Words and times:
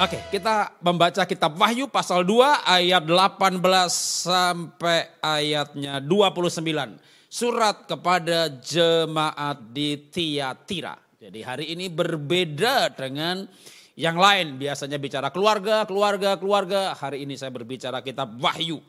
Oke, 0.00 0.16
kita 0.32 0.80
membaca 0.80 1.28
kitab 1.28 1.60
Wahyu 1.60 1.84
pasal 1.84 2.24
2 2.24 2.64
ayat 2.64 3.04
18 3.04 3.60
sampai 4.24 5.12
ayatnya 5.20 6.00
29. 6.00 6.96
Surat 7.28 7.84
kepada 7.84 8.48
jemaat 8.48 9.60
di 9.68 10.00
Tiatira. 10.08 10.96
Jadi 11.20 11.44
hari 11.44 11.76
ini 11.76 11.92
berbeda 11.92 12.96
dengan 12.96 13.44
yang 13.92 14.16
lain. 14.16 14.56
Biasanya 14.56 14.96
bicara 14.96 15.28
keluarga, 15.28 15.84
keluarga, 15.84 16.32
keluarga. 16.40 16.96
Hari 16.96 17.28
ini 17.28 17.36
saya 17.36 17.52
berbicara 17.52 18.00
kitab 18.00 18.40
Wahyu. 18.40 18.80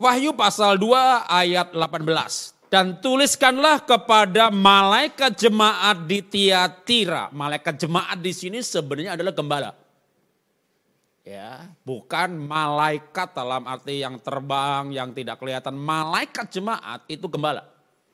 Wahyu 0.00 0.32
pasal 0.32 0.80
2 0.80 1.28
ayat 1.28 1.76
18. 1.76 2.72
Dan 2.72 2.96
tuliskanlah 3.04 3.84
kepada 3.84 4.48
malaikat 4.48 5.36
jemaat 5.36 6.00
di 6.08 6.24
Tiatira. 6.24 7.28
Malaikat 7.28 7.76
jemaat 7.76 8.16
di 8.16 8.32
sini 8.32 8.64
sebenarnya 8.64 9.12
adalah 9.12 9.36
gembala 9.36 9.76
ya. 11.28 11.68
Bukan 11.84 12.40
malaikat 12.40 13.36
dalam 13.36 13.68
arti 13.68 14.00
yang 14.00 14.16
terbang 14.24 14.88
yang 14.88 15.12
tidak 15.12 15.36
kelihatan. 15.36 15.76
Malaikat 15.76 16.48
jemaat 16.48 17.04
itu 17.06 17.28
gembala. 17.28 17.68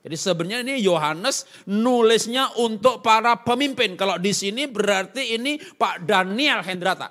Jadi 0.05 0.17
sebenarnya 0.21 0.61
ini 0.61 0.85
Yohanes 0.85 1.49
nulisnya 1.65 2.53
untuk 2.61 3.01
para 3.01 3.41
pemimpin. 3.41 3.97
Kalau 3.97 4.21
di 4.21 4.37
sini 4.37 4.69
berarti 4.69 5.39
ini 5.39 5.57
Pak 5.57 6.05
Daniel 6.05 6.61
Hendrata. 6.61 7.09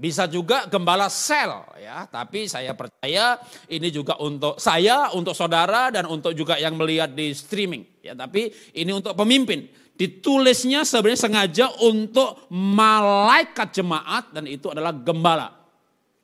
Bisa 0.00 0.24
juga 0.24 0.64
gembala 0.64 1.12
sel 1.12 1.52
ya. 1.76 2.08
Tapi 2.08 2.48
saya 2.48 2.72
percaya 2.72 3.36
ini 3.68 3.92
juga 3.92 4.16
untuk 4.16 4.56
saya 4.56 5.12
untuk 5.12 5.36
saudara 5.36 5.92
dan 5.92 6.08
untuk 6.08 6.32
juga 6.32 6.56
yang 6.56 6.80
melihat 6.80 7.12
di 7.12 7.36
streaming. 7.36 7.84
Ya 8.00 8.16
tapi 8.16 8.48
ini 8.72 8.96
untuk 8.96 9.12
pemimpin 9.12 9.68
Ditulisnya 10.00 10.80
sebenarnya 10.88 11.28
sengaja 11.28 11.66
untuk 11.84 12.48
malaikat 12.48 13.68
jemaat 13.68 14.32
dan 14.32 14.48
itu 14.48 14.72
adalah 14.72 14.96
gembala. 14.96 15.52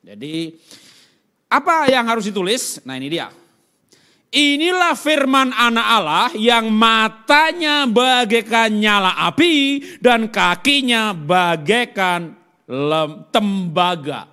Jadi 0.01 0.57
apa 1.45 1.85
yang 1.85 2.09
harus 2.09 2.25
ditulis? 2.25 2.81
Nah 2.81 2.97
ini 2.97 3.05
dia. 3.05 3.29
Inilah 4.33 4.97
firman 4.97 5.53
anak 5.53 5.87
Allah 5.93 6.27
yang 6.33 6.73
matanya 6.73 7.85
bagaikan 7.85 8.73
nyala 8.81 9.13
api 9.29 9.79
dan 10.01 10.25
kakinya 10.33 11.13
bagaikan 11.13 12.33
lem, 12.65 13.29
tembaga. 13.29 14.25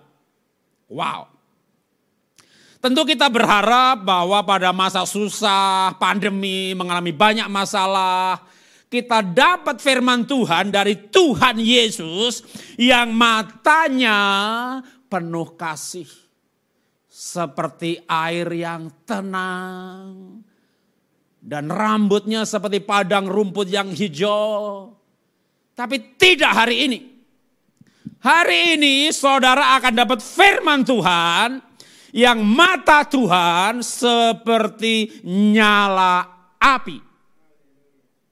Wow. 0.89 1.29
Tentu 2.81 3.05
kita 3.05 3.29
berharap 3.29 4.09
bahwa 4.09 4.41
pada 4.41 4.73
masa 4.73 5.05
susah, 5.05 5.93
pandemi, 6.01 6.73
mengalami 6.73 7.13
banyak 7.13 7.49
masalah, 7.49 8.54
kita 8.95 9.27
dapat 9.27 9.83
firman 9.83 10.23
Tuhan 10.23 10.71
dari 10.71 10.95
Tuhan 11.11 11.59
Yesus 11.59 12.47
yang 12.79 13.11
matanya 13.11 14.19
penuh 15.11 15.59
kasih. 15.59 16.07
Seperti 17.11 17.99
air 18.07 18.47
yang 18.55 18.87
tenang. 19.03 20.39
Dan 21.43 21.67
rambutnya 21.67 22.47
seperti 22.47 22.79
padang 22.79 23.27
rumput 23.27 23.67
yang 23.67 23.91
hijau. 23.91 24.95
Tapi 25.75 26.15
tidak 26.15 26.55
hari 26.55 26.87
ini. 26.87 26.99
Hari 28.23 28.79
ini 28.79 29.11
saudara 29.11 29.75
akan 29.77 29.95
dapat 30.07 30.23
firman 30.23 30.87
Tuhan 30.87 31.61
yang 32.15 32.41
mata 32.41 33.03
Tuhan 33.05 33.83
seperti 33.83 35.27
nyala 35.27 36.25
api. 36.57 36.97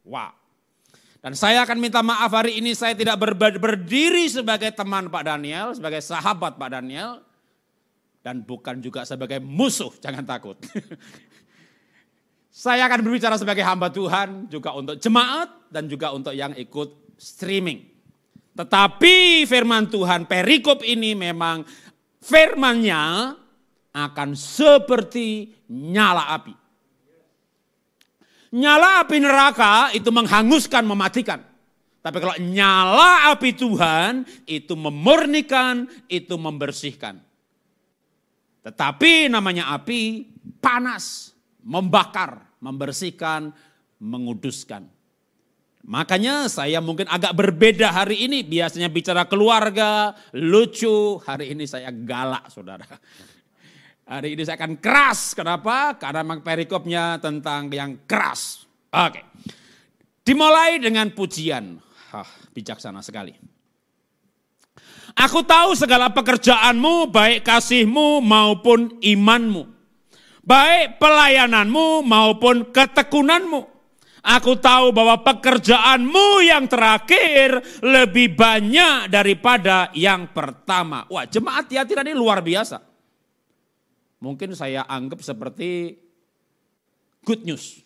Wow. 0.07 0.42
Dan 1.23 1.39
saya 1.39 1.63
akan 1.63 1.79
minta 1.79 2.03
maaf 2.03 2.35
hari 2.35 2.59
ini 2.59 2.75
saya 2.75 2.99
tidak 2.99 3.15
berdiri 3.63 4.27
sebagai 4.27 4.75
teman 4.75 5.07
Pak 5.07 5.23
Daniel, 5.23 5.71
sebagai 5.71 6.03
sahabat 6.03 6.59
Pak 6.59 6.71
Daniel. 6.75 7.23
Dan 8.27 8.43
bukan 8.43 8.83
juga 8.83 9.07
sebagai 9.07 9.39
musuh, 9.39 9.95
jangan 10.03 10.27
takut. 10.27 10.59
saya 12.51 12.91
akan 12.91 13.07
berbicara 13.07 13.39
sebagai 13.39 13.63
hamba 13.63 13.87
Tuhan 13.95 14.51
juga 14.51 14.75
untuk 14.75 14.99
jemaat 14.99 15.47
dan 15.71 15.87
juga 15.87 16.11
untuk 16.11 16.35
yang 16.35 16.59
ikut 16.59 17.15
streaming. 17.15 17.87
Tetapi 18.59 19.47
firman 19.47 19.87
Tuhan 19.89 20.27
perikop 20.27 20.83
ini 20.83 21.15
memang 21.15 21.63
firmannya 22.19 23.39
akan 23.95 24.29
seperti 24.35 25.55
nyala 25.71 26.35
api. 26.35 26.62
Nyala 28.53 29.01
api 29.01 29.17
neraka 29.17 29.89
itu 29.97 30.13
menghanguskan, 30.13 30.85
mematikan. 30.85 31.41
Tapi 32.03 32.17
kalau 32.21 32.37
nyala 32.37 33.33
api 33.33 33.57
Tuhan 33.57 34.29
itu 34.45 34.75
memurnikan, 34.77 35.89
itu 36.11 36.35
membersihkan. 36.37 37.17
Tetapi 38.63 39.33
namanya 39.33 39.73
api 39.73 40.29
panas, 40.61 41.33
membakar, 41.65 42.45
membersihkan, 42.61 43.55
menguduskan. 44.03 44.85
Makanya 45.83 46.47
saya 46.47 46.79
mungkin 46.79 47.11
agak 47.11 47.35
berbeda 47.35 47.91
hari 47.91 48.27
ini. 48.27 48.47
Biasanya 48.47 48.87
bicara 48.87 49.27
keluarga, 49.27 50.15
lucu. 50.31 51.19
Hari 51.27 51.55
ini 51.57 51.67
saya 51.67 51.91
galak 51.91 52.47
saudara. 52.55 52.87
Hari 54.03 54.35
ini 54.35 54.43
saya 54.43 54.59
akan 54.59 54.83
keras. 54.83 55.31
Kenapa? 55.33 55.95
Karena 55.95 56.27
memang 56.27 56.43
perikopnya 56.43 57.23
tentang 57.23 57.71
yang 57.71 58.03
keras. 58.03 58.67
Oke. 58.91 59.23
Dimulai 60.27 60.83
dengan 60.83 61.11
pujian. 61.15 61.79
Hah, 62.11 62.27
bijaksana 62.51 62.99
sekali. 62.99 63.35
Aku 65.13 65.45
tahu 65.45 65.77
segala 65.79 66.11
pekerjaanmu, 66.11 67.13
baik 67.13 67.47
kasihmu 67.47 68.25
maupun 68.25 68.99
imanmu. 68.99 69.71
Baik 70.43 70.99
pelayananmu 70.99 72.03
maupun 72.03 72.75
ketekunanmu. 72.75 73.71
Aku 74.23 74.55
tahu 74.59 74.95
bahwa 74.95 75.19
pekerjaanmu 75.23 76.47
yang 76.47 76.71
terakhir 76.71 77.59
lebih 77.83 78.35
banyak 78.35 79.11
daripada 79.11 79.91
yang 79.95 80.31
pertama. 80.31 81.07
Wah 81.11 81.27
jemaat 81.27 81.67
Tiatira 81.67 82.07
ini 82.07 82.15
luar 82.15 82.39
biasa 82.39 82.92
mungkin 84.23 84.55
saya 84.55 84.87
anggap 84.87 85.19
seperti 85.19 85.99
good 87.27 87.43
news 87.43 87.83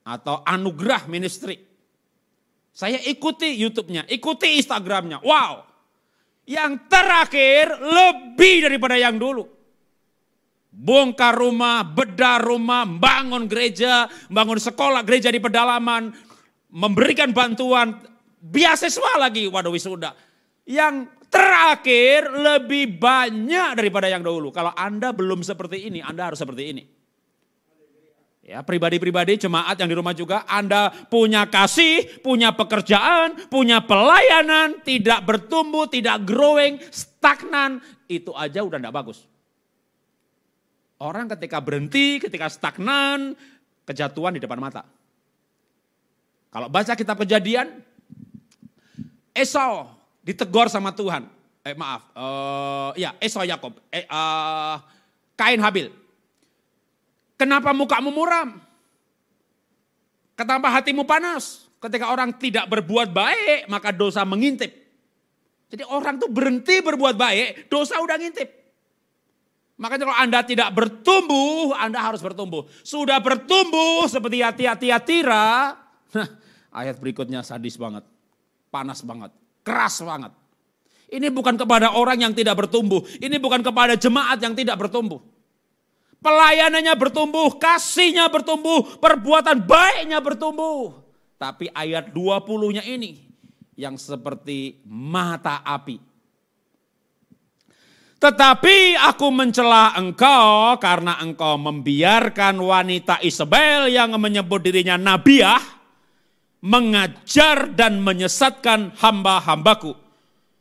atau 0.00 0.40
anugerah 0.40 1.04
ministry. 1.12 1.60
Saya 2.74 2.98
ikuti 3.06 3.54
YouTube-nya, 3.54 4.08
ikuti 4.10 4.58
Instagram-nya. 4.58 5.22
Wow, 5.22 5.62
yang 6.48 6.90
terakhir 6.90 7.70
lebih 7.78 8.66
daripada 8.66 8.98
yang 8.98 9.20
dulu. 9.20 9.46
Bongkar 10.74 11.38
rumah, 11.38 11.86
bedah 11.86 12.42
rumah, 12.42 12.82
bangun 12.82 13.46
gereja, 13.46 14.10
bangun 14.26 14.58
sekolah, 14.58 15.06
gereja 15.06 15.30
di 15.30 15.38
pedalaman, 15.38 16.10
memberikan 16.74 17.30
bantuan, 17.30 18.02
beasiswa 18.42 19.22
lagi, 19.22 19.46
waduh 19.46 19.70
wisuda. 19.70 20.18
Yang 20.66 21.14
terakhir 21.34 22.30
lebih 22.30 22.94
banyak 22.94 23.74
daripada 23.74 24.06
yang 24.06 24.22
dahulu. 24.22 24.54
Kalau 24.54 24.70
Anda 24.70 25.10
belum 25.10 25.42
seperti 25.42 25.90
ini, 25.90 25.98
Anda 25.98 26.30
harus 26.30 26.38
seperti 26.38 26.62
ini. 26.70 26.84
Ya, 28.44 28.60
pribadi-pribadi 28.60 29.40
jemaat 29.40 29.72
yang 29.80 29.88
di 29.88 29.96
rumah 29.96 30.12
juga 30.12 30.44
Anda 30.44 30.92
punya 31.08 31.48
kasih, 31.48 32.20
punya 32.20 32.52
pekerjaan, 32.52 33.48
punya 33.48 33.80
pelayanan, 33.80 34.84
tidak 34.84 35.24
bertumbuh, 35.24 35.88
tidak 35.88 36.28
growing, 36.28 36.76
stagnan, 36.92 37.80
itu 38.04 38.36
aja 38.36 38.60
udah 38.60 38.76
enggak 38.76 38.94
bagus. 38.94 39.24
Orang 41.00 41.32
ketika 41.32 41.58
berhenti, 41.64 42.20
ketika 42.20 42.52
stagnan, 42.52 43.32
kejatuhan 43.88 44.36
di 44.36 44.44
depan 44.44 44.60
mata. 44.60 44.84
Kalau 46.52 46.68
baca 46.68 46.92
kitab 46.92 47.16
kejadian, 47.24 47.80
Esau 49.32 50.03
ditegur 50.24 50.72
sama 50.72 50.90
Tuhan. 50.90 51.28
Eh 51.64 51.76
maaf, 51.76 52.08
uh, 52.12 52.92
ya 52.96 53.16
Esau 53.20 53.44
Yakob, 53.44 53.80
eh, 53.88 54.04
uh, 54.08 54.76
Kain 55.36 55.60
Habil. 55.60 55.88
Kenapa 57.40 57.72
mukamu 57.72 58.12
muram? 58.12 58.60
Kenapa 60.36 60.68
hatimu 60.68 61.08
panas? 61.08 61.64
Ketika 61.80 62.12
orang 62.12 62.36
tidak 62.36 62.68
berbuat 62.68 63.12
baik, 63.12 63.68
maka 63.68 63.92
dosa 63.92 64.24
mengintip. 64.24 64.72
Jadi 65.68 65.84
orang 65.88 66.20
tuh 66.20 66.28
berhenti 66.28 66.80
berbuat 66.84 67.16
baik, 67.16 67.68
dosa 67.72 68.00
udah 68.00 68.16
ngintip. 68.16 68.48
Makanya 69.74 70.06
kalau 70.06 70.18
Anda 70.20 70.40
tidak 70.46 70.70
bertumbuh, 70.70 71.74
Anda 71.74 71.98
harus 71.98 72.22
bertumbuh. 72.22 72.70
Sudah 72.86 73.18
bertumbuh 73.18 74.06
seperti 74.06 74.38
hati-hati 74.38 74.88
Tira, 75.02 75.74
nah, 76.14 76.28
ayat 76.70 76.94
berikutnya 77.02 77.42
sadis 77.42 77.74
banget, 77.74 78.06
panas 78.70 79.02
banget. 79.02 79.34
Keras 79.64 80.04
banget. 80.04 80.32
Ini 81.08 81.32
bukan 81.32 81.56
kepada 81.56 81.96
orang 81.96 82.20
yang 82.20 82.32
tidak 82.36 82.60
bertumbuh. 82.60 83.00
Ini 83.18 83.40
bukan 83.40 83.64
kepada 83.64 83.96
jemaat 83.96 84.38
yang 84.44 84.52
tidak 84.52 84.76
bertumbuh. 84.76 85.24
Pelayanannya 86.20 86.94
bertumbuh, 86.96 87.56
kasihnya 87.60 88.32
bertumbuh, 88.32 88.96
perbuatan 89.00 89.60
baiknya 89.64 90.20
bertumbuh. 90.24 90.96
Tapi 91.36 91.68
ayat 91.72 92.12
20-nya 92.12 92.84
ini 92.88 93.20
yang 93.76 94.00
seperti 94.00 94.80
mata 94.88 95.60
api. 95.60 96.00
Tetapi 98.24 98.96
aku 98.96 99.28
mencela 99.28 99.92
engkau 100.00 100.80
karena 100.80 101.20
engkau 101.20 101.60
membiarkan 101.60 102.56
wanita 102.56 103.20
Isabel 103.20 103.92
yang 103.92 104.16
menyebut 104.16 104.64
dirinya 104.64 104.96
nabiah 104.96 105.60
mengajar 106.64 107.76
dan 107.76 108.00
menyesatkan 108.00 108.96
hamba-hambaku 108.96 109.92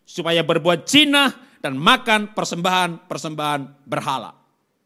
supaya 0.03 0.43
berbuat 0.43 0.83
jinah 0.83 1.31
dan 1.63 1.79
makan 1.79 2.35
persembahan-persembahan 2.35 3.87
berhala. 3.87 4.35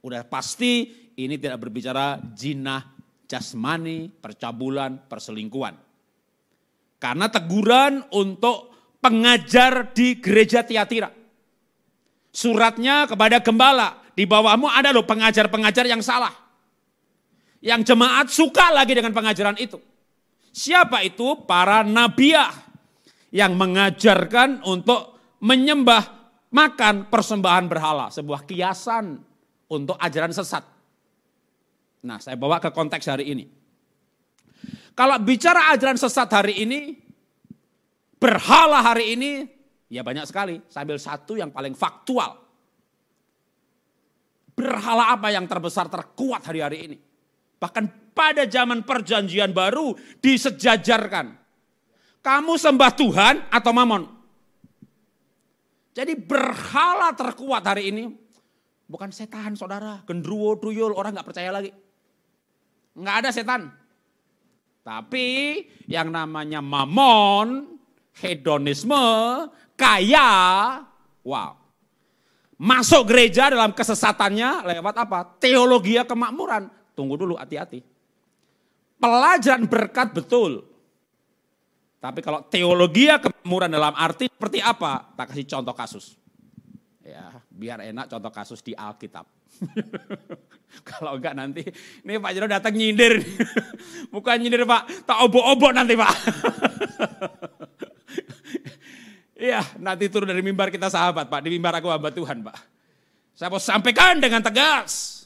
Udah 0.05 0.21
pasti 0.29 0.85
ini 1.17 1.41
tidak 1.41 1.57
berbicara 1.65 2.21
jinah 2.37 2.85
jasmani, 3.25 4.13
percabulan, 4.13 5.09
perselingkuhan. 5.09 5.73
Karena 7.01 7.25
teguran 7.33 8.05
untuk 8.13 8.73
pengajar 9.01 9.89
di 9.97 10.21
gereja 10.21 10.61
Tiatira. 10.61 11.09
Suratnya 12.29 13.09
kepada 13.09 13.41
gembala, 13.41 14.05
di 14.13 14.29
bawahmu 14.29 14.69
ada 14.69 14.93
loh 14.93 15.05
pengajar-pengajar 15.05 15.89
yang 15.89 16.05
salah. 16.05 16.33
Yang 17.57 17.89
jemaat 17.89 18.29
suka 18.29 18.69
lagi 18.69 18.93
dengan 18.93 19.17
pengajaran 19.17 19.57
itu. 19.57 19.81
Siapa 20.57 21.05
itu? 21.05 21.45
Para 21.45 21.85
nabiah 21.85 22.49
yang 23.29 23.53
mengajarkan 23.53 24.65
untuk 24.65 25.13
menyembah 25.37 26.33
makan 26.49 27.13
persembahan 27.13 27.69
berhala. 27.69 28.09
Sebuah 28.09 28.41
kiasan 28.49 29.21
untuk 29.69 29.93
ajaran 30.01 30.33
sesat. 30.33 30.65
Nah 32.01 32.17
saya 32.17 32.33
bawa 32.41 32.57
ke 32.57 32.73
konteks 32.73 33.05
hari 33.05 33.37
ini. 33.37 33.45
Kalau 34.97 35.21
bicara 35.21 35.77
ajaran 35.77 35.93
sesat 35.93 36.25
hari 36.33 36.65
ini, 36.65 36.97
berhala 38.17 38.81
hari 38.81 39.13
ini, 39.13 39.45
ya 39.93 40.01
banyak 40.01 40.25
sekali. 40.25 40.57
Saya 40.65 40.89
ambil 40.89 40.97
satu 40.97 41.37
yang 41.37 41.53
paling 41.53 41.77
faktual. 41.77 42.33
Berhala 44.57 45.13
apa 45.13 45.29
yang 45.29 45.45
terbesar 45.45 45.85
terkuat 45.85 46.49
hari-hari 46.49 46.89
ini? 46.89 46.97
Bahkan 47.57 48.13
pada 48.13 48.45
zaman 48.45 48.85
perjanjian 48.85 49.53
baru 49.53 49.93
disejajarkan. 50.21 51.37
Kamu 52.21 52.53
sembah 52.57 52.91
Tuhan 52.97 53.35
atau 53.53 53.71
mamon? 53.71 54.03
Jadi 55.97 56.13
berhala 56.13 57.13
terkuat 57.17 57.65
hari 57.65 57.89
ini 57.89 58.03
bukan 58.85 59.09
setan 59.09 59.57
saudara, 59.57 60.05
gendruwo, 60.05 60.53
tuyul, 60.61 60.93
orang 60.93 61.17
nggak 61.17 61.27
percaya 61.27 61.49
lagi. 61.49 61.73
Nggak 62.97 63.15
ada 63.25 63.29
setan. 63.33 63.61
Tapi 64.85 65.27
yang 65.89 66.13
namanya 66.13 66.61
mamon, 66.63 67.77
hedonisme, 68.21 68.97
kaya, 69.75 70.31
wow. 71.25 71.53
Masuk 72.57 73.13
gereja 73.13 73.53
dalam 73.53 73.75
kesesatannya 73.75 74.65
lewat 74.65 74.95
apa? 74.97 75.19
Teologi 75.37 75.99
kemakmuran. 76.01 76.76
Tunggu 76.97 77.13
dulu, 77.13 77.37
hati-hati. 77.37 77.85
Pelajaran 78.97 79.69
berkat 79.69 80.17
betul. 80.17 80.65
Tapi 82.01 82.25
kalau 82.25 82.41
teologi 82.49 83.05
kemakmuran 83.05 83.69
dalam 83.69 83.93
arti 83.93 84.25
seperti 84.25 84.57
apa? 84.57 85.13
Tak 85.13 85.29
kasih 85.29 85.45
contoh 85.45 85.77
kasus. 85.77 86.17
Ya, 87.05 87.37
biar 87.53 87.85
enak 87.85 88.09
contoh 88.09 88.33
kasus 88.33 88.65
di 88.65 88.73
Alkitab. 88.73 89.29
kalau 90.89 91.21
enggak 91.21 91.37
nanti, 91.37 91.63
ini 92.01 92.17
Pak 92.17 92.31
Jero 92.33 92.49
datang 92.49 92.73
nyindir. 92.73 93.21
Bukan 94.13 94.41
nyindir 94.41 94.65
Pak, 94.65 95.05
tak 95.05 95.21
obok-obok 95.21 95.71
nanti 95.77 95.93
Pak. 95.93 96.13
Iya, 99.37 99.61
nanti 99.77 100.09
turun 100.09 100.25
dari 100.25 100.41
mimbar 100.41 100.73
kita 100.73 100.89
sahabat 100.89 101.29
Pak. 101.29 101.45
Di 101.45 101.53
mimbar 101.53 101.77
aku 101.77 101.93
hamba 101.93 102.09
Tuhan 102.09 102.41
Pak. 102.41 102.57
Saya 103.37 103.53
mau 103.53 103.61
sampaikan 103.61 104.17
dengan 104.17 104.41
tegas. 104.41 105.16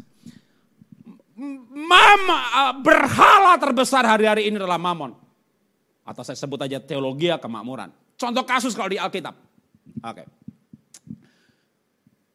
Mama, 1.82 2.40
uh, 2.54 2.74
berhala 2.78 3.58
terbesar 3.58 4.06
hari-hari 4.06 4.48
ini 4.48 4.62
adalah 4.62 4.78
mamon. 4.78 5.18
Atau 6.06 6.22
saya 6.22 6.38
sebut 6.38 6.62
aja 6.62 6.78
teologi 6.78 7.30
kemakmuran. 7.30 7.90
Contoh 8.18 8.46
kasus 8.46 8.78
kalau 8.78 8.90
di 8.94 9.02
Alkitab. 9.02 9.34
Oke. 10.06 10.24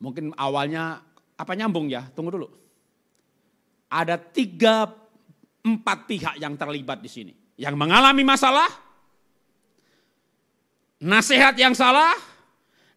Mungkin 0.02 0.34
awalnya 0.34 1.02
apa 1.38 1.52
nyambung 1.54 1.86
ya? 1.86 2.06
Tunggu 2.10 2.34
dulu. 2.34 2.48
Ada 3.86 4.18
tiga, 4.18 4.90
empat 5.62 5.98
pihak 6.10 6.34
yang 6.42 6.58
terlibat 6.58 6.98
di 6.98 7.10
sini. 7.10 7.32
Yang 7.56 7.74
mengalami 7.78 8.26
masalah, 8.26 8.68
nasihat 11.00 11.54
yang 11.56 11.72
salah, 11.72 12.12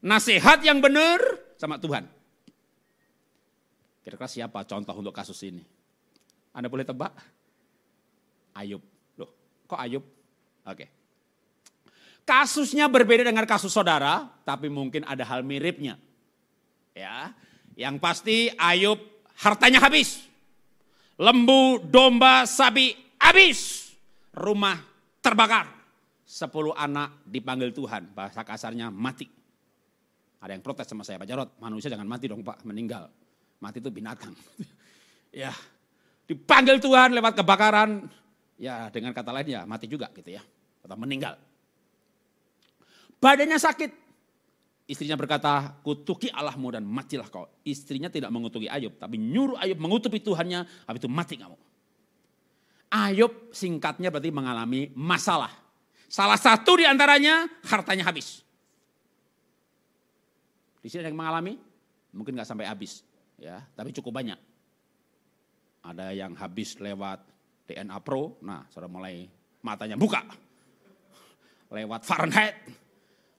nasihat 0.01 0.59
yang 0.65 0.81
benar 0.81 1.21
sama 1.55 1.77
Tuhan. 1.77 2.09
Kira-kira 4.03 4.27
siapa 4.27 4.65
contoh 4.65 4.95
untuk 4.97 5.13
kasus 5.13 5.37
ini? 5.45 5.78
Anda 6.53 6.67
boleh 6.67 6.85
tebak? 6.85 7.13
Ayub. 8.57 8.81
Loh, 9.15 9.29
kok 9.69 9.79
Ayub? 9.79 10.03
Oke. 10.65 10.85
Kasusnya 12.27 12.85
berbeda 12.85 13.25
dengan 13.25 13.45
kasus 13.49 13.73
saudara, 13.73 14.29
tapi 14.45 14.69
mungkin 14.69 15.01
ada 15.07 15.25
hal 15.25 15.41
miripnya. 15.41 15.97
Ya, 16.93 17.33
yang 17.73 17.97
pasti 17.97 18.53
Ayub 18.59 18.99
hartanya 19.39 19.81
habis. 19.81 20.29
Lembu, 21.17 21.81
domba, 21.83 22.45
sapi 22.45 22.93
habis. 23.17 23.91
Rumah 24.35 24.77
terbakar. 25.19 25.67
Sepuluh 26.29 26.77
anak 26.77 27.25
dipanggil 27.25 27.73
Tuhan, 27.73 28.13
bahasa 28.13 28.45
kasarnya 28.45 28.93
mati. 28.93 29.25
Ada 30.39 30.55
yang 30.55 30.63
protes 30.63 30.87
sama 30.87 31.01
saya, 31.03 31.19
Pak 31.19 31.27
Jarot, 31.27 31.49
manusia 31.59 31.91
jangan 31.91 32.07
mati 32.07 32.29
dong 32.29 32.45
Pak, 32.45 32.63
meninggal. 32.63 33.09
Mati 33.59 33.81
itu 33.83 33.91
binatang. 33.91 34.31
ya, 35.35 35.51
dipanggil 36.29 36.77
Tuhan 36.77 37.17
lewat 37.17 37.41
kebakaran, 37.41 38.05
ya 38.61 38.93
dengan 38.93 39.09
kata 39.17 39.33
lain 39.33 39.49
ya 39.49 39.61
mati 39.65 39.89
juga 39.89 40.13
gitu 40.13 40.29
ya, 40.29 40.45
atau 40.85 40.93
meninggal. 40.93 41.41
Badannya 43.17 43.57
sakit, 43.57 43.91
istrinya 44.85 45.17
berkata, 45.17 45.73
kutuki 45.81 46.29
Allahmu 46.29 46.77
dan 46.77 46.85
matilah 46.85 47.27
kau. 47.27 47.49
Istrinya 47.65 48.07
tidak 48.13 48.29
mengutuki 48.29 48.69
Ayub, 48.69 48.95
tapi 48.95 49.17
nyuruh 49.17 49.57
Ayub 49.57 49.81
mengutupi 49.81 50.21
Tuhannya, 50.21 50.63
habis 50.85 51.01
itu 51.01 51.09
mati 51.09 51.35
kamu. 51.35 51.57
Ayub 52.89 53.51
singkatnya 53.51 54.13
berarti 54.13 54.29
mengalami 54.29 54.93
masalah. 54.93 55.51
Salah 56.09 56.37
satu 56.37 56.77
di 56.79 56.89
antaranya 56.89 57.45
hartanya 57.69 58.09
habis. 58.09 58.41
Di 60.81 60.87
sini 60.89 61.05
ada 61.05 61.11
yang 61.11 61.19
mengalami, 61.19 61.59
mungkin 62.15 62.33
nggak 62.33 62.47
sampai 62.49 62.65
habis, 62.65 63.03
ya, 63.35 63.61
tapi 63.75 63.93
cukup 63.93 64.15
banyak. 64.15 64.48
Ada 65.79 66.11
yang 66.11 66.35
habis 66.35 66.75
lewat 66.79 67.23
DNA 67.69 67.97
Pro, 68.03 68.35
nah 68.43 68.67
sudah 68.67 68.89
mulai 68.89 69.29
matanya 69.63 69.95
buka. 69.95 70.25
Lewat 71.69 72.01
Fahrenheit, 72.03 72.57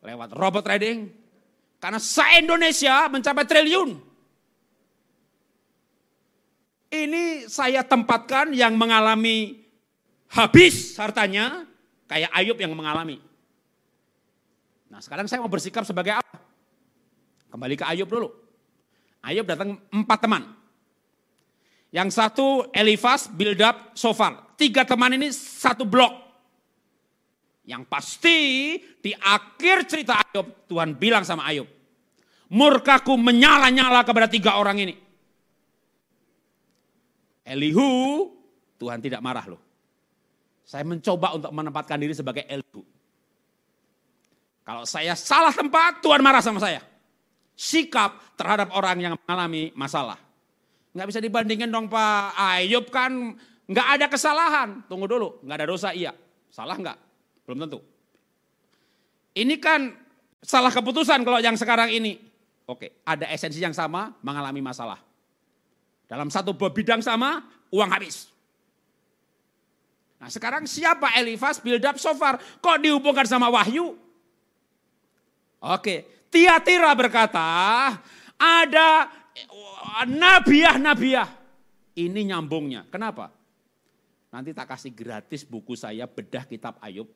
lewat 0.00 0.30
robot 0.32 0.62
trading. 0.64 1.10
Karena 1.80 1.98
se-Indonesia 1.98 3.08
mencapai 3.08 3.44
triliun. 3.48 3.90
Ini 6.90 7.46
saya 7.46 7.86
tempatkan 7.86 8.50
yang 8.50 8.74
mengalami 8.74 9.62
habis 10.30 10.98
hartanya, 10.98 11.64
kayak 12.10 12.30
Ayub 12.34 12.58
yang 12.58 12.74
mengalami. 12.74 13.22
Nah 14.90 14.98
sekarang 14.98 15.30
saya 15.30 15.38
mau 15.38 15.50
bersikap 15.50 15.86
sebagai 15.86 16.18
apa? 16.18 16.38
Kembali 17.50 17.74
ke 17.78 17.86
Ayub 17.86 18.10
dulu. 18.10 18.28
Ayub 19.22 19.46
datang 19.46 19.78
empat 19.90 20.18
teman. 20.22 20.59
Yang 21.90 22.08
satu 22.14 22.70
Elifas, 22.70 23.26
Bildab, 23.26 23.94
Sofar. 23.98 24.54
Tiga 24.54 24.86
teman 24.86 25.10
ini 25.18 25.34
satu 25.34 25.82
blok. 25.82 26.14
Yang 27.66 27.82
pasti 27.90 28.38
di 28.98 29.14
akhir 29.14 29.86
cerita 29.86 30.18
Ayub, 30.18 30.66
Tuhan 30.66 30.98
bilang 30.98 31.22
sama 31.26 31.46
Ayub, 31.50 31.66
murkaku 32.50 33.14
menyala-nyala 33.14 34.02
kepada 34.02 34.26
tiga 34.26 34.58
orang 34.58 34.78
ini. 34.82 34.94
Elihu, 37.46 38.30
Tuhan 38.78 39.02
tidak 39.02 39.22
marah 39.22 39.46
loh. 39.50 39.62
Saya 40.62 40.86
mencoba 40.86 41.34
untuk 41.34 41.50
menempatkan 41.50 41.98
diri 41.98 42.14
sebagai 42.14 42.46
Elihu. 42.46 42.86
Kalau 44.62 44.86
saya 44.86 45.18
salah 45.18 45.50
tempat, 45.50 45.98
Tuhan 45.98 46.22
marah 46.22 46.38
sama 46.38 46.62
saya. 46.62 46.78
Sikap 47.58 48.38
terhadap 48.38 48.70
orang 48.70 49.02
yang 49.02 49.14
mengalami 49.18 49.74
masalah. 49.74 50.29
Nggak 50.90 51.06
bisa 51.06 51.20
dibandingin 51.22 51.70
dong 51.70 51.86
Pak 51.86 52.34
Ayub 52.34 52.90
kan 52.90 53.38
nggak 53.70 53.88
ada 53.98 54.06
kesalahan. 54.10 54.82
Tunggu 54.90 55.06
dulu, 55.06 55.38
nggak 55.46 55.56
ada 55.62 55.66
dosa 55.70 55.94
iya. 55.94 56.10
Salah 56.50 56.74
nggak? 56.74 56.98
Belum 57.46 57.58
tentu. 57.66 57.78
Ini 59.38 59.54
kan 59.62 59.94
salah 60.42 60.74
keputusan 60.74 61.22
kalau 61.22 61.38
yang 61.38 61.54
sekarang 61.54 61.94
ini. 61.94 62.18
Oke, 62.66 63.02
ada 63.02 63.26
esensi 63.30 63.58
yang 63.58 63.74
sama, 63.74 64.14
mengalami 64.22 64.62
masalah. 64.62 64.98
Dalam 66.06 66.30
satu 66.30 66.54
bidang 66.54 67.02
sama, 67.02 67.46
uang 67.70 67.90
habis. 67.90 68.30
Nah 70.20 70.28
sekarang 70.28 70.66
siapa 70.66 71.14
Elifas, 71.16 71.62
Bildab, 71.62 71.96
Sofar? 71.96 72.38
Kok 72.60 72.78
dihubungkan 72.82 73.24
sama 73.24 73.48
Wahyu? 73.48 73.96
Oke, 75.60 76.26
Tiatira 76.28 76.92
berkata, 76.94 77.46
ada 78.38 78.88
nabiah-nabiah. 80.06 81.28
Ini 81.98 82.20
nyambungnya. 82.32 82.86
Kenapa? 82.88 83.34
Nanti 84.30 84.54
tak 84.54 84.70
kasih 84.70 84.94
gratis 84.94 85.42
buku 85.42 85.74
saya 85.74 86.06
bedah 86.06 86.46
kitab 86.46 86.78
Ayub. 86.78 87.10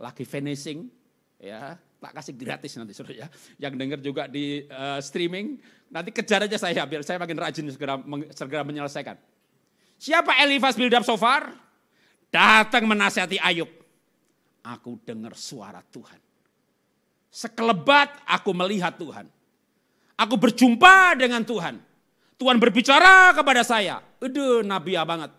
Lagi 0.00 0.24
finishing. 0.24 0.88
Ya, 1.36 1.76
tak 2.00 2.16
kasih 2.16 2.32
gratis 2.32 2.72
nanti 2.80 2.96
suruh 2.96 3.12
ya. 3.12 3.28
Yang 3.60 3.74
dengar 3.76 3.98
juga 4.00 4.22
di 4.24 4.64
uh, 4.72 4.96
streaming, 5.04 5.60
nanti 5.92 6.08
kejar 6.08 6.48
aja 6.48 6.56
saya 6.56 6.88
biar 6.88 7.04
saya 7.04 7.20
makin 7.20 7.36
rajin 7.36 7.68
segera, 7.68 8.00
segera 8.32 8.64
menyelesaikan. 8.64 9.20
Siapa 10.00 10.40
Elifas 10.40 10.76
Bildab 10.76 11.04
Sofar? 11.04 11.52
Datang 12.32 12.88
menasihati 12.88 13.36
Ayub. 13.40 13.68
Aku 14.64 14.96
dengar 15.04 15.36
suara 15.36 15.84
Tuhan. 15.92 16.20
Sekelebat 17.28 18.24
aku 18.24 18.56
melihat 18.56 18.96
Tuhan. 18.96 19.28
Aku 20.16 20.40
berjumpa 20.40 21.16
dengan 21.20 21.44
Tuhan. 21.44 21.76
Tuhan 22.36 22.56
berbicara 22.60 23.32
kepada 23.36 23.64
saya. 23.64 24.00
Aduh, 24.20 24.64
nabi 24.64 24.96
banget. 24.96 25.32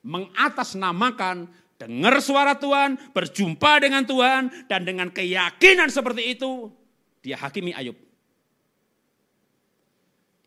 Mengatasnamakan, 0.00 1.48
dengar 1.76 2.20
suara 2.24 2.56
Tuhan, 2.56 2.96
berjumpa 3.12 3.84
dengan 3.84 4.04
Tuhan, 4.04 4.68
dan 4.68 4.84
dengan 4.84 5.12
keyakinan 5.12 5.92
seperti 5.92 6.36
itu, 6.36 6.72
dia 7.20 7.36
hakimi 7.36 7.72
Ayub. 7.76 7.96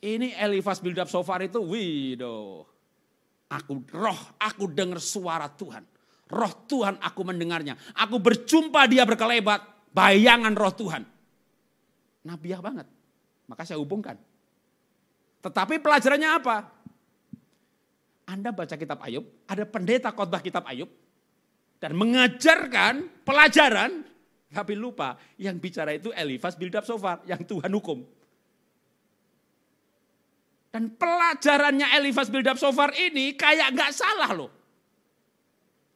Ini 0.03 0.35
Elifas 0.37 0.81
Bildab 0.81 1.09
Sofar 1.09 1.45
itu, 1.45 1.61
widow. 1.61 2.65
Aku 3.49 3.85
roh, 3.93 4.21
aku 4.41 4.65
dengar 4.69 4.97
suara 4.97 5.45
Tuhan. 5.49 5.85
Roh 6.33 6.53
Tuhan 6.65 6.97
aku 6.97 7.21
mendengarnya. 7.21 7.77
Aku 7.93 8.17
berjumpa 8.17 8.89
dia 8.89 9.05
berkelebat 9.05 9.61
bayangan 9.93 10.53
roh 10.57 10.73
Tuhan. 10.73 11.05
Nabiah 12.25 12.57
banget. 12.57 12.87
Maka 13.47 13.67
saya 13.67 13.79
hubungkan. 13.79 14.15
Tetapi 15.43 15.83
pelajarannya 15.83 16.29
apa? 16.39 16.57
Anda 18.23 18.55
baca 18.55 18.75
kitab 18.79 19.03
Ayub, 19.03 19.27
ada 19.43 19.67
pendeta 19.67 20.09
khotbah 20.15 20.39
kitab 20.39 20.63
Ayub, 20.63 20.87
dan 21.83 21.91
mengajarkan 21.99 23.11
pelajaran, 23.27 24.07
tapi 24.47 24.73
lupa 24.79 25.19
yang 25.35 25.59
bicara 25.59 25.91
itu 25.91 26.15
Elifas 26.15 26.55
Bildab 26.55 26.87
Sofar, 26.87 27.19
yang 27.27 27.43
Tuhan 27.43 27.67
hukum. 27.75 27.99
Dan 30.71 30.95
pelajarannya 30.95 31.91
Elifas 31.99 32.31
Bildab 32.31 32.55
Sofar 32.55 32.95
ini 32.95 33.35
kayak 33.35 33.75
nggak 33.75 33.91
salah 33.91 34.31
loh. 34.31 34.49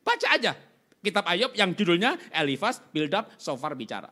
Baca 0.03 0.27
aja 0.35 0.53
kitab 0.99 1.23
Ayub 1.23 1.55
yang 1.55 1.71
judulnya 1.71 2.19
Elifas 2.35 2.83
Bildab 2.91 3.31
Sofar 3.39 3.71
bicara. 3.79 4.11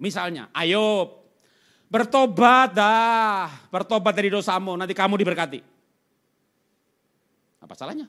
Misalnya 0.00 0.48
Ayub, 0.56 1.19
bertobat 1.90 2.70
dah, 2.70 3.50
bertobat 3.68 4.14
dari 4.14 4.30
dosamu, 4.30 4.78
nanti 4.78 4.94
kamu 4.94 5.18
diberkati. 5.18 5.58
Apa 7.60 7.74
salahnya? 7.74 8.06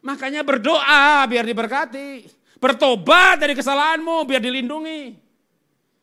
Makanya 0.00 0.40
berdoa 0.40 1.28
biar 1.28 1.44
diberkati. 1.44 2.24
Bertobat 2.56 3.40
dari 3.40 3.52
kesalahanmu 3.52 4.24
biar 4.24 4.40
dilindungi. 4.40 5.16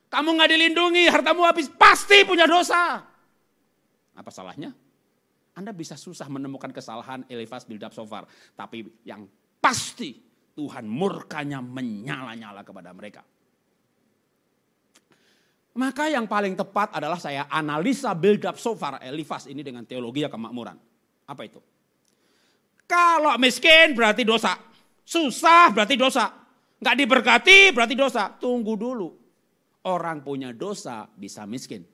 Kamu 0.07 0.29
nggak 0.37 0.49
dilindungi, 0.53 1.03
hartamu 1.11 1.43
habis, 1.43 1.67
pasti 1.67 2.23
punya 2.23 2.47
dosa. 2.47 3.03
Apa 4.15 4.31
salahnya? 4.31 4.71
Anda 5.57 5.73
bisa 5.73 5.97
susah 5.97 6.29
menemukan 6.29 6.69
kesalahan 6.69 7.25
Elifas 7.25 7.65
Bildab 7.65 7.89
Sofar. 7.91 8.29
Tapi 8.53 8.85
yang 9.03 9.25
pasti 9.57 10.13
Tuhan 10.53 10.85
murkanya 10.85 11.61
menyala-nyala 11.61 12.61
kepada 12.61 12.93
mereka. 12.93 13.25
Maka 15.77 16.09
yang 16.09 16.25
paling 16.25 16.57
tepat 16.57 16.89
adalah 16.97 17.21
saya 17.21 17.45
analisa 17.53 18.17
build 18.17 18.41
up 18.49 18.57
so 18.57 18.73
far 18.73 18.97
Elifas 18.97 19.45
ini 19.45 19.61
dengan 19.61 19.85
teologi 19.85 20.25
kemakmuran. 20.25 20.73
Apa 21.29 21.45
itu? 21.45 21.61
Kalau 22.89 23.37
miskin 23.37 23.93
berarti 23.93 24.25
dosa. 24.25 24.57
Susah 25.05 25.69
berarti 25.69 25.93
dosa. 25.93 26.33
Nggak 26.81 26.97
diberkati 26.97 27.59
berarti 27.77 27.93
dosa. 27.93 28.25
Tunggu 28.33 28.73
dulu. 28.73 29.13
Orang 29.85 30.25
punya 30.25 30.49
dosa 30.49 31.05
bisa 31.13 31.45
miskin. 31.45 31.85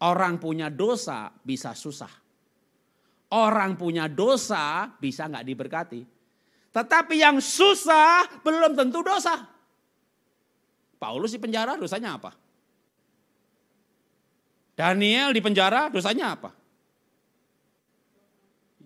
Orang 0.00 0.40
punya 0.40 0.72
dosa 0.72 1.28
bisa 1.44 1.76
susah. 1.76 2.10
Orang 3.34 3.76
punya 3.76 4.08
dosa 4.08 4.88
bisa 4.96 5.28
nggak 5.28 5.44
diberkati. 5.44 6.00
Tetapi 6.72 7.14
yang 7.20 7.44
susah 7.44 8.40
belum 8.40 8.72
tentu 8.72 9.04
dosa. 9.04 9.52
Paulus 10.96 11.36
di 11.36 11.38
penjara 11.42 11.76
dosanya 11.76 12.16
apa? 12.16 12.43
Daniel 14.74 15.30
di 15.30 15.40
penjara 15.42 15.86
dosanya 15.86 16.34
apa? 16.34 16.50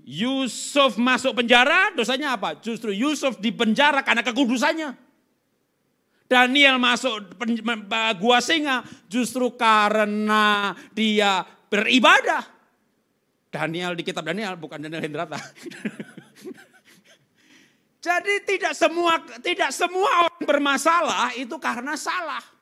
Yusuf 0.08 0.96
masuk 0.96 1.36
penjara 1.36 1.92
dosanya 1.92 2.32
apa? 2.36 2.56
Justru 2.60 2.96
Yusuf 2.96 3.36
di 3.36 3.52
penjara 3.52 4.00
karena 4.00 4.24
kekudusannya. 4.24 4.96
Daniel 6.28 6.76
masuk 6.76 7.40
gua 8.20 8.40
singa 8.44 8.84
justru 9.08 9.48
karena 9.56 10.76
dia 10.92 11.44
beribadah. 11.72 12.44
Daniel 13.48 13.96
di 13.96 14.04
kitab 14.04 14.28
Daniel 14.28 14.56
bukan 14.60 14.76
Daniel 14.76 15.00
Hendrata. 15.00 15.40
Jadi 18.04 18.34
tidak 18.44 18.72
semua 18.76 19.20
tidak 19.40 19.72
semua 19.72 20.28
orang 20.28 20.44
bermasalah 20.44 21.32
itu 21.36 21.56
karena 21.56 21.96
salah. 21.96 22.57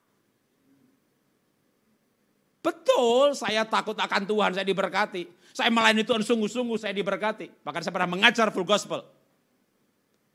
Betul, 2.66 3.38
saya 3.38 3.62
takut 3.62 3.94
akan 3.94 4.26
Tuhan, 4.26 4.50
saya 4.58 4.66
diberkati. 4.66 5.30
Saya 5.54 5.70
melayani 5.70 6.02
Tuhan 6.02 6.26
sungguh-sungguh, 6.26 6.74
saya 6.82 6.90
diberkati. 6.90 7.62
Bahkan 7.62 7.80
saya 7.86 7.94
pernah 7.94 8.10
mengajar 8.10 8.50
full 8.50 8.66
gospel. 8.66 9.06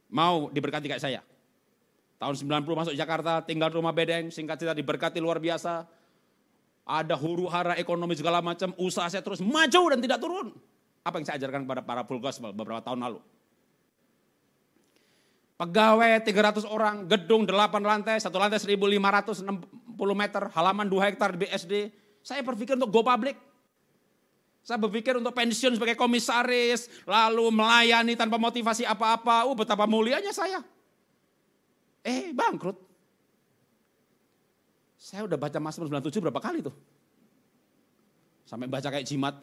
Mau 0.07 0.47
diberkati 0.47 0.87
kayak 0.87 1.03
saya. 1.03 1.19
Tahun 2.15 2.31
90 2.31 2.63
masuk 2.71 2.95
Jakarta, 2.95 3.43
tinggal 3.43 3.67
rumah 3.75 3.91
bedeng, 3.91 4.31
singkat 4.31 4.55
cerita 4.63 4.71
diberkati 4.71 5.19
luar 5.19 5.43
biasa. 5.43 5.83
Ada 6.87 7.19
huru 7.19 7.51
hara 7.51 7.75
ekonomi 7.75 8.15
segala 8.15 8.39
macam, 8.39 8.71
usaha 8.79 9.11
saya 9.11 9.19
terus 9.19 9.43
maju 9.43 9.81
dan 9.91 9.99
tidak 9.99 10.23
turun. 10.23 10.55
Apa 11.03 11.19
yang 11.19 11.25
saya 11.27 11.35
ajarkan 11.35 11.67
kepada 11.67 11.81
para 11.83 12.01
full 12.07 12.23
gospel 12.23 12.55
beberapa 12.55 12.79
tahun 12.79 13.11
lalu. 13.11 13.19
Pegawai 15.59 16.23
300 16.23 16.63
orang, 16.63 17.05
gedung 17.11 17.43
8 17.43 17.83
lantai, 17.83 18.23
satu 18.23 18.39
lantai 18.39 18.57
1560 18.57 18.95
meter, 20.15 20.47
halaman 20.55 20.87
2 20.87 21.07
hektar 21.11 21.35
di 21.35 21.45
BSD. 21.45 21.73
Saya 22.21 22.45
berpikir 22.45 22.77
untuk 22.77 22.93
go 22.93 23.01
public. 23.01 23.37
Saya 24.61 24.77
berpikir 24.77 25.17
untuk 25.17 25.33
pensiun 25.33 25.73
sebagai 25.73 25.97
komisaris, 25.97 26.85
lalu 27.09 27.49
melayani 27.49 28.13
tanpa 28.13 28.37
motivasi 28.37 28.85
apa-apa. 28.85 29.49
Oh 29.49 29.57
betapa 29.57 29.89
mulianya 29.89 30.29
saya. 30.29 30.61
Eh 32.05 32.29
bangkrut. 32.29 32.77
Saya 35.01 35.25
udah 35.25 35.33
baca 35.33 35.57
Mazmur 35.57 35.89
97 35.89 36.21
berapa 36.21 36.37
kali 36.37 36.61
tuh? 36.61 36.75
Sampai 38.45 38.69
baca 38.69 38.85
kayak 38.85 39.01
jimat. 39.01 39.33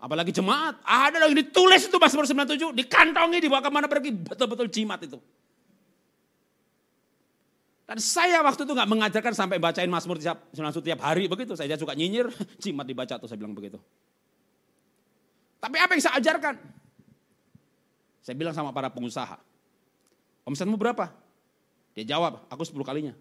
Apalagi 0.00 0.32
jemaat, 0.32 0.80
ada 0.80 1.20
lagi 1.20 1.44
ditulis 1.44 1.84
itu 1.84 1.96
Mazmur 2.00 2.24
97, 2.24 2.72
dikantongi 2.72 3.36
dibawa 3.36 3.60
ke 3.60 3.68
mana 3.68 3.84
pergi, 3.84 4.16
betul-betul 4.16 4.72
jimat 4.72 4.96
itu. 5.04 5.20
Dan 7.90 7.98
saya 7.98 8.38
waktu 8.46 8.62
itu 8.62 8.70
nggak 8.70 8.86
mengajarkan 8.86 9.34
sampai 9.34 9.58
bacain 9.58 9.90
Mazmur 9.90 10.22
tiap, 10.22 10.46
tiap 10.54 11.00
hari 11.02 11.26
begitu. 11.26 11.58
Saya 11.58 11.74
suka 11.74 11.90
nyinyir, 11.98 12.30
jimat 12.62 12.86
dibaca 12.86 13.18
tuh 13.18 13.26
saya 13.26 13.34
bilang 13.42 13.50
begitu. 13.50 13.82
Tapi 15.58 15.74
apa 15.74 15.98
yang 15.98 16.02
saya 16.06 16.14
ajarkan? 16.22 16.54
Saya 18.22 18.38
bilang 18.38 18.54
sama 18.54 18.70
para 18.70 18.94
pengusaha, 18.94 19.42
omsetmu 20.46 20.78
berapa? 20.78 21.10
Dia 21.98 22.14
jawab, 22.14 22.46
aku 22.46 22.62
10 22.62 22.78
kalinya. 22.86 23.18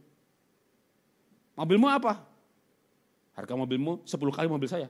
Mobilmu 1.58 1.90
apa? 1.90 2.22
Harga 3.34 3.58
mobilmu 3.58 4.06
10 4.06 4.22
kali 4.38 4.46
mobil 4.46 4.70
saya. 4.70 4.86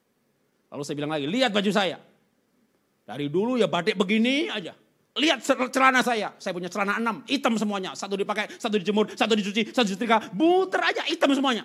Lalu 0.72 0.80
saya 0.80 0.96
bilang 0.96 1.12
lagi, 1.12 1.28
lihat 1.28 1.52
baju 1.52 1.68
saya. 1.76 2.00
Dari 3.04 3.28
dulu 3.28 3.60
ya 3.60 3.68
batik 3.68 4.00
begini 4.00 4.48
aja. 4.48 4.72
Lihat 5.14 5.46
celana 5.46 6.02
saya, 6.02 6.34
saya 6.42 6.50
punya 6.50 6.66
celana 6.66 6.98
enam, 6.98 7.22
hitam 7.30 7.54
semuanya. 7.54 7.94
Satu 7.94 8.18
dipakai, 8.18 8.50
satu 8.58 8.82
dijemur, 8.82 9.14
satu 9.14 9.38
dicuci, 9.38 9.70
satu 9.70 9.86
disetrika. 9.86 10.26
Buter 10.34 10.82
aja, 10.82 11.06
hitam 11.06 11.30
semuanya. 11.30 11.62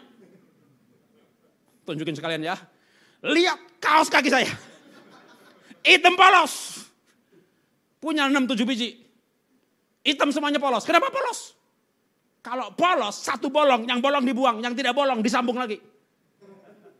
Tunjukin 1.81 2.13
sekalian 2.13 2.45
ya. 2.45 2.53
Lihat 3.25 3.81
kaos 3.81 4.05
kaki 4.05 4.29
saya. 4.29 4.53
Hitam 5.81 6.13
polos. 6.13 6.85
Punya 7.97 8.29
enam 8.29 8.45
tujuh 8.45 8.69
biji. 8.69 9.01
Hitam 10.05 10.29
semuanya 10.29 10.61
polos. 10.61 10.85
Kenapa 10.85 11.09
polos? 11.09 11.57
Kalau 12.45 12.69
polos, 12.77 13.17
satu 13.17 13.49
bolong, 13.49 13.89
yang 13.89 13.97
bolong 13.97 14.23
dibuang, 14.29 14.61
yang 14.61 14.77
tidak 14.77 14.93
bolong 14.93 15.25
disambung 15.25 15.57
lagi. 15.57 15.81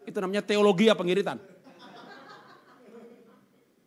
Itu 0.04 0.18
namanya 0.18 0.42
teologi 0.42 0.90
ya 0.90 0.98
pengiritan. 0.98 1.38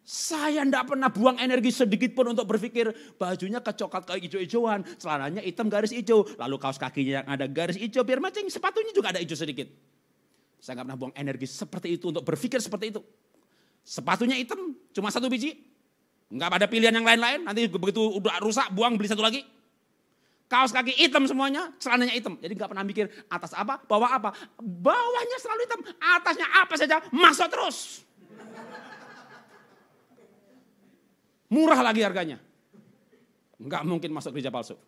Saya 0.03 0.67
tidak 0.67 0.91
pernah 0.91 1.07
buang 1.15 1.39
energi 1.39 1.71
sedikit 1.71 2.11
pun 2.11 2.35
untuk 2.35 2.43
berpikir 2.43 2.91
bajunya 3.15 3.63
kecoklat 3.63 4.03
kayak 4.03 4.27
hijau-hijauan, 4.27 4.83
celananya 4.99 5.39
hitam 5.47 5.71
garis 5.71 5.95
hijau, 5.95 6.27
lalu 6.43 6.59
kaos 6.59 6.75
kakinya 6.75 7.23
yang 7.23 7.27
ada 7.31 7.47
garis 7.47 7.79
hijau 7.79 8.03
biar 8.03 8.19
matching, 8.19 8.51
sepatunya 8.51 8.91
juga 8.91 9.15
ada 9.15 9.23
hijau 9.23 9.39
sedikit. 9.39 9.71
Saya 10.59 10.79
nggak 10.79 10.87
pernah 10.91 10.99
buang 10.99 11.15
energi 11.15 11.47
seperti 11.47 11.95
itu 11.95 12.11
untuk 12.11 12.27
berpikir 12.27 12.59
seperti 12.59 12.91
itu. 12.91 13.01
Sepatunya 13.87 14.35
hitam, 14.35 14.75
cuma 14.91 15.11
satu 15.15 15.31
biji, 15.31 15.55
nggak 16.35 16.51
ada 16.51 16.67
pilihan 16.67 16.95
yang 16.99 17.07
lain-lain. 17.07 17.47
Nanti 17.47 17.71
begitu 17.71 18.03
udah 18.03 18.43
rusak, 18.43 18.75
buang 18.75 18.99
beli 18.99 19.07
satu 19.07 19.23
lagi. 19.23 19.47
Kaos 20.51 20.75
kaki 20.75 20.99
hitam 20.99 21.31
semuanya, 21.31 21.71
celananya 21.79 22.15
hitam. 22.15 22.35
Jadi 22.43 22.53
nggak 22.59 22.71
pernah 22.75 22.85
mikir 22.85 23.07
atas 23.31 23.55
apa, 23.55 23.79
bawah 23.87 24.11
apa. 24.19 24.35
Bawahnya 24.59 25.37
selalu 25.39 25.61
hitam, 25.65 25.81
atasnya 25.99 26.47
apa 26.59 26.75
saja 26.75 26.97
masuk 27.15 27.49
terus. 27.51 28.03
Murah 31.53 31.85
lagi 31.85 32.01
harganya. 32.01 32.41
Enggak 33.61 33.85
mungkin 33.85 34.09
masuk 34.09 34.33
gereja 34.33 34.49
palsu. 34.49 34.81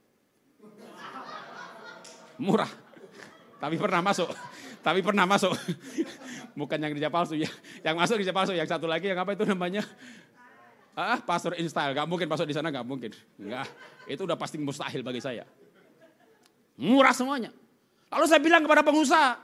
Murah. 2.40 2.72
Tapi 3.60 3.76
pernah 3.76 4.00
masuk. 4.00 4.32
Tapi 4.80 5.04
pernah 5.04 5.28
masuk. 5.28 5.52
Bukan 6.56 6.80
yang 6.80 6.96
gereja 6.96 7.12
palsu 7.12 7.36
ya. 7.36 7.52
Yang 7.84 7.94
masuk 8.00 8.14
gereja 8.16 8.32
palsu. 8.32 8.56
Yang 8.56 8.72
satu 8.72 8.88
lagi 8.88 9.12
yang 9.12 9.20
apa 9.20 9.36
itu 9.36 9.44
namanya? 9.44 9.84
Ah, 10.96 11.20
pastor 11.20 11.52
install. 11.60 11.92
Gak 11.92 12.08
mungkin 12.08 12.32
masuk 12.32 12.48
di 12.48 12.56
sana, 12.56 12.72
gak 12.72 12.88
mungkin. 12.88 13.12
Enggak. 13.36 13.68
Itu 14.08 14.24
udah 14.24 14.40
pasti 14.40 14.56
mustahil 14.56 15.04
bagi 15.04 15.20
saya. 15.20 15.44
Murah 16.80 17.12
semuanya. 17.12 17.52
Lalu 18.08 18.24
saya 18.24 18.40
bilang 18.40 18.64
kepada 18.64 18.80
pengusaha. 18.80 19.36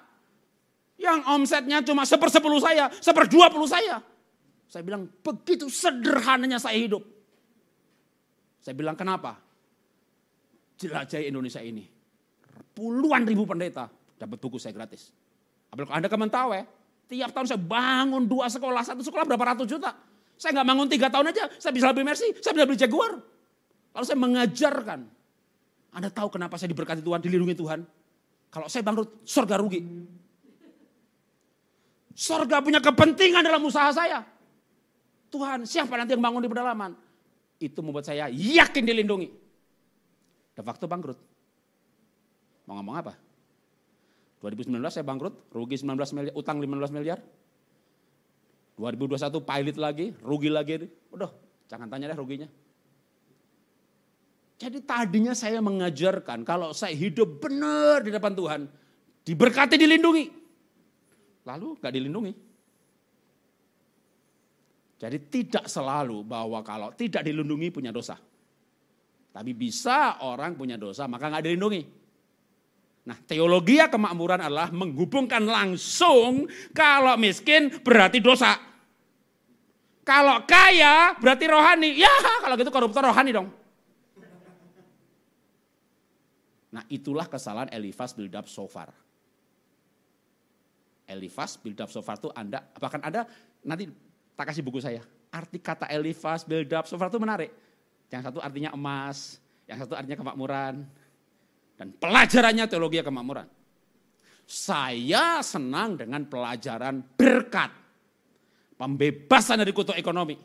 Yang 1.00 1.20
omsetnya 1.28 1.80
cuma 1.84 2.04
sepersepuluh 2.04 2.60
saya, 2.60 2.92
seperdua 3.00 3.48
puluh 3.48 3.68
saya. 3.68 4.04
Saya 4.70 4.86
bilang, 4.86 5.10
begitu 5.10 5.66
sederhananya 5.66 6.62
saya 6.62 6.78
hidup. 6.78 7.02
Saya 8.62 8.78
bilang, 8.78 8.94
kenapa? 8.94 9.34
Jelajahi 10.78 11.26
Indonesia 11.26 11.58
ini. 11.58 11.90
Puluhan 12.70 13.26
ribu 13.26 13.42
pendeta 13.50 13.90
dapat 14.14 14.38
buku 14.38 14.62
saya 14.62 14.70
gratis. 14.70 15.10
Apalagi 15.74 15.90
Anda 15.90 16.06
ke 16.06 16.14
Mentawai, 16.14 16.62
tiap 17.10 17.34
tahun 17.34 17.50
saya 17.50 17.58
bangun 17.58 18.30
dua 18.30 18.46
sekolah, 18.46 18.86
satu 18.86 19.02
sekolah 19.02 19.26
berapa 19.26 19.58
ratus 19.58 19.66
juta. 19.66 19.90
Saya 20.38 20.54
nggak 20.54 20.68
bangun 20.70 20.86
tiga 20.86 21.10
tahun 21.10 21.34
aja, 21.34 21.50
saya 21.58 21.74
bisa 21.74 21.90
lebih 21.90 22.06
mercy, 22.06 22.30
saya 22.38 22.54
bisa 22.54 22.64
beli 22.64 22.78
jaguar. 22.78 23.18
Lalu 23.90 24.04
saya 24.06 24.18
mengajarkan. 24.22 25.00
Anda 25.90 26.08
tahu 26.14 26.38
kenapa 26.38 26.54
saya 26.54 26.70
diberkati 26.70 27.02
Tuhan, 27.02 27.18
dilindungi 27.18 27.58
Tuhan? 27.58 27.82
Kalau 28.54 28.70
saya 28.70 28.86
bangkrut, 28.86 29.26
surga 29.26 29.58
rugi. 29.58 29.82
Surga 32.14 32.62
punya 32.62 32.78
kepentingan 32.78 33.42
dalam 33.42 33.66
usaha 33.66 33.90
saya. 33.90 34.22
Tuhan 35.30 35.62
siapa 35.62 35.94
nanti 35.94 36.12
yang 36.12 36.22
bangun 36.22 36.42
di 36.42 36.50
pedalaman? 36.50 36.92
Itu 37.62 37.80
membuat 37.80 38.10
saya 38.10 38.26
yakin 38.28 38.82
dilindungi. 38.82 39.28
De 40.58 40.62
facto 40.66 40.90
bangkrut. 40.90 41.18
Mau 42.66 42.74
ngomong 42.76 42.96
apa? 42.98 43.12
2019 44.42 44.80
saya 44.90 45.04
bangkrut, 45.06 45.52
rugi 45.54 45.78
19 45.78 46.16
miliar, 46.16 46.34
utang 46.34 46.58
15 46.58 46.96
miliar. 46.96 47.18
2021 48.80 49.44
pilot 49.44 49.76
lagi, 49.76 50.06
rugi 50.24 50.48
lagi. 50.48 50.88
Udah, 51.12 51.28
jangan 51.68 51.86
tanya 51.86 52.10
deh 52.10 52.18
ruginya. 52.18 52.48
Jadi 54.60 54.84
tadinya 54.84 55.32
saya 55.32 55.60
mengajarkan 55.64 56.44
kalau 56.44 56.72
saya 56.76 56.92
hidup 56.92 57.40
benar 57.40 58.04
di 58.04 58.12
depan 58.12 58.32
Tuhan, 58.32 58.68
diberkati 59.24 59.76
dilindungi. 59.76 60.24
Lalu 61.48 61.80
gak 61.80 61.92
dilindungi. 61.96 62.32
Jadi 65.00 65.16
tidak 65.32 65.64
selalu 65.64 66.20
bahwa 66.28 66.60
kalau 66.60 66.92
tidak 66.92 67.24
dilindungi 67.24 67.72
punya 67.72 67.88
dosa. 67.88 68.20
Tapi 69.32 69.56
bisa 69.56 70.20
orang 70.20 70.52
punya 70.60 70.76
dosa 70.76 71.08
maka 71.08 71.32
nggak 71.32 71.44
dilindungi. 71.48 71.82
Nah 73.08 73.16
teologi 73.24 73.80
kemakmuran 73.80 74.44
adalah 74.44 74.68
menghubungkan 74.68 75.40
langsung 75.48 76.44
kalau 76.76 77.16
miskin 77.16 77.72
berarti 77.80 78.20
dosa. 78.20 78.60
Kalau 80.04 80.44
kaya 80.44 81.16
berarti 81.16 81.48
rohani. 81.48 81.96
Ya 81.96 82.12
kalau 82.44 82.60
gitu 82.60 82.68
koruptor 82.68 83.08
rohani 83.08 83.32
dong. 83.32 83.48
Nah 86.76 86.84
itulah 86.92 87.24
kesalahan 87.24 87.72
Elifas 87.72 88.12
build 88.12 88.36
up 88.36 88.44
so 88.52 88.68
far. 88.68 88.92
Elifas 91.08 91.56
build 91.56 91.80
up 91.80 91.88
so 91.88 92.04
far 92.04 92.20
itu 92.20 92.28
Anda, 92.36 92.62
bahkan 92.78 93.00
Anda 93.02 93.26
nanti 93.66 94.09
tak 94.40 94.56
kasih 94.56 94.64
buku 94.64 94.80
saya. 94.80 95.04
Arti 95.28 95.60
kata 95.60 95.84
Elifas, 95.92 96.48
build 96.48 96.72
up, 96.72 96.88
so 96.88 96.96
itu 96.96 97.20
menarik. 97.20 97.52
Yang 98.08 98.32
satu 98.32 98.40
artinya 98.40 98.72
emas, 98.72 99.36
yang 99.68 99.76
satu 99.84 99.92
artinya 99.92 100.16
kemakmuran. 100.16 100.88
Dan 101.76 101.92
pelajarannya 102.00 102.64
teologi 102.64 103.04
kemakmuran. 103.04 103.44
Saya 104.48 105.44
senang 105.44 106.00
dengan 106.00 106.24
pelajaran 106.24 107.04
berkat. 107.20 107.68
Pembebasan 108.80 109.60
dari 109.60 109.76
kutuk 109.76 109.92
ekonomi. 110.00 110.40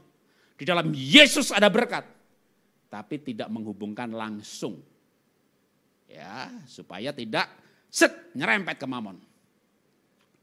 Di 0.59 0.67
dalam 0.67 0.91
Yesus 0.91 1.55
ada 1.55 1.71
berkat. 1.71 2.03
Tapi 2.91 3.15
tidak 3.23 3.47
menghubungkan 3.47 4.11
langsung. 4.11 4.83
Ya, 6.11 6.51
supaya 6.67 7.15
tidak 7.15 7.47
set 7.87 8.11
nyerempet 8.35 8.75
ke 8.75 8.83
mamon. 8.83 9.23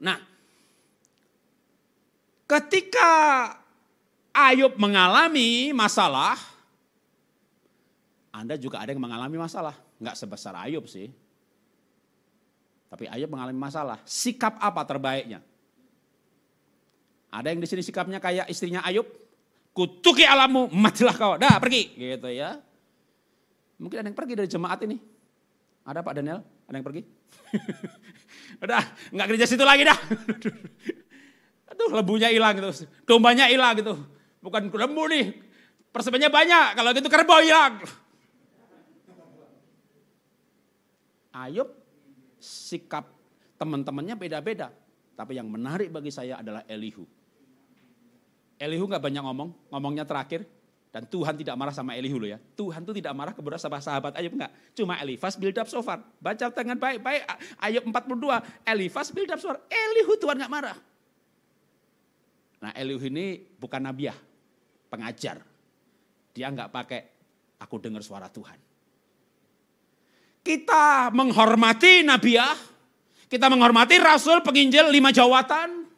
Nah, 0.01 0.32
Ketika 2.53 3.09
Ayub 4.29 4.77
mengalami 4.77 5.73
masalah, 5.73 6.37
Anda 8.29 8.61
juga 8.61 8.77
ada 8.77 8.93
yang 8.93 9.01
mengalami 9.01 9.41
masalah. 9.41 9.73
Enggak 9.97 10.21
sebesar 10.21 10.53
Ayub 10.61 10.85
sih. 10.85 11.09
Tapi 12.93 13.09
Ayub 13.09 13.33
mengalami 13.33 13.57
masalah. 13.57 13.97
Sikap 14.05 14.61
apa 14.61 14.85
terbaiknya? 14.85 15.41
Ada 17.33 17.49
yang 17.49 17.57
di 17.57 17.65
sini 17.65 17.81
sikapnya 17.81 18.21
kayak 18.21 18.45
istrinya 18.45 18.85
Ayub. 18.85 19.09
Kutuki 19.73 20.21
alammu, 20.21 20.69
matilah 20.69 21.17
kau. 21.17 21.33
Dah 21.41 21.57
pergi. 21.57 21.97
Gitu 21.97 22.29
ya. 22.29 22.61
Mungkin 23.81 23.97
ada 23.97 24.07
yang 24.13 24.17
pergi 24.17 24.33
dari 24.37 24.45
jemaat 24.45 24.85
ini. 24.85 25.01
Ada 25.89 26.05
Pak 26.05 26.13
Daniel? 26.21 26.45
Ada 26.69 26.75
yang 26.77 26.85
pergi? 26.85 27.01
Udah, 28.63 28.85
enggak 29.09 29.27
kerja 29.33 29.45
situ 29.49 29.65
lagi 29.65 29.89
dah. 29.89 29.97
Aduh 31.73 31.89
lebunya 31.89 32.29
hilang 32.29 32.53
gitu. 32.61 32.85
Dombanya 33.09 33.49
hilang 33.49 33.73
gitu. 33.81 33.97
Bukan 34.45 34.69
lembu 34.69 35.09
nih. 35.09 35.33
Persemanya 35.89 36.29
banyak. 36.29 36.77
Kalau 36.77 36.89
gitu 36.93 37.09
kerbau 37.09 37.41
hilang. 37.41 37.81
Ayub 41.33 41.73
sikap 42.37 43.09
teman-temannya 43.57 44.13
beda-beda. 44.13 44.69
Tapi 45.17 45.37
yang 45.37 45.49
menarik 45.49 45.89
bagi 45.89 46.13
saya 46.13 46.37
adalah 46.41 46.61
Elihu. 46.69 47.05
Elihu 48.61 48.85
gak 48.85 49.01
banyak 49.01 49.23
ngomong, 49.25 49.49
ngomongnya 49.73 50.05
terakhir. 50.05 50.45
Dan 50.93 51.09
Tuhan 51.09 51.33
tidak 51.33 51.57
marah 51.57 51.73
sama 51.73 51.97
Elihu 51.97 52.21
loh 52.21 52.29
ya. 52.29 52.39
Tuhan 52.53 52.85
tuh 52.85 52.93
tidak 52.93 53.17
marah 53.17 53.33
kepada 53.33 53.57
sahabat, 53.57 53.81
sahabat 53.81 54.13
Ayub 54.13 54.37
enggak. 54.37 54.53
Cuma 54.77 54.93
Elifas 55.01 55.33
build 55.41 55.57
up 55.57 55.65
so 55.65 55.81
far. 55.81 56.05
Baca 56.21 56.53
dengan 56.53 56.77
baik-baik 56.77 57.25
Ayub 57.57 57.89
42. 57.89 58.61
Elifas 58.61 59.09
build 59.09 59.33
up 59.33 59.41
so 59.41 59.49
far. 59.49 59.59
Elihu 59.73 60.13
Tuhan 60.21 60.37
gak 60.37 60.53
marah. 60.53 60.77
Nah 62.63 62.71
Elihu 62.71 63.03
ini 63.11 63.43
bukan 63.59 63.83
nabiah, 63.83 64.15
pengajar. 64.87 65.43
Dia 66.31 66.47
nggak 66.47 66.71
pakai 66.71 67.01
aku 67.59 67.75
dengar 67.83 67.99
suara 67.99 68.31
Tuhan. 68.31 68.55
Kita 70.39 71.11
menghormati 71.11 72.07
nabiah, 72.07 72.55
kita 73.27 73.51
menghormati 73.51 73.99
rasul, 73.99 74.39
penginjil, 74.39 74.87
lima 74.87 75.11
jawatan. 75.11 75.91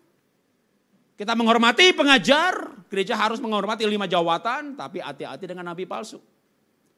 Kita 1.16 1.38
menghormati 1.38 1.94
pengajar, 1.94 2.82
gereja 2.90 3.14
harus 3.14 3.38
menghormati 3.38 3.86
lima 3.86 4.10
jawatan, 4.10 4.74
tapi 4.74 5.06
hati-hati 5.06 5.46
dengan 5.46 5.70
nabi 5.70 5.86
palsu. 5.86 6.18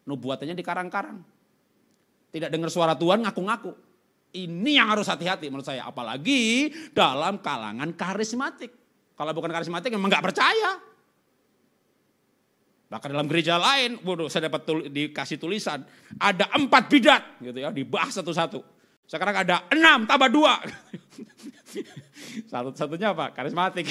Nubuatannya 0.08 0.56
di 0.56 0.64
karang-karang. 0.64 1.20
Tidak 2.32 2.48
dengar 2.48 2.72
suara 2.72 2.96
Tuhan 2.96 3.26
ngaku-ngaku. 3.26 3.76
Ini 4.32 4.80
yang 4.80 4.94
harus 4.94 5.10
hati-hati 5.10 5.52
menurut 5.52 5.68
saya. 5.68 5.90
Apalagi 5.90 6.70
dalam 6.94 7.42
kalangan 7.42 7.90
karismatik. 7.98 8.77
Kalau 9.18 9.32
bukan 9.34 9.50
karismatik 9.50 9.90
memang 9.90 10.14
nggak 10.14 10.26
percaya. 10.30 10.78
Bahkan 12.88 13.10
dalam 13.12 13.28
gereja 13.28 13.60
lain, 13.60 14.00
waduh 14.06 14.32
saya 14.32 14.48
dapat 14.48 14.62
tul, 14.64 14.80
dikasih 14.88 15.42
tulisan, 15.42 15.84
ada 16.22 16.48
empat 16.56 16.88
bidat 16.88 17.24
gitu 17.44 17.60
ya, 17.60 17.74
dibahas 17.74 18.16
satu-satu. 18.16 18.64
Sekarang 19.10 19.36
ada 19.36 19.66
enam 19.74 20.08
tambah 20.08 20.30
dua. 20.32 20.60
Satu-satunya 22.52 23.12
apa? 23.12 23.32
Karismatik. 23.36 23.88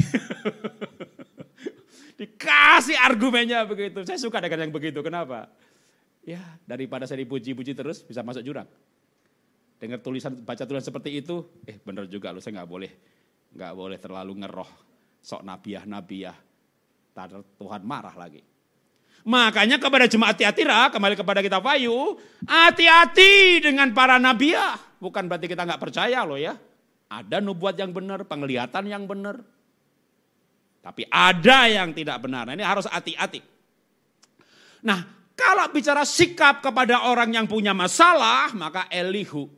Dikasih 2.21 2.97
argumennya 2.97 3.65
begitu. 3.69 4.05
Saya 4.09 4.17
suka 4.17 4.41
dengan 4.41 4.69
yang 4.69 4.73
begitu. 4.73 5.01
Kenapa? 5.05 5.49
Ya 6.25 6.41
daripada 6.65 7.05
saya 7.05 7.21
dipuji-puji 7.25 7.77
terus 7.77 8.01
bisa 8.05 8.25
masuk 8.25 8.45
jurang. 8.45 8.69
Dengar 9.77 10.01
tulisan, 10.01 10.33
baca 10.41 10.65
tulisan 10.65 10.89
seperti 10.89 11.21
itu, 11.21 11.45
eh 11.69 11.77
benar 11.81 12.09
juga 12.09 12.33
loh 12.33 12.41
saya 12.41 12.61
nggak 12.61 12.69
boleh, 12.69 12.93
nggak 13.53 13.73
boleh 13.77 13.99
terlalu 14.01 14.33
ngeroh 14.41 14.96
sok 15.27 15.43
nabiah-nabiah. 15.43 16.39
Tuhan 17.59 17.83
marah 17.83 18.15
lagi. 18.15 18.47
Makanya 19.27 19.83
kepada 19.83 20.07
jemaat 20.07 20.39
Tiatira, 20.39 20.87
kembali 20.87 21.19
kepada 21.19 21.43
kita 21.43 21.59
Wayu, 21.59 22.15
hati-hati 22.47 23.59
dengan 23.59 23.91
para 23.91 24.23
nabiah. 24.23 24.79
Bukan 25.03 25.27
berarti 25.27 25.51
kita 25.51 25.67
nggak 25.67 25.83
percaya 25.83 26.23
loh 26.23 26.39
ya. 26.39 26.55
Ada 27.11 27.43
nubuat 27.43 27.75
yang 27.75 27.91
benar, 27.91 28.23
penglihatan 28.23 28.87
yang 28.87 29.03
benar. 29.11 29.43
Tapi 30.79 31.03
ada 31.11 31.67
yang 31.67 31.91
tidak 31.91 32.23
benar. 32.23 32.47
Nah, 32.47 32.55
ini 32.55 32.63
harus 32.63 32.87
hati-hati. 32.87 33.43
Nah, 34.87 35.03
kalau 35.35 35.67
bicara 35.75 36.07
sikap 36.07 36.63
kepada 36.63 37.11
orang 37.11 37.35
yang 37.35 37.51
punya 37.51 37.75
masalah, 37.75 38.55
maka 38.55 38.87
Elihu. 38.95 39.51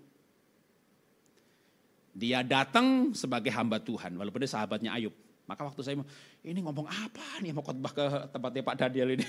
Dia 2.16 2.40
datang 2.40 3.12
sebagai 3.12 3.52
hamba 3.52 3.76
Tuhan, 3.76 4.16
walaupun 4.16 4.40
dia 4.40 4.48
sahabatnya 4.48 4.96
Ayub. 4.96 5.27
Maka 5.48 5.64
waktu 5.64 5.80
saya 5.80 5.96
ini 6.44 6.61
ngomong 6.61 6.84
apa 6.84 7.40
nih 7.40 7.56
mau 7.56 7.64
khotbah 7.64 7.88
ke 7.96 8.04
tempatnya 8.28 8.61
Pak 8.61 8.76
Daniel 8.76 9.16
ini. 9.16 9.24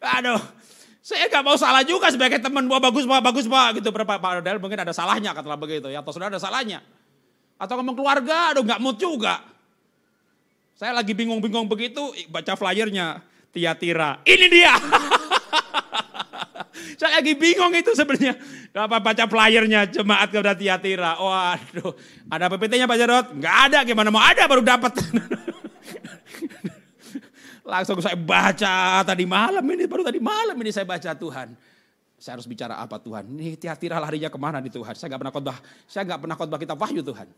Aduh, 0.16 0.40
saya 1.04 1.28
gak 1.28 1.44
mau 1.44 1.60
salah 1.60 1.84
juga 1.84 2.08
sebagai 2.08 2.40
teman. 2.40 2.64
Wah 2.72 2.80
bagus 2.80 3.04
pak, 3.04 3.20
bagus 3.20 3.44
pak. 3.44 3.84
Gitu 3.84 3.92
Pak 3.92 4.40
Daniel 4.40 4.56
mungkin 4.64 4.80
ada 4.80 4.96
salahnya 4.96 5.36
katalah 5.36 5.60
begitu. 5.60 5.92
Ya 5.92 6.00
atau 6.00 6.16
sudah 6.16 6.32
ada 6.32 6.40
salahnya. 6.40 6.80
Atau 7.60 7.76
ngomong 7.76 8.00
keluarga, 8.00 8.56
aduh 8.56 8.64
gak 8.64 8.80
mood 8.80 8.96
juga. 8.96 9.44
Saya 10.78 10.94
lagi 10.94 11.10
bingung-bingung 11.12 11.68
begitu, 11.68 12.14
baca 12.32 12.56
flyernya. 12.56 13.20
Tiatira, 13.52 14.22
ini 14.24 14.46
dia. 14.48 14.72
Saya 16.98 17.22
lagi 17.22 17.38
bingung 17.38 17.70
itu 17.78 17.94
sebenarnya. 17.94 18.34
Apa 18.74 18.98
baca 18.98 19.24
flyernya 19.30 19.86
jemaat 19.86 20.34
kepada 20.34 20.58
Tiatira. 20.58 21.14
Waduh, 21.14 21.94
ada 22.26 22.50
PPT-nya 22.50 22.90
Pak 22.90 22.98
Jarot? 22.98 23.26
Enggak 23.38 23.56
ada, 23.70 23.78
gimana 23.86 24.10
mau 24.10 24.18
ada 24.18 24.42
baru 24.50 24.66
dapat. 24.66 24.98
Langsung 27.70 28.02
saya 28.02 28.18
baca 28.18 29.06
tadi 29.06 29.30
malam 29.30 29.62
ini, 29.62 29.86
baru 29.86 30.02
tadi 30.02 30.18
malam 30.18 30.58
ini 30.58 30.74
saya 30.74 30.82
baca 30.82 31.14
Tuhan. 31.14 31.54
Saya 32.18 32.34
harus 32.34 32.50
bicara 32.50 32.82
apa 32.82 32.98
Tuhan? 32.98 33.30
Ini 33.30 33.54
Tiatira 33.54 34.02
larinya 34.02 34.26
ke 34.26 34.38
mana 34.42 34.58
di 34.58 34.74
Tuhan? 34.74 34.98
Saya 34.98 35.14
nggak 35.14 35.22
pernah 35.22 35.34
khotbah, 35.38 35.58
saya 35.86 36.02
nggak 36.02 36.20
pernah 36.26 36.34
khotbah 36.34 36.58
kita 36.58 36.74
wahyu 36.74 37.06
Tuhan. 37.06 37.30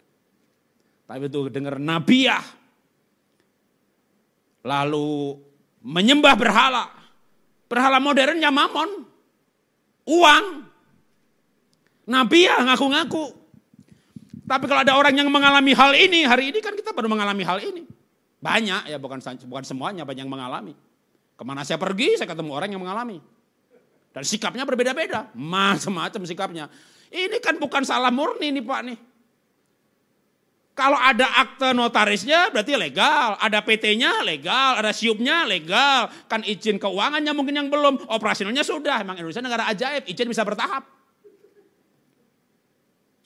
Tapi 1.05 1.29
itu 1.29 1.53
dengar 1.53 1.77
nabiah. 1.77 2.41
Lalu 4.65 5.37
menyembah 5.85 6.33
berhala. 6.33 6.89
Berhala 7.69 8.01
modernnya 8.01 8.49
mamon 8.49 9.10
uang. 10.11 10.45
Nabi 12.11 12.51
ya 12.51 12.59
ngaku-ngaku. 12.67 13.39
Tapi 14.51 14.65
kalau 14.67 14.83
ada 14.83 14.99
orang 14.99 15.15
yang 15.15 15.31
mengalami 15.31 15.71
hal 15.79 15.95
ini, 15.95 16.27
hari 16.27 16.51
ini 16.51 16.59
kan 16.59 16.75
kita 16.75 16.91
baru 16.91 17.07
mengalami 17.07 17.47
hal 17.47 17.63
ini. 17.63 17.87
Banyak 18.43 18.91
ya, 18.91 18.99
bukan 18.99 19.23
bukan 19.23 19.63
semuanya, 19.63 20.03
banyak 20.03 20.27
yang 20.27 20.33
mengalami. 20.33 20.75
Ke 21.39 21.43
mana 21.47 21.63
saya 21.63 21.79
pergi, 21.79 22.19
saya 22.19 22.27
ketemu 22.27 22.51
orang 22.51 22.75
yang 22.75 22.83
mengalami. 22.83 23.23
Dan 24.11 24.27
sikapnya 24.27 24.67
berbeda-beda, 24.67 25.31
macam-macam 25.39 26.27
sikapnya. 26.27 26.67
Ini 27.15 27.39
kan 27.39 27.63
bukan 27.63 27.87
salah 27.87 28.11
murni 28.11 28.51
nih 28.51 28.65
Pak 28.67 28.81
nih. 28.91 28.99
Kalau 30.81 30.97
ada 30.97 31.29
akte 31.45 31.77
notarisnya 31.77 32.49
berarti 32.49 32.73
legal, 32.73 33.37
ada 33.37 33.61
PT-nya 33.61 34.25
legal, 34.25 34.81
ada 34.81 34.97
siupnya 34.97 35.45
legal, 35.45 36.09
kan 36.25 36.41
izin 36.41 36.81
keuangannya 36.81 37.37
mungkin 37.37 37.53
yang 37.53 37.69
belum, 37.69 38.09
operasionalnya 38.09 38.65
sudah. 38.65 39.05
Emang 39.05 39.21
Indonesia 39.21 39.45
negara 39.45 39.69
ajaib, 39.69 40.09
izin 40.09 40.25
bisa 40.25 40.41
bertahap. 40.41 40.89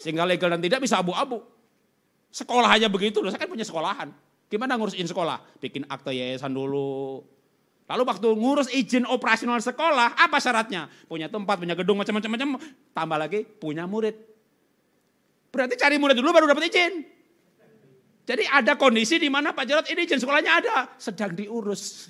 Sehingga 0.03 0.27
legal 0.27 0.51
dan 0.51 0.67
tidak 0.67 0.83
bisa 0.83 0.99
abu-abu. 0.99 1.47
Sekolah 2.35 2.75
aja 2.75 2.91
begitu 2.91 3.23
loh, 3.23 3.31
saya 3.31 3.47
kan 3.47 3.55
punya 3.55 3.63
sekolahan. 3.63 4.11
Gimana 4.51 4.75
ngurusin 4.75 5.07
sekolah? 5.07 5.39
Bikin 5.63 5.87
akte 5.87 6.11
yayasan 6.11 6.51
dulu. 6.51 7.23
Lalu 7.87 8.03
waktu 8.03 8.29
ngurus 8.35 8.67
izin 8.75 9.07
operasional 9.07 9.63
sekolah, 9.63 10.19
apa 10.19 10.43
syaratnya? 10.43 10.91
Punya 11.07 11.31
tempat, 11.31 11.63
punya 11.63 11.79
gedung, 11.79 12.03
macam-macam. 12.03 12.59
Tambah 12.91 13.15
lagi, 13.15 13.47
punya 13.47 13.87
murid. 13.87 14.19
Berarti 15.55 15.79
cari 15.79 16.03
murid 16.03 16.19
dulu 16.19 16.35
baru 16.35 16.51
dapat 16.51 16.67
izin. 16.67 17.14
Jadi 18.25 18.49
ada 18.49 18.73
kondisi 18.81 19.21
di 19.21 19.29
mana 19.29 19.53
Pak 19.53 19.65
Jarod 19.69 19.87
ini 19.93 20.09
izin 20.09 20.17
sekolahnya 20.17 20.53
ada, 20.65 20.77
sedang 20.97 21.37
diurus. 21.37 22.09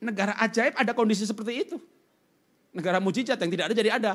Negara 0.00 0.32
ajaib 0.40 0.72
ada 0.72 0.96
kondisi 0.96 1.28
seperti 1.28 1.68
itu. 1.68 1.76
Negara 2.72 2.96
mujizat 2.96 3.36
yang 3.36 3.52
tidak 3.52 3.64
ada 3.72 3.76
jadi 3.76 3.90
ada. 3.92 4.12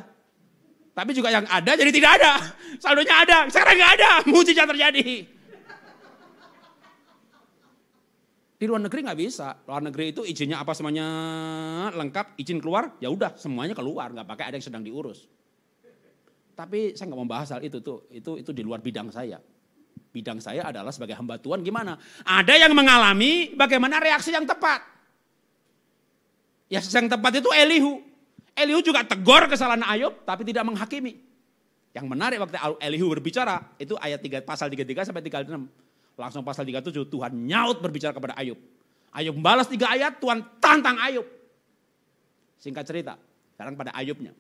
Tapi 0.92 1.12
juga 1.14 1.30
yang 1.30 1.46
ada 1.46 1.72
jadi 1.78 1.92
tidak 1.94 2.12
ada. 2.18 2.34
Saldonya 2.82 3.16
ada, 3.22 3.38
sekarang 3.54 3.78
nggak 3.78 3.94
ada, 4.02 4.12
mujizat 4.34 4.66
terjadi. 4.74 5.06
Di 8.62 8.66
luar 8.70 8.82
negeri 8.82 9.00
nggak 9.06 9.20
bisa. 9.22 9.58
Luar 9.66 9.82
negeri 9.86 10.14
itu 10.14 10.22
izinnya 10.26 10.62
apa 10.62 10.74
semuanya 10.74 11.06
lengkap, 11.94 12.42
izin 12.42 12.58
keluar, 12.58 12.98
ya 12.98 13.10
udah 13.10 13.38
semuanya 13.38 13.78
keluar, 13.78 14.14
nggak 14.14 14.26
pakai 14.26 14.46
ada 14.50 14.56
yang 14.58 14.66
sedang 14.66 14.82
diurus. 14.82 15.30
Tapi 16.58 16.94
saya 16.98 17.10
nggak 17.10 17.20
mau 17.22 17.30
bahas 17.30 17.54
hal 17.54 17.62
itu 17.66 17.82
tuh, 17.82 18.06
itu 18.14 18.38
itu 18.38 18.50
di 18.54 18.62
luar 18.62 18.82
bidang 18.82 19.10
saya. 19.10 19.42
Bidang 20.12 20.44
saya 20.44 20.68
adalah 20.68 20.92
sebagai 20.92 21.16
hamba 21.16 21.40
Tuhan 21.40 21.64
gimana? 21.64 21.96
Ada 22.28 22.60
yang 22.60 22.76
mengalami 22.76 23.56
bagaimana 23.56 24.04
reaksi 24.04 24.36
yang 24.36 24.44
tepat. 24.44 24.84
Ya 26.68 26.84
yang 26.84 27.08
tepat 27.08 27.40
itu 27.40 27.50
Elihu. 27.56 28.04
Elihu 28.52 28.84
juga 28.84 29.08
tegur 29.08 29.48
kesalahan 29.48 29.84
Ayub 29.88 30.24
tapi 30.28 30.44
tidak 30.44 30.68
menghakimi. 30.68 31.16
Yang 31.96 32.06
menarik 32.08 32.40
waktu 32.44 32.60
Elihu 32.84 33.12
berbicara 33.12 33.76
itu 33.80 33.96
ayat 34.00 34.20
3 34.20 34.44
pasal 34.44 34.68
33 34.68 35.12
sampai 35.12 35.24
36. 35.24 35.68
Langsung 36.20 36.44
pasal 36.44 36.68
37 36.68 37.08
Tuhan 37.08 37.32
nyaut 37.48 37.80
berbicara 37.80 38.12
kepada 38.12 38.36
Ayub. 38.36 38.60
Ayub 39.12 39.36
balas 39.40 39.68
tiga 39.68 39.92
ayat 39.92 40.20
Tuhan 40.20 40.44
tantang 40.60 40.96
Ayub. 41.00 41.28
Singkat 42.60 42.84
cerita, 42.88 43.14
sekarang 43.56 43.76
pada 43.76 43.92
Ayubnya. 43.96 44.32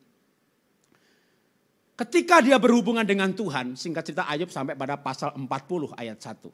Ketika 2.01 2.41
dia 2.41 2.57
berhubungan 2.57 3.05
dengan 3.05 3.29
Tuhan, 3.29 3.77
singkat 3.77 4.01
cerita 4.01 4.25
Ayub 4.25 4.49
sampai 4.49 4.73
pada 4.73 4.97
pasal 4.97 5.37
40 5.37 5.93
ayat 5.93 6.17
1. 6.17 6.49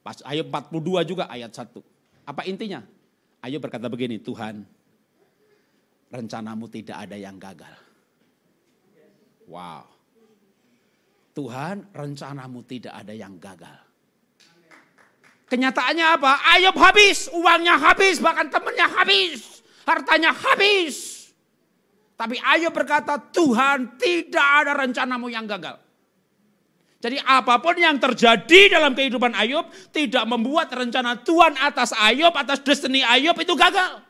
Pas 0.00 0.16
Ayub 0.24 0.48
42 0.48 1.04
juga 1.04 1.28
ayat 1.28 1.52
1. 1.52 1.76
Apa 2.24 2.40
intinya? 2.48 2.80
Ayub 3.44 3.60
berkata 3.60 3.92
begini, 3.92 4.16
Tuhan 4.16 4.64
rencanamu 6.08 6.72
tidak 6.72 6.96
ada 7.04 7.20
yang 7.20 7.36
gagal. 7.36 7.76
Wow. 9.44 9.84
Tuhan 11.36 11.92
rencanamu 11.92 12.64
tidak 12.64 12.96
ada 12.96 13.12
yang 13.12 13.36
gagal. 13.36 13.76
Kenyataannya 15.52 16.06
apa? 16.16 16.32
Ayub 16.56 16.80
habis, 16.80 17.28
uangnya 17.28 17.76
habis, 17.76 18.24
bahkan 18.24 18.48
temannya 18.48 18.88
habis, 18.88 19.60
hartanya 19.84 20.32
habis. 20.32 21.15
Tapi 22.16 22.40
Ayub 22.40 22.72
berkata, 22.72 23.20
Tuhan 23.20 24.00
tidak 24.00 24.48
ada 24.64 24.72
rencanamu 24.72 25.28
yang 25.28 25.44
gagal. 25.44 25.76
Jadi 26.96 27.20
apa 27.20 27.60
pun 27.60 27.76
yang 27.76 28.00
terjadi 28.00 28.72
dalam 28.72 28.96
kehidupan 28.96 29.36
Ayub 29.36 29.68
tidak 29.92 30.24
membuat 30.24 30.72
rencana 30.72 31.20
Tuhan 31.20 31.60
atas 31.60 31.92
Ayub, 31.92 32.32
atas 32.32 32.64
destiny 32.64 33.04
Ayub 33.04 33.36
itu 33.36 33.52
gagal. 33.52 34.00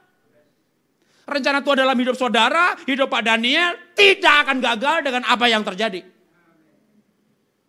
Rencana 1.27 1.59
Tuhan 1.67 1.83
dalam 1.83 1.99
hidup 1.99 2.15
saudara, 2.15 2.79
hidup 2.87 3.11
Pak 3.11 3.27
Daniel 3.27 3.75
tidak 3.99 4.47
akan 4.47 4.63
gagal 4.63 4.97
dengan 5.03 5.23
apa 5.27 5.51
yang 5.51 5.67
terjadi. 5.67 6.07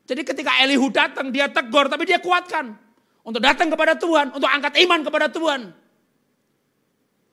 Jadi 0.08 0.22
ketika 0.22 0.62
Elihu 0.62 0.94
datang, 0.94 1.34
dia 1.34 1.50
tegur 1.50 1.90
tapi 1.90 2.06
dia 2.06 2.22
kuatkan. 2.22 2.78
Untuk 3.26 3.42
datang 3.44 3.68
kepada 3.74 3.98
Tuhan, 3.98 4.32
untuk 4.32 4.48
angkat 4.48 4.78
iman 4.86 5.02
kepada 5.04 5.28
Tuhan. 5.28 5.74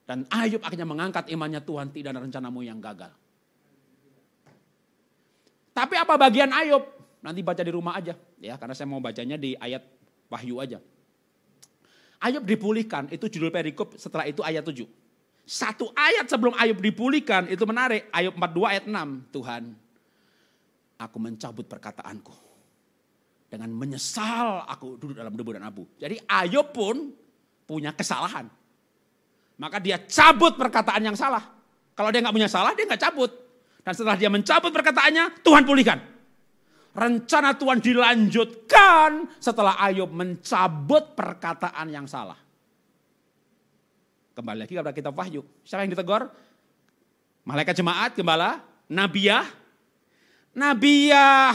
Dan 0.05 0.29
Ayub 0.29 0.61
akhirnya 0.61 0.85
mengangkat 0.85 1.33
imannya 1.33 1.65
Tuhan 1.65 1.89
tidak 1.89 2.13
ada 2.13 2.21
rencanamu 2.21 2.61
yang 2.61 2.77
gagal. 2.77 3.13
Tapi 5.75 5.95
apa 5.97 6.15
bagian 6.21 6.53
Ayub? 6.53 6.85
Nanti 7.25 7.41
baca 7.41 7.63
di 7.65 7.73
rumah 7.73 7.97
aja 7.97 8.13
ya 8.37 8.55
karena 8.61 8.77
saya 8.77 8.85
mau 8.85 9.01
bacanya 9.01 9.41
di 9.41 9.57
ayat 9.57 9.81
Wahyu 10.29 10.61
aja. 10.61 10.79
Ayub 12.21 12.45
dipulihkan 12.45 13.09
itu 13.13 13.29
judul 13.29 13.53
perikop 13.53 13.97
setelah 13.97 14.25
itu 14.25 14.41
ayat 14.41 14.65
7. 14.65 14.85
Satu 15.45 15.93
ayat 15.93 16.25
sebelum 16.29 16.57
Ayub 16.57 16.81
dipulihkan 16.81 17.49
itu 17.53 17.65
menarik. 17.69 18.09
Ayub 18.13 18.33
42 18.37 18.73
ayat 18.73 18.85
6. 18.89 19.29
Tuhan 19.29 19.63
aku 21.01 21.17
mencabut 21.21 21.69
perkataanku. 21.69 22.33
Dengan 23.53 23.71
menyesal 23.71 24.65
aku 24.65 24.97
duduk 24.97 25.21
dalam 25.21 25.37
debu 25.37 25.51
dan 25.53 25.69
abu. 25.69 25.85
Jadi 26.01 26.17
Ayub 26.25 26.73
pun 26.73 27.13
punya 27.69 27.93
kesalahan. 27.93 28.49
Maka 29.55 29.79
dia 29.79 30.03
cabut 30.03 30.59
perkataan 30.59 31.03
yang 31.03 31.15
salah. 31.15 31.43
Kalau 31.95 32.11
dia 32.11 32.19
nggak 32.23 32.35
punya 32.35 32.51
salah, 32.51 32.75
dia 32.75 32.85
nggak 32.91 33.03
cabut. 33.11 33.31
Dan 33.85 33.93
setelah 33.95 34.17
dia 34.19 34.33
mencabut 34.33 34.73
perkataannya, 34.75 35.45
Tuhan 35.45 35.63
pulihkan. 35.63 35.99
Rencana 36.95 37.59
Tuhan 37.59 37.83
dilanjutkan 37.83 39.27
setelah 39.43 39.75
Ayub 39.83 40.11
mencabut 40.15 41.15
perkataan 41.19 41.91
yang 41.91 42.07
salah. 42.07 42.39
Kembali 44.35 44.67
lagi 44.67 44.75
kepada 44.75 44.95
kitab 44.95 45.15
Wahyu. 45.15 45.43
Siapa 45.63 45.87
yang 45.87 45.95
ditegur? 45.95 46.27
Malaikat 47.47 47.75
jemaat, 47.79 48.15
gembala, 48.19 48.63
nabiah. 48.91 49.47
Nabiah, 50.55 51.55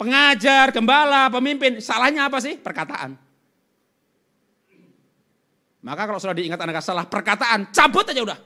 pengajar, 0.00 0.72
gembala, 0.72 1.28
pemimpin. 1.28 1.80
Salahnya 1.80 2.28
apa 2.28 2.40
sih? 2.40 2.56
Perkataan. 2.56 3.29
Maka 5.80 6.04
kalau 6.04 6.20
sudah 6.20 6.36
diingat 6.36 6.60
Anda 6.60 6.80
salah 6.84 7.08
perkataan, 7.08 7.72
cabut 7.72 8.04
aja 8.04 8.20
udah. 8.20 8.38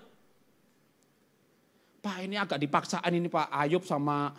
Pak 2.04 2.16
ini 2.20 2.36
agak 2.36 2.60
dipaksaan 2.60 3.10
ini 3.16 3.26
Pak 3.32 3.48
Ayub 3.50 3.82
sama 3.82 4.30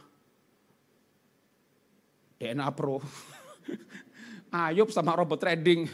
DNA 2.40 2.70
Pro. 2.72 3.02
Ayub 4.70 4.88
sama 4.94 5.18
robot 5.18 5.42
trading. 5.42 5.90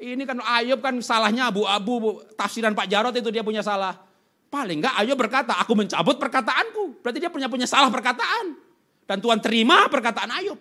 Ini 0.00 0.22
kan 0.24 0.38
Ayub 0.40 0.80
kan 0.80 0.96
salahnya 1.04 1.50
abu-abu, 1.50 2.24
tafsiran 2.38 2.72
Pak 2.72 2.86
Jarot 2.88 3.14
itu 3.18 3.28
dia 3.28 3.44
punya 3.44 3.60
salah. 3.60 3.92
Paling 4.48 4.80
enggak 4.80 4.94
Ayub 5.02 5.18
berkata, 5.18 5.58
aku 5.60 5.74
mencabut 5.74 6.16
perkataanku. 6.16 7.02
Berarti 7.02 7.18
dia 7.18 7.28
punya 7.28 7.50
punya 7.50 7.66
salah 7.66 7.90
perkataan. 7.90 8.54
Dan 9.04 9.18
Tuhan 9.20 9.42
terima 9.42 9.90
perkataan 9.90 10.30
Ayub. 10.30 10.56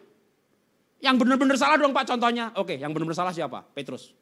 Yang 0.97 1.15
benar-benar 1.23 1.56
salah 1.62 1.78
dong 1.78 1.93
Pak 1.93 2.10
contohnya. 2.10 2.52
Oke, 2.58 2.76
yang 2.76 2.89
benar-benar 2.89 3.21
salah 3.21 3.36
siapa? 3.36 3.62
Petrus. 3.76 4.15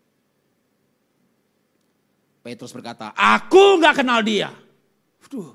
Petrus 2.41 2.73
berkata, 2.73 3.13
aku 3.13 3.77
nggak 3.77 4.01
kenal 4.01 4.25
dia. 4.25 4.49
Waduh, 5.21 5.53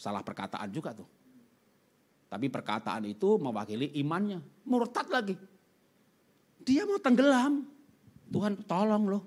salah 0.00 0.24
perkataan 0.24 0.68
juga 0.72 0.96
tuh. 0.96 1.08
Tapi 2.26 2.48
perkataan 2.48 3.04
itu 3.06 3.36
mewakili 3.36 3.92
imannya. 4.00 4.40
Murtad 4.66 5.06
lagi. 5.12 5.36
Dia 6.64 6.82
mau 6.88 6.98
tenggelam. 6.98 7.62
Tuhan 8.26 8.66
tolong 8.66 9.04
loh. 9.06 9.22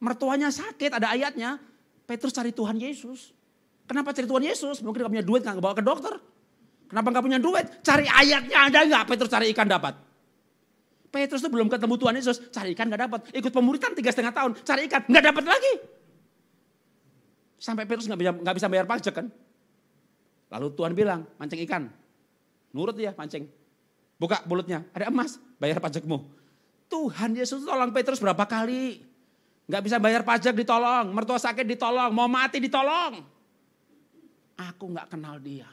Mertuanya 0.00 0.48
sakit, 0.48 0.96
ada 0.96 1.12
ayatnya. 1.12 1.60
Petrus 2.08 2.32
cari 2.32 2.56
Tuhan 2.56 2.80
Yesus. 2.80 3.36
Kenapa 3.84 4.16
cari 4.16 4.24
Tuhan 4.24 4.44
Yesus? 4.46 4.80
Mungkin 4.80 5.04
gak 5.04 5.12
punya 5.12 5.26
duit, 5.26 5.44
gak 5.44 5.60
bawa 5.60 5.76
ke 5.76 5.84
dokter. 5.84 6.16
Kenapa 6.88 7.06
gak 7.12 7.24
punya 7.26 7.38
duit? 7.42 7.66
Cari 7.84 8.08
ayatnya 8.08 8.58
ada 8.66 8.78
nggak? 8.86 9.04
Petrus 9.06 9.30
cari 9.30 9.52
ikan 9.52 9.68
dapat. 9.68 10.09
Petrus 11.10 11.42
tuh 11.42 11.50
belum 11.50 11.66
ketemu 11.66 11.94
Tuhan 11.98 12.14
Yesus, 12.14 12.36
cari 12.54 12.70
ikan 12.78 12.86
gak 12.86 13.02
dapat. 13.10 13.20
Ikut 13.34 13.50
pemuritan 13.50 13.90
tiga 13.98 14.14
setengah 14.14 14.30
tahun, 14.30 14.50
cari 14.62 14.86
ikan 14.86 15.02
gak 15.10 15.24
dapat 15.26 15.44
lagi. 15.44 15.72
Sampai 17.58 17.84
Petrus 17.84 18.06
gak 18.06 18.54
bisa, 18.54 18.70
bayar 18.70 18.86
pajak 18.86 19.14
kan. 19.18 19.26
Lalu 20.54 20.66
Tuhan 20.78 20.92
bilang, 20.94 21.26
mancing 21.34 21.60
ikan. 21.66 21.90
Nurut 22.70 22.94
dia 22.94 23.10
mancing. 23.18 23.50
Buka 24.22 24.46
mulutnya, 24.46 24.86
ada 24.94 25.10
emas, 25.10 25.42
bayar 25.58 25.82
pajakmu. 25.82 26.22
Tuhan 26.86 27.34
Yesus 27.34 27.66
tolong 27.66 27.90
Petrus 27.90 28.22
berapa 28.22 28.46
kali. 28.46 29.02
Gak 29.70 29.82
bisa 29.86 29.98
bayar 29.98 30.22
pajak 30.22 30.54
ditolong, 30.54 31.10
mertua 31.10 31.38
sakit 31.38 31.66
ditolong, 31.66 32.10
mau 32.14 32.30
mati 32.30 32.62
ditolong. 32.62 33.22
Aku 34.60 34.92
gak 34.92 35.10
kenal 35.10 35.40
dia. 35.40 35.66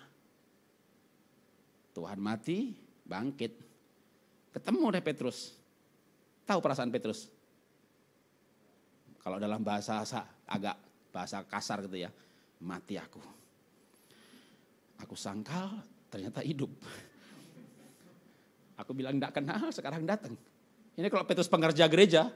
Tuhan 1.92 2.22
mati, 2.22 2.72
bangkit. 3.06 3.67
Ketemu 4.54 4.86
deh 4.94 5.04
Petrus. 5.04 5.56
Tahu 6.48 6.60
perasaan 6.64 6.92
Petrus? 6.94 7.28
Kalau 9.20 9.38
dalam 9.42 9.60
bahasa 9.60 10.04
agak 10.48 10.76
bahasa 11.12 11.44
kasar 11.44 11.84
gitu 11.84 12.00
ya. 12.00 12.10
Mati 12.64 12.96
aku. 12.98 13.22
Aku 15.04 15.14
sangkal 15.14 15.84
ternyata 16.10 16.42
hidup. 16.42 16.72
Aku 18.78 18.94
bilang 18.94 19.18
tidak 19.18 19.34
kenal 19.36 19.70
sekarang 19.74 20.06
datang. 20.06 20.34
Ini 20.98 21.10
kalau 21.10 21.26
Petrus 21.26 21.50
pengerja 21.50 21.86
gereja, 21.86 22.30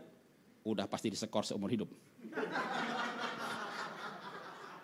udah 0.65 0.85
pasti 0.85 1.09
disekor 1.09 1.45
seumur 1.45 1.69
hidup. 1.73 1.89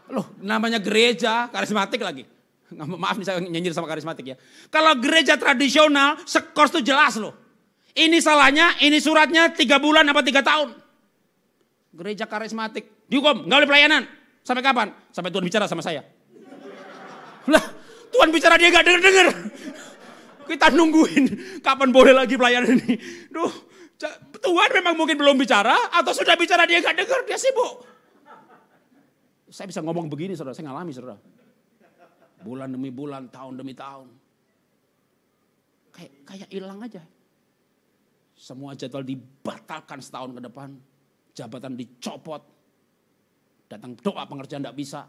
Loh 0.09 0.33
namanya 0.39 0.79
gereja 0.81 1.51
karismatik 1.51 2.01
lagi. 2.01 2.36
Maaf 3.03 3.15
nih 3.15 3.25
saya 3.27 3.39
nyanyi 3.39 3.71
sama 3.71 3.87
karismatik 3.87 4.25
ya. 4.27 4.35
Kalau 4.67 4.99
gereja 4.99 5.39
tradisional, 5.39 6.19
skors 6.27 6.71
tuh 6.71 6.83
jelas 6.83 7.15
loh. 7.15 7.35
Ini 7.97 8.21
salahnya, 8.21 8.77
ini 8.83 9.01
suratnya 9.01 9.49
tiga 9.55 9.81
bulan 9.81 10.05
apa 10.05 10.21
tiga 10.21 10.45
tahun. 10.45 10.75
Gereja 11.97 12.29
karismatik, 12.29 13.09
dihukum, 13.09 13.49
nggak 13.49 13.57
boleh 13.63 13.69
pelayanan. 13.69 14.03
Sampai 14.45 14.61
kapan? 14.61 14.93
Sampai 15.09 15.33
Tuhan 15.33 15.43
bicara 15.43 15.65
sama 15.65 15.81
saya. 15.81 16.05
Lah, 17.51 17.63
Tuhan 18.13 18.29
bicara 18.29 18.55
dia 18.55 18.71
gak 18.71 18.85
denger-denger. 18.85 19.27
Kita 20.55 20.71
nungguin 20.71 21.23
kapan 21.59 21.91
boleh 21.91 22.15
lagi 22.15 22.39
pelayanan 22.39 22.79
ini. 22.79 22.95
Duh, 23.27 23.51
Tuhan 24.39 24.69
memang 24.79 24.95
mungkin 24.95 25.19
belum 25.19 25.35
bicara 25.35 25.75
atau 25.91 26.15
sudah 26.15 26.39
bicara 26.39 26.63
dia 26.63 26.79
gak 26.79 26.95
denger, 26.95 27.27
dia 27.27 27.35
sibuk. 27.35 27.83
Saya 29.51 29.67
bisa 29.67 29.83
ngomong 29.83 30.07
begini 30.07 30.35
saudara, 30.35 30.55
saya 30.55 30.71
ngalami 30.71 30.91
saudara. 30.95 31.19
Bulan 32.47 32.71
demi 32.71 32.87
bulan, 32.95 33.27
tahun 33.27 33.59
demi 33.59 33.75
tahun. 33.75 34.07
Kayak 35.91 36.11
kayak 36.23 36.49
hilang 36.55 36.79
aja. 36.79 37.03
Semua 38.39 38.71
jadwal 38.71 39.03
dibatalkan 39.03 39.99
setahun 39.99 40.31
ke 40.31 40.41
depan. 40.47 40.69
Jabatan 41.35 41.75
dicopot. 41.75 42.39
Datang 43.67 43.99
doa 43.99 44.23
pengerjaan 44.23 44.63
tidak 44.63 44.79
bisa. 44.79 45.03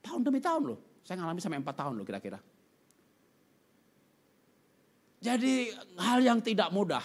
Tahun 0.00 0.24
demi 0.24 0.40
tahun 0.40 0.72
loh. 0.72 0.78
Saya 1.04 1.20
ngalami 1.20 1.44
sampai 1.44 1.60
empat 1.60 1.76
tahun 1.76 1.94
loh 2.00 2.06
kira-kira. 2.08 2.40
Jadi 5.22 5.70
hal 6.00 6.18
yang 6.24 6.40
tidak 6.40 6.72
mudah. 6.72 7.04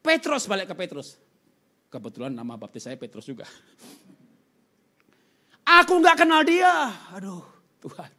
Petrus 0.00 0.48
balik 0.48 0.72
ke 0.72 0.74
Petrus. 0.74 1.20
Kebetulan 1.92 2.32
nama 2.32 2.56
baptis 2.56 2.88
saya 2.88 2.96
Petrus 2.96 3.28
juga. 3.28 3.44
Aku 5.78 6.02
nggak 6.02 6.26
kenal 6.26 6.42
dia. 6.42 6.90
Aduh 7.14 7.46
Tuhan. 7.78 8.10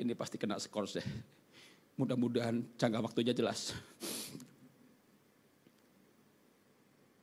Ini 0.00 0.16
pasti 0.16 0.40
kena 0.40 0.58
skor 0.58 0.88
deh. 0.90 1.04
Mudah-mudahan 2.00 2.64
jangka 2.80 2.98
waktunya 3.04 3.36
jelas. 3.36 3.76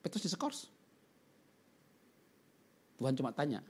Petrus 0.06 0.24
diskors. 0.24 0.60
Tuhan 2.98 3.14
cuma 3.14 3.30
tanya, 3.30 3.62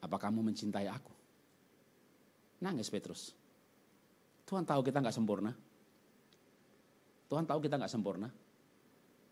apa 0.00 0.16
kamu 0.16 0.40
mencintai 0.48 0.88
aku? 0.88 1.12
Nangis 2.64 2.88
Petrus. 2.88 3.36
Tuhan 4.48 4.64
tahu 4.64 4.80
kita 4.80 5.04
nggak 5.04 5.12
sempurna. 5.12 5.52
Tuhan 7.28 7.44
tahu 7.44 7.58
kita 7.60 7.76
nggak 7.76 7.92
sempurna. 7.92 8.28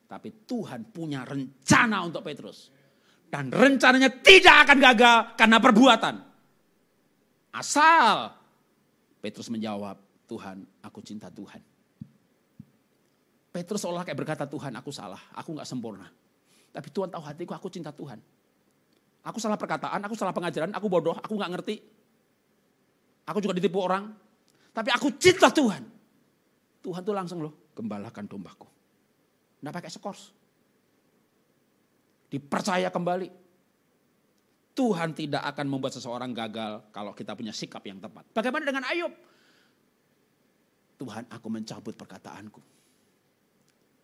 Tapi 0.07 0.29
Tuhan 0.45 0.93
punya 0.93 1.25
rencana 1.25 2.05
untuk 2.05 2.21
Petrus. 2.21 2.69
Dan 3.27 3.51
rencananya 3.51 4.11
tidak 4.23 4.67
akan 4.69 4.79
gagal 4.79 5.17
karena 5.35 5.59
perbuatan. 5.59 6.15
Asal 7.51 8.31
Petrus 9.19 9.51
menjawab, 9.51 9.99
Tuhan, 10.31 10.63
aku 10.85 11.03
cinta 11.03 11.27
Tuhan. 11.33 11.59
Petrus 13.51 13.83
seolah 13.83 14.05
kayak 14.05 14.19
berkata, 14.21 14.45
Tuhan 14.45 14.77
aku 14.77 14.93
salah, 14.93 15.19
aku 15.33 15.57
gak 15.57 15.67
sempurna. 15.67 16.07
Tapi 16.71 16.89
Tuhan 16.93 17.09
tahu 17.09 17.23
hatiku, 17.25 17.53
aku 17.57 17.73
cinta 17.73 17.91
Tuhan. 17.91 18.21
Aku 19.27 19.43
salah 19.43 19.59
perkataan, 19.59 19.99
aku 20.05 20.15
salah 20.15 20.31
pengajaran, 20.31 20.71
aku 20.77 20.87
bodoh, 20.87 21.17
aku 21.17 21.35
gak 21.41 21.51
ngerti. 21.57 21.77
Aku 23.27 23.43
juga 23.43 23.57
ditipu 23.59 23.83
orang. 23.83 24.13
Tapi 24.71 24.93
aku 24.93 25.11
cinta 25.17 25.51
Tuhan. 25.51 25.83
Tuhan 26.85 27.03
tuh 27.03 27.17
langsung 27.17 27.43
loh, 27.43 27.75
gembalakan 27.75 28.31
dombaku. 28.31 28.69
Nggak 29.59 29.75
pakai 29.83 29.91
skors 29.91 30.31
dipercaya 32.31 32.91
kembali. 32.91 33.29
Tuhan 34.77 35.17
tidak 35.17 35.41
akan 35.57 35.67
membuat 35.73 35.97
seseorang 35.97 36.37
gagal 36.37 36.85
kalau 36.93 37.17
kita 37.17 37.33
punya 37.33 37.51
sikap 37.55 37.81
yang 37.89 37.97
tepat. 37.97 38.29
Bagaimana 38.37 38.69
dengan 38.69 38.85
Ayub? 38.85 39.13
Tuhan 41.01 41.25
aku 41.33 41.49
mencabut 41.49 41.97
perkataanku. 41.97 42.61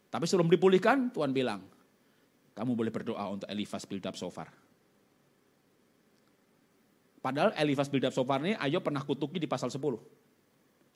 Tapi 0.08 0.24
sebelum 0.24 0.48
dipulihkan 0.48 1.12
Tuhan 1.12 1.32
bilang, 1.32 1.60
kamu 2.52 2.72
boleh 2.72 2.92
berdoa 2.92 3.24
untuk 3.32 3.48
Elifas 3.48 3.84
Bildab 3.84 4.16
Sofar. 4.16 4.48
Padahal 7.20 7.52
Elifas 7.56 7.88
Bildab 7.88 8.12
Sofar 8.12 8.40
ini 8.44 8.56
Ayub 8.56 8.80
pernah 8.80 9.04
kutuki 9.04 9.40
di 9.40 9.48
pasal 9.48 9.68
10. 9.68 9.80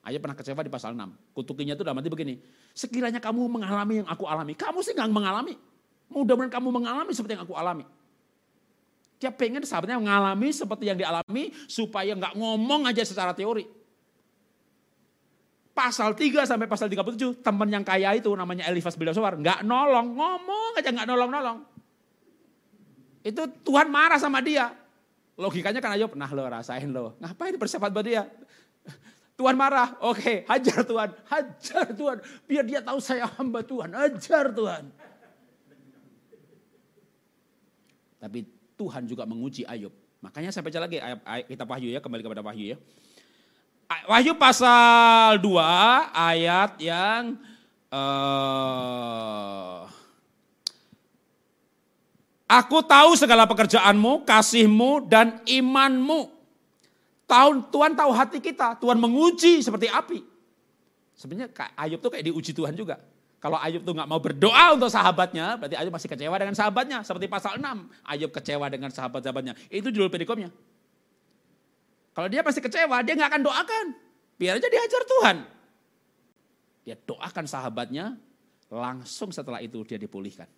Ayub 0.06 0.20
pernah 0.22 0.36
kecewa 0.38 0.62
di 0.62 0.72
pasal 0.72 0.96
6. 0.96 1.36
Kutukinya 1.36 1.74
itu 1.74 1.82
dalam 1.82 1.98
arti 1.98 2.08
begini, 2.12 2.40
sekiranya 2.72 3.18
kamu 3.18 3.60
mengalami 3.60 4.04
yang 4.04 4.08
aku 4.08 4.24
alami, 4.24 4.54
kamu 4.54 4.78
sih 4.80 4.94
nggak 4.94 5.10
mengalami. 5.10 5.56
Mudah-mudahan 6.10 6.52
kamu 6.52 6.68
mengalami 6.70 7.12
seperti 7.12 7.34
yang 7.34 7.44
aku 7.44 7.54
alami. 7.58 7.84
Dia 9.16 9.32
pengen 9.32 9.64
sahabatnya 9.64 9.96
mengalami 9.96 10.52
seperti 10.52 10.92
yang 10.92 10.98
dialami 11.00 11.50
supaya 11.66 12.12
nggak 12.12 12.36
ngomong 12.36 12.84
aja 12.84 13.00
secara 13.02 13.32
teori. 13.32 13.64
Pasal 15.76 16.16
3 16.16 16.48
sampai 16.48 16.68
pasal 16.68 16.88
37, 16.88 17.44
teman 17.44 17.68
yang 17.68 17.84
kaya 17.84 18.16
itu 18.16 18.32
namanya 18.32 18.64
Elifas 18.68 18.96
Bildasar, 18.96 19.36
nggak 19.36 19.60
nolong, 19.60 20.16
ngomong 20.16 20.72
aja 20.80 20.88
nggak 20.88 21.08
nolong-nolong. 21.08 21.58
Itu 23.20 23.44
Tuhan 23.60 23.92
marah 23.92 24.16
sama 24.16 24.40
dia. 24.40 24.72
Logikanya 25.36 25.84
kan 25.84 25.92
ayo 25.92 26.08
pernah 26.08 26.30
lo 26.32 26.48
rasain 26.48 26.88
lo. 26.88 27.12
Ngapain 27.20 27.60
bersahabat 27.60 27.92
buat 27.92 28.08
dia? 28.08 28.24
Tuhan 29.36 29.52
marah, 29.52 30.00
oke 30.00 30.48
hajar 30.48 30.80
Tuhan, 30.80 31.12
hajar 31.28 31.86
Tuhan. 31.92 32.16
Biar 32.48 32.64
dia 32.64 32.80
tahu 32.80 32.96
saya 33.04 33.28
hamba 33.36 33.60
Tuhan, 33.60 33.92
hajar 33.92 34.48
Tuhan. 34.48 34.88
Tapi 38.26 38.42
Tuhan 38.74 39.06
juga 39.06 39.22
menguji 39.22 39.62
Ayub. 39.62 39.94
Makanya 40.18 40.50
saya 40.50 40.66
baca 40.66 40.82
lagi 40.82 40.98
ayat, 40.98 41.46
kita 41.46 41.62
Wahyu 41.62 41.94
ya, 41.94 42.02
kembali 42.02 42.26
kepada 42.26 42.42
Wahyu 42.42 42.74
ya. 42.74 42.76
Wahyu 44.10 44.34
pasal 44.34 45.38
2 45.38 45.46
ayat 46.10 46.74
yang 46.82 47.38
uh, 47.94 49.86
Aku 52.46 52.82
tahu 52.82 53.14
segala 53.14 53.46
pekerjaanmu, 53.46 54.26
kasihmu, 54.26 55.06
dan 55.06 55.38
imanmu. 55.46 56.30
Tahun 57.26 57.58
Tuhan 57.74 57.94
tahu 57.94 58.10
hati 58.10 58.38
kita, 58.38 58.78
Tuhan 58.78 58.98
menguji 58.98 59.62
seperti 59.62 59.86
api. 59.90 60.22
Sebenarnya 61.14 61.50
Ayub 61.74 61.98
tuh 61.98 62.10
kayak 62.10 62.26
diuji 62.26 62.54
Tuhan 62.54 62.74
juga. 62.74 63.02
Kalau 63.36 63.60
Ayub 63.60 63.84
tuh 63.84 63.92
nggak 63.92 64.08
mau 64.08 64.16
berdoa 64.16 64.72
untuk 64.72 64.88
sahabatnya, 64.88 65.60
berarti 65.60 65.76
Ayub 65.76 65.92
masih 65.92 66.08
kecewa 66.08 66.36
dengan 66.40 66.56
sahabatnya. 66.56 67.04
Seperti 67.04 67.28
pasal 67.28 67.60
6, 67.60 67.88
Ayub 68.08 68.30
kecewa 68.32 68.66
dengan 68.72 68.88
sahabat-sahabatnya. 68.88 69.52
Itu 69.68 69.92
judul 69.92 70.08
perikomnya. 70.08 70.48
Kalau 72.16 72.32
dia 72.32 72.40
masih 72.40 72.64
kecewa, 72.64 73.04
dia 73.04 73.12
nggak 73.12 73.30
akan 73.36 73.42
doakan. 73.44 73.86
Biar 74.40 74.56
aja 74.56 74.68
dihajar 74.72 75.02
Tuhan. 75.04 75.36
Dia 76.88 76.96
doakan 76.96 77.44
sahabatnya, 77.44 78.16
langsung 78.72 79.28
setelah 79.28 79.60
itu 79.60 79.84
dia 79.84 80.00
dipulihkan. 80.00 80.48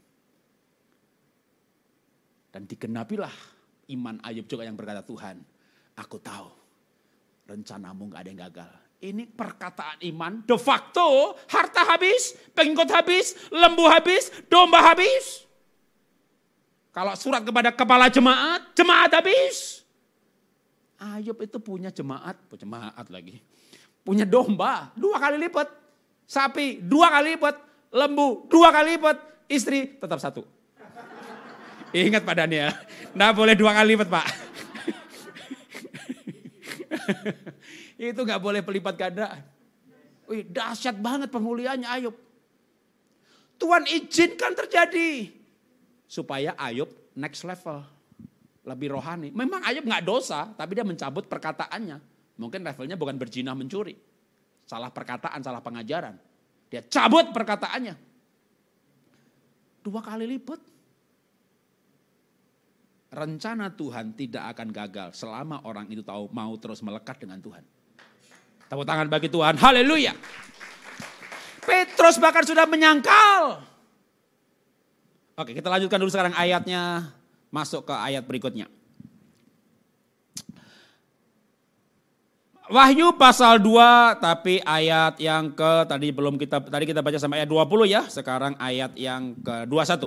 Dan 2.55 2.63
digenapilah 2.65 3.35
iman 3.91 4.23
Ayub 4.23 4.47
juga 4.47 4.63
yang 4.63 4.79
berkata, 4.79 5.03
Tuhan, 5.03 5.43
aku 5.99 6.17
tahu 6.23 6.49
rencanamu 7.51 8.07
gak 8.13 8.23
ada 8.23 8.31
yang 8.31 8.41
gagal. 8.49 8.73
Ini 8.99 9.31
perkataan 9.31 10.03
iman, 10.11 10.43
de 10.43 10.59
facto 10.59 11.39
harta 11.47 11.87
habis, 11.87 12.35
pengikut 12.51 12.91
habis, 12.91 13.39
lembu 13.55 13.87
habis, 13.87 14.27
domba 14.51 14.83
habis. 14.91 15.47
Kalau 16.91 17.15
surat 17.15 17.47
kepada 17.47 17.71
kepala 17.71 18.11
jemaat, 18.11 18.75
jemaat 18.75 19.15
habis. 19.15 19.87
Ayub 20.99 21.39
itu 21.39 21.63
punya 21.63 21.95
jemaat, 21.95 22.35
jemaat 22.59 23.07
lagi. 23.07 23.39
Punya 24.03 24.27
domba, 24.27 24.91
dua 24.99 25.23
kali 25.23 25.47
lipat. 25.47 25.71
Sapi, 26.27 26.83
dua 26.83 27.07
kali 27.15 27.39
lipat. 27.39 27.55
Lembu, 27.95 28.51
dua 28.51 28.75
kali 28.75 28.99
lipat. 28.99 29.15
Istri, 29.47 30.03
tetap 30.03 30.19
satu. 30.19 30.43
Ingat 31.95 32.27
Pak 32.27 32.37
Daniel, 32.37 32.75
nah 33.17 33.31
boleh 33.33 33.55
dua 33.55 33.73
kali 33.73 33.95
lipat 33.95 34.11
Pak. 34.11 34.27
itu 37.99 38.21
nggak 38.23 38.39
boleh 38.39 38.63
pelipat 38.63 38.95
gandaan. 38.95 39.43
Wih, 40.31 40.47
dahsyat 40.47 40.95
banget 40.95 41.35
pemulihannya 41.35 41.89
Ayub. 41.91 42.15
Tuhan 43.59 43.91
izinkan 43.91 44.55
terjadi 44.55 45.35
supaya 46.07 46.55
Ayub 46.55 46.87
next 47.19 47.43
level, 47.43 47.83
lebih 48.63 48.95
rohani. 48.95 49.35
Memang 49.35 49.67
Ayub 49.67 49.83
nggak 49.83 50.07
dosa, 50.07 50.47
tapi 50.55 50.79
dia 50.79 50.87
mencabut 50.87 51.27
perkataannya. 51.27 51.99
Mungkin 52.39 52.63
levelnya 52.63 52.95
bukan 52.95 53.19
berzina 53.19 53.51
mencuri, 53.51 53.99
salah 54.63 54.95
perkataan, 54.95 55.43
salah 55.43 55.59
pengajaran. 55.59 56.15
Dia 56.71 56.87
cabut 56.87 57.35
perkataannya. 57.35 57.99
Dua 59.83 59.99
kali 59.99 60.39
lipat. 60.39 60.61
Rencana 63.09 63.73
Tuhan 63.73 64.13
tidak 64.13 64.53
akan 64.53 64.69
gagal 64.69 65.09
selama 65.17 65.65
orang 65.65 65.89
itu 65.89 66.05
tahu 66.05 66.29
mau 66.29 66.53
terus 66.61 66.85
melekat 66.85 67.17
dengan 67.25 67.41
Tuhan. 67.41 67.65
Tepuk 68.69 68.85
tangan 68.85 69.09
bagi 69.09 69.33
Tuhan. 69.33 69.57
Haleluya. 69.57 70.13
Petrus 71.65 72.21
bahkan 72.21 72.45
sudah 72.45 72.69
menyangkal. 72.69 73.65
Oke, 75.41 75.57
kita 75.57 75.73
lanjutkan 75.73 75.97
dulu 76.01 76.13
sekarang 76.13 76.37
ayatnya. 76.37 77.13
Masuk 77.49 77.89
ke 77.89 77.95
ayat 77.97 78.29
berikutnya. 78.29 78.69
Wahyu 82.69 83.17
pasal 83.17 83.65
2 83.65 84.21
tapi 84.21 84.61
ayat 84.61 85.17
yang 85.17 85.49
ke 85.57 85.89
tadi 85.89 86.13
belum 86.13 86.37
kita 86.37 86.61
tadi 86.69 86.85
kita 86.85 87.01
baca 87.01 87.17
sampai 87.17 87.41
ayat 87.41 87.49
20 87.49 87.89
ya, 87.89 88.05
sekarang 88.05 88.53
ayat 88.61 88.93
yang 88.93 89.33
ke 89.41 89.65
21. 89.65 90.05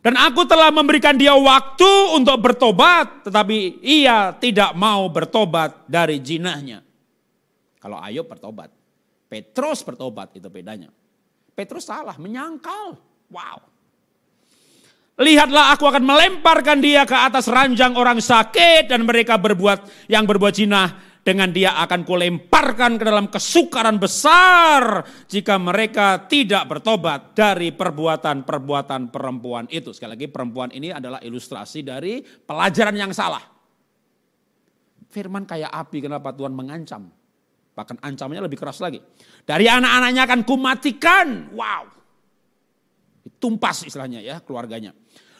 Dan 0.00 0.16
aku 0.16 0.48
telah 0.48 0.72
memberikan 0.72 1.12
dia 1.20 1.36
waktu 1.36 2.16
untuk 2.16 2.40
bertobat, 2.40 3.28
tetapi 3.28 3.84
ia 3.84 4.32
tidak 4.40 4.72
mau 4.72 5.04
bertobat 5.12 5.84
dari 5.84 6.16
jinahnya. 6.16 6.87
Kalau 7.88 8.04
Ayub 8.04 8.28
bertobat. 8.28 8.68
Petrus 9.32 9.80
bertobat 9.80 10.36
itu 10.36 10.44
bedanya. 10.52 10.92
Petrus 11.56 11.88
salah, 11.88 12.20
menyangkal. 12.20 13.00
Wow. 13.32 13.64
Lihatlah 15.16 15.72
aku 15.72 15.88
akan 15.88 16.04
melemparkan 16.04 16.84
dia 16.84 17.08
ke 17.08 17.16
atas 17.16 17.48
ranjang 17.48 17.96
orang 17.96 18.20
sakit 18.20 18.92
dan 18.92 19.08
mereka 19.08 19.40
berbuat 19.40 20.12
yang 20.12 20.28
berbuat 20.28 20.52
jinah 20.52 21.00
dengan 21.24 21.48
dia 21.48 21.80
akan 21.80 22.04
kulemparkan 22.04 23.00
ke 23.00 23.04
dalam 23.08 23.32
kesukaran 23.32 23.96
besar 23.96 25.08
jika 25.24 25.56
mereka 25.56 26.28
tidak 26.28 26.68
bertobat 26.68 27.32
dari 27.32 27.72
perbuatan-perbuatan 27.72 29.08
perempuan 29.08 29.64
itu. 29.72 29.96
Sekali 29.96 30.12
lagi 30.12 30.28
perempuan 30.28 30.76
ini 30.76 30.92
adalah 30.92 31.24
ilustrasi 31.24 31.88
dari 31.88 32.20
pelajaran 32.20 32.94
yang 33.00 33.16
salah. 33.16 33.42
Firman 35.08 35.48
kayak 35.48 35.72
api 35.72 36.04
kenapa 36.04 36.36
Tuhan 36.36 36.52
mengancam? 36.52 37.17
Bahkan 37.78 38.02
ancamannya 38.02 38.42
lebih 38.50 38.58
keras 38.58 38.82
lagi. 38.82 38.98
Dari 39.46 39.70
anak-anaknya 39.70 40.26
akan 40.26 40.40
kumatikan. 40.42 41.54
Wow. 41.54 41.86
Tumpas 43.38 43.86
istilahnya 43.86 44.18
ya 44.18 44.42
keluarganya. 44.42 44.90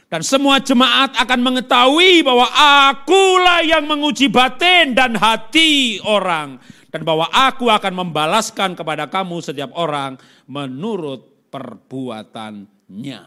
Dan 0.06 0.22
semua 0.22 0.62
jemaat 0.62 1.18
akan 1.18 1.40
mengetahui 1.42 2.22
bahwa 2.22 2.46
akulah 2.86 3.66
yang 3.66 3.90
menguji 3.90 4.30
batin 4.30 4.94
dan 4.94 5.18
hati 5.18 5.98
orang. 6.06 6.62
Dan 6.94 7.02
bahwa 7.02 7.26
aku 7.28 7.66
akan 7.68 8.06
membalaskan 8.06 8.78
kepada 8.78 9.10
kamu 9.10 9.42
setiap 9.42 9.74
orang 9.74 10.14
menurut 10.46 11.50
perbuatannya. 11.50 13.20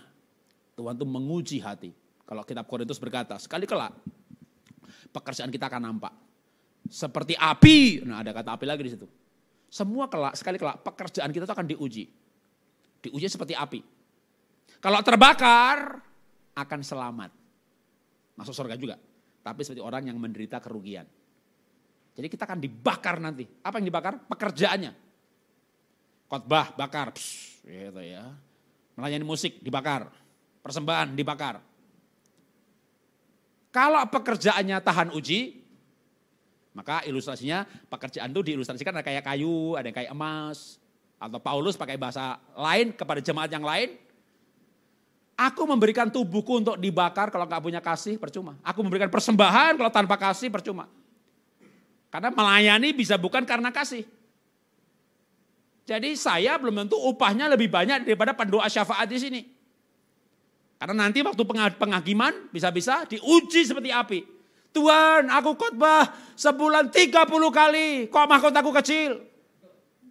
Tuhan 0.72 0.94
itu 0.96 1.06
menguji 1.06 1.58
hati. 1.60 1.92
Kalau 2.24 2.48
kitab 2.48 2.64
Korintus 2.64 2.98
berkata, 2.98 3.36
sekali 3.36 3.68
kelak 3.68 3.92
pekerjaan 5.12 5.52
kita 5.52 5.68
akan 5.68 5.84
nampak. 5.84 6.31
Seperti 6.90 7.38
api. 7.38 8.02
Nah 8.08 8.24
ada 8.24 8.32
kata 8.32 8.58
api 8.58 8.66
lagi 8.66 8.82
di 8.88 8.92
situ. 8.94 9.08
Semua 9.72 10.12
kelak, 10.12 10.36
sekali 10.36 10.60
kelak 10.60 10.84
pekerjaan 10.84 11.32
kita 11.32 11.48
itu 11.48 11.54
akan 11.56 11.68
diuji. 11.68 12.04
Diuji 13.02 13.28
seperti 13.32 13.56
api. 13.56 13.80
Kalau 14.82 15.00
terbakar, 15.06 16.02
akan 16.58 16.80
selamat. 16.84 17.32
Masuk 18.36 18.54
surga 18.56 18.76
juga. 18.76 18.96
Tapi 19.42 19.62
seperti 19.64 19.82
orang 19.82 20.10
yang 20.10 20.18
menderita 20.20 20.60
kerugian. 20.60 21.08
Jadi 22.12 22.28
kita 22.28 22.44
akan 22.44 22.60
dibakar 22.60 23.18
nanti. 23.24 23.48
Apa 23.64 23.80
yang 23.80 23.88
dibakar? 23.88 24.20
Pekerjaannya. 24.28 24.92
Khotbah 26.28 26.76
bakar. 26.76 27.16
Psh, 27.16 27.64
gitu 27.64 28.02
ya. 28.04 28.28
Melayani 29.00 29.26
musik 29.26 29.64
dibakar. 29.64 30.12
Persembahan 30.62 31.16
dibakar. 31.16 31.64
Kalau 33.72 34.04
pekerjaannya 34.12 34.78
tahan 34.84 35.16
uji, 35.16 35.61
maka 36.72 37.04
ilustrasinya 37.04 37.68
pekerjaan 37.92 38.32
itu 38.32 38.42
diilustrasikan 38.48 38.96
ada 38.96 39.04
kayak 39.04 39.28
kayu, 39.28 39.76
ada 39.76 39.92
yang 39.92 39.98
kayak 39.98 40.12
emas. 40.16 40.80
Atau 41.22 41.38
Paulus 41.38 41.78
pakai 41.78 42.00
bahasa 42.00 42.40
lain 42.56 42.96
kepada 42.96 43.20
jemaat 43.22 43.52
yang 43.52 43.62
lain. 43.62 43.94
Aku 45.38 45.66
memberikan 45.66 46.10
tubuhku 46.10 46.62
untuk 46.62 46.78
dibakar 46.78 47.30
kalau 47.30 47.46
nggak 47.46 47.62
punya 47.62 47.82
kasih 47.84 48.18
percuma. 48.18 48.58
Aku 48.64 48.82
memberikan 48.82 49.10
persembahan 49.10 49.78
kalau 49.78 49.92
tanpa 49.92 50.16
kasih 50.18 50.50
percuma. 50.50 50.90
Karena 52.10 52.30
melayani 52.34 52.92
bisa 52.96 53.16
bukan 53.20 53.44
karena 53.46 53.70
kasih. 53.70 54.04
Jadi 55.86 56.16
saya 56.16 56.56
belum 56.56 56.86
tentu 56.86 56.96
upahnya 56.96 57.52
lebih 57.52 57.68
banyak 57.68 58.06
daripada 58.08 58.32
pendoa 58.32 58.70
syafaat 58.70 59.10
di 59.10 59.18
sini. 59.18 59.42
Karena 60.82 61.06
nanti 61.06 61.22
waktu 61.22 61.42
penghakiman 61.78 62.50
bisa-bisa 62.50 63.06
diuji 63.06 63.62
seperti 63.66 63.90
api. 63.94 64.20
Tuhan 64.72 65.28
aku 65.28 65.60
khotbah 65.60 66.16
sebulan 66.40 66.96
30 66.96 67.28
kali, 67.52 68.08
kok 68.08 68.28
mahkotaku 68.28 68.72
kecil? 68.80 69.20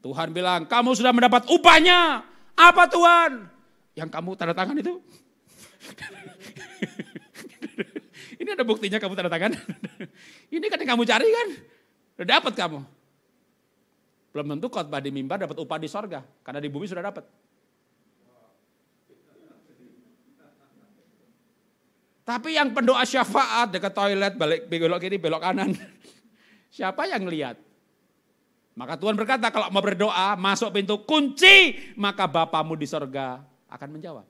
Tuhan 0.01 0.33
bilang, 0.33 0.65
kamu 0.69 0.97
sudah 0.97 1.13
mendapat 1.13 1.45
upahnya. 1.49 2.25
Apa 2.57 2.89
Tuhan? 2.89 3.49
Yang 3.97 4.11
kamu 4.13 4.37
tanda 4.37 4.55
tangan 4.57 4.77
itu? 4.77 5.01
Ini 8.41 8.57
ada 8.57 8.65
buktinya 8.65 8.99
kamu 9.01 9.15
tanda 9.17 9.31
tangan. 9.33 9.53
Ini 10.55 10.67
kan 10.69 10.81
yang 10.81 10.91
kamu 10.97 11.05
cari 11.09 11.29
kan? 11.29 11.49
Udah 12.21 12.29
dapat 12.37 12.53
kamu. 12.57 12.81
Belum 14.31 14.47
tentu 14.57 14.69
khotbah 14.69 15.01
di 15.01 15.11
mimbar 15.13 15.39
dapat 15.41 15.57
upah 15.57 15.79
di 15.81 15.89
sorga. 15.89 16.23
Karena 16.45 16.61
di 16.61 16.69
bumi 16.73 16.87
sudah 16.89 17.03
dapat. 17.05 17.25
Tapi 22.31 22.55
yang 22.55 22.70
pendoa 22.70 23.03
syafaat 23.03 23.74
dekat 23.74 23.91
toilet, 23.91 24.39
balik 24.39 24.70
belok 24.70 25.03
kiri, 25.03 25.18
belok 25.18 25.43
kanan. 25.43 25.74
Siapa 26.78 27.11
yang 27.11 27.26
lihat? 27.26 27.59
Maka 28.78 28.95
Tuhan 28.95 29.18
berkata 29.18 29.51
kalau 29.51 29.66
mau 29.74 29.83
berdoa, 29.83 30.39
masuk 30.39 30.70
pintu 30.70 31.03
kunci, 31.03 31.74
maka 31.99 32.31
Bapamu 32.31 32.78
di 32.78 32.87
sorga 32.87 33.43
akan 33.66 33.99
menjawab. 33.99 34.22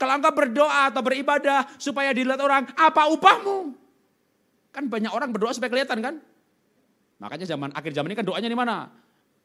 Kalau 0.00 0.12
engkau 0.16 0.32
berdoa 0.32 0.88
atau 0.88 1.04
beribadah 1.04 1.68
supaya 1.76 2.08
dilihat 2.16 2.40
orang, 2.40 2.72
apa 2.72 3.12
upahmu? 3.12 3.76
Kan 4.72 4.88
banyak 4.88 5.12
orang 5.12 5.28
berdoa 5.28 5.52
supaya 5.52 5.68
kelihatan 5.68 6.00
kan? 6.00 6.14
Makanya 7.20 7.44
zaman 7.44 7.68
akhir 7.76 7.92
zaman 7.92 8.10
ini 8.10 8.16
kan 8.16 8.24
doanya 8.24 8.48
di 8.48 8.56
mana? 8.56 8.88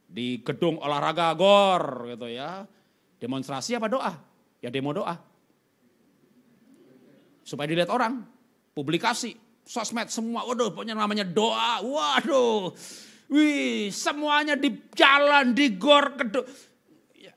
Di 0.07 0.39
gedung 0.47 0.80
olahraga 0.80 1.36
gor 1.36 2.07
gitu 2.07 2.32
ya. 2.32 2.64
Demonstrasi 3.20 3.76
apa 3.76 3.91
doa? 3.91 4.16
Ya 4.64 4.72
demo 4.72 4.95
doa. 4.95 5.29
Supaya 7.50 7.66
dilihat 7.66 7.89
orang. 7.89 8.22
Publikasi, 8.78 9.34
sosmed 9.66 10.14
semua. 10.14 10.45
Waduh 10.45 10.70
pokoknya 10.70 10.93
namanya 10.93 11.26
doa. 11.26 11.82
Waduh. 11.82 12.70
Wih 13.34 13.89
semuanya 13.89 14.54
di 14.54 14.70
jalan, 14.93 15.58
di 15.58 15.74
gor. 15.74 16.14
Kedu... 16.14 16.45
Ya, 17.18 17.34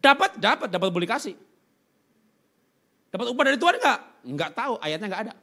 dapat, 0.00 0.40
dapat, 0.40 0.72
dapat 0.72 0.88
publikasi. 0.88 1.36
Dapat 3.12 3.26
upah 3.28 3.44
dari 3.52 3.60
Tuhan 3.60 3.76
enggak? 3.76 4.00
Enggak 4.24 4.50
tahu, 4.56 4.80
ayatnya 4.80 5.06
enggak 5.12 5.22
ada. 5.28 5.34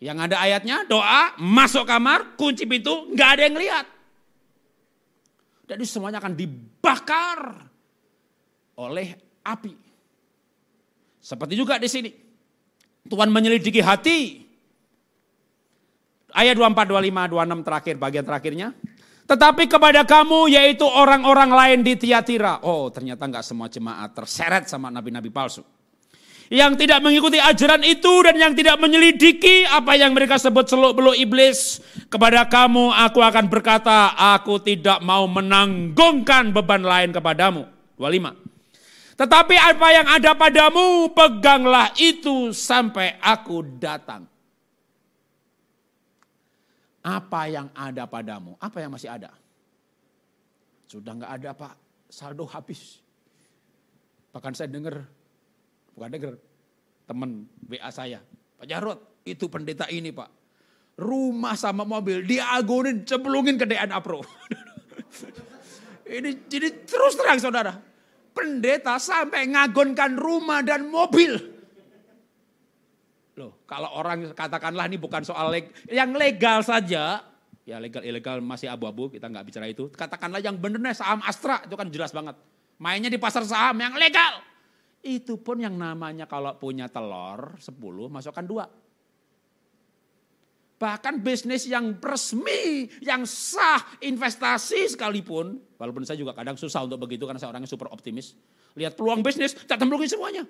Yang 0.00 0.18
ada 0.28 0.36
ayatnya 0.36 0.76
doa, 0.84 1.22
masuk 1.40 1.88
kamar, 1.88 2.36
kunci 2.36 2.68
pintu, 2.68 3.08
enggak 3.08 3.40
ada 3.40 3.42
yang 3.48 3.56
lihat. 3.56 3.86
Jadi 5.64 5.84
semuanya 5.88 6.20
akan 6.20 6.36
dibakar 6.36 7.40
oleh 8.76 9.16
api. 9.44 9.72
Seperti 11.20 11.56
juga 11.56 11.80
di 11.80 11.88
sini. 11.88 12.23
Tuhan 13.08 13.28
menyelidiki 13.28 13.84
hati. 13.84 14.44
Ayat 16.34 16.58
24, 16.58 16.90
25, 16.90 17.30
26 17.30 17.66
terakhir, 17.66 17.94
bagian 17.94 18.24
terakhirnya. 18.26 18.68
Tetapi 19.24 19.70
kepada 19.70 20.04
kamu 20.04 20.52
yaitu 20.52 20.84
orang-orang 20.84 21.48
lain 21.48 21.80
di 21.80 21.96
Tiatira. 21.96 22.60
Oh 22.60 22.92
ternyata 22.92 23.24
enggak 23.24 23.46
semua 23.46 23.72
jemaat 23.72 24.12
terseret 24.12 24.68
sama 24.68 24.92
nabi-nabi 24.92 25.32
palsu 25.32 25.64
yang 26.52 26.76
tidak 26.76 27.00
mengikuti 27.00 27.40
ajaran 27.40 27.80
itu 27.82 28.12
dan 28.20 28.36
yang 28.36 28.52
tidak 28.52 28.76
menyelidiki 28.76 29.64
apa 29.64 29.96
yang 29.96 30.12
mereka 30.12 30.36
sebut 30.36 30.68
seluk-beluk 30.68 31.16
iblis 31.16 31.80
kepada 32.12 32.44
kamu 32.44 32.92
aku 32.92 33.24
akan 33.24 33.48
berkata 33.48 34.12
aku 34.12 34.60
tidak 34.60 35.00
mau 35.00 35.24
menanggungkan 35.24 36.52
beban 36.52 36.84
lain 36.84 37.10
kepadamu 37.16 37.64
25 37.96 38.53
tetapi 39.14 39.54
apa 39.54 39.88
yang 39.94 40.06
ada 40.10 40.32
padamu 40.34 41.10
peganglah 41.14 41.90
itu 41.98 42.50
sampai 42.50 43.18
aku 43.22 43.62
datang 43.78 44.26
apa 47.04 47.42
yang 47.50 47.68
ada 47.76 48.08
padamu 48.08 48.58
apa 48.58 48.76
yang 48.80 48.90
masih 48.90 49.12
ada 49.12 49.30
sudah 50.88 51.14
nggak 51.14 51.32
ada 51.40 51.50
pak 51.54 51.72
saldo 52.10 52.46
habis 52.48 53.02
bahkan 54.34 54.50
saya 54.50 54.66
dengar 54.66 55.06
bukan 55.94 56.10
denger, 56.10 56.34
temen 57.06 57.30
WA 57.70 57.90
saya. 57.94 58.20
Pak 58.58 58.66
Jarot, 58.66 58.98
itu 59.22 59.46
pendeta 59.46 59.86
ini 59.88 60.10
pak. 60.10 60.28
Rumah 60.98 61.54
sama 61.58 61.82
mobil 61.86 62.22
diagunin, 62.22 63.02
cemplungin 63.02 63.58
ke 63.58 63.66
DNA 63.66 63.98
Pro. 64.02 64.22
ini 66.18 66.46
jadi 66.46 66.70
terus 66.86 67.18
terang 67.18 67.38
saudara. 67.38 67.78
Pendeta 68.34 68.98
sampai 68.98 69.46
ngagonkan 69.46 70.18
rumah 70.18 70.60
dan 70.60 70.90
mobil. 70.90 71.38
Loh, 73.38 73.62
kalau 73.66 73.90
orang 73.94 74.34
katakanlah 74.34 74.90
ini 74.90 74.98
bukan 74.98 75.22
soal 75.22 75.54
leg, 75.54 75.70
yang 75.86 76.14
legal 76.14 76.62
saja, 76.62 77.22
ya 77.62 77.76
legal 77.78 78.02
ilegal 78.02 78.38
masih 78.42 78.70
abu-abu, 78.70 79.10
kita 79.10 79.30
nggak 79.30 79.46
bicara 79.46 79.66
itu. 79.70 79.86
Katakanlah 79.90 80.42
yang 80.42 80.58
benernya 80.58 80.94
saham 80.94 81.22
Astra 81.22 81.62
itu 81.62 81.74
kan 81.74 81.86
jelas 81.90 82.10
banget. 82.10 82.34
Mainnya 82.78 83.10
di 83.10 83.18
pasar 83.18 83.46
saham 83.46 83.78
yang 83.78 83.94
legal. 83.94 84.42
Itu 85.04 85.38
pun 85.38 85.60
yang 85.62 85.78
namanya 85.78 86.26
kalau 86.26 86.56
punya 86.58 86.90
telur 86.90 87.54
10 87.58 87.70
masukkan 88.10 88.44
dua. 88.46 88.66
Bahkan 90.84 91.24
bisnis 91.24 91.64
yang 91.64 91.96
resmi, 91.96 92.92
yang 93.00 93.24
sah, 93.24 93.80
investasi 94.04 94.92
sekalipun. 94.92 95.56
Walaupun 95.80 96.04
saya 96.04 96.20
juga 96.20 96.36
kadang 96.36 96.60
susah 96.60 96.84
untuk 96.84 97.00
begitu 97.08 97.24
karena 97.24 97.40
saya 97.40 97.56
orangnya 97.56 97.72
super 97.72 97.88
optimis. 97.88 98.36
Lihat 98.76 98.92
peluang 98.92 99.24
bisnis, 99.24 99.56
tak 99.64 99.80
temblungin 99.80 100.12
semuanya. 100.12 100.44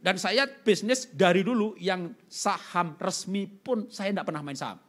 Dan 0.00 0.16
saya 0.16 0.48
bisnis 0.48 1.12
dari 1.12 1.44
dulu 1.44 1.76
yang 1.76 2.16
saham 2.24 2.96
resmi 2.96 3.44
pun 3.44 3.92
saya 3.92 4.08
tidak 4.16 4.24
pernah 4.24 4.40
main 4.40 4.56
saham. 4.56 4.80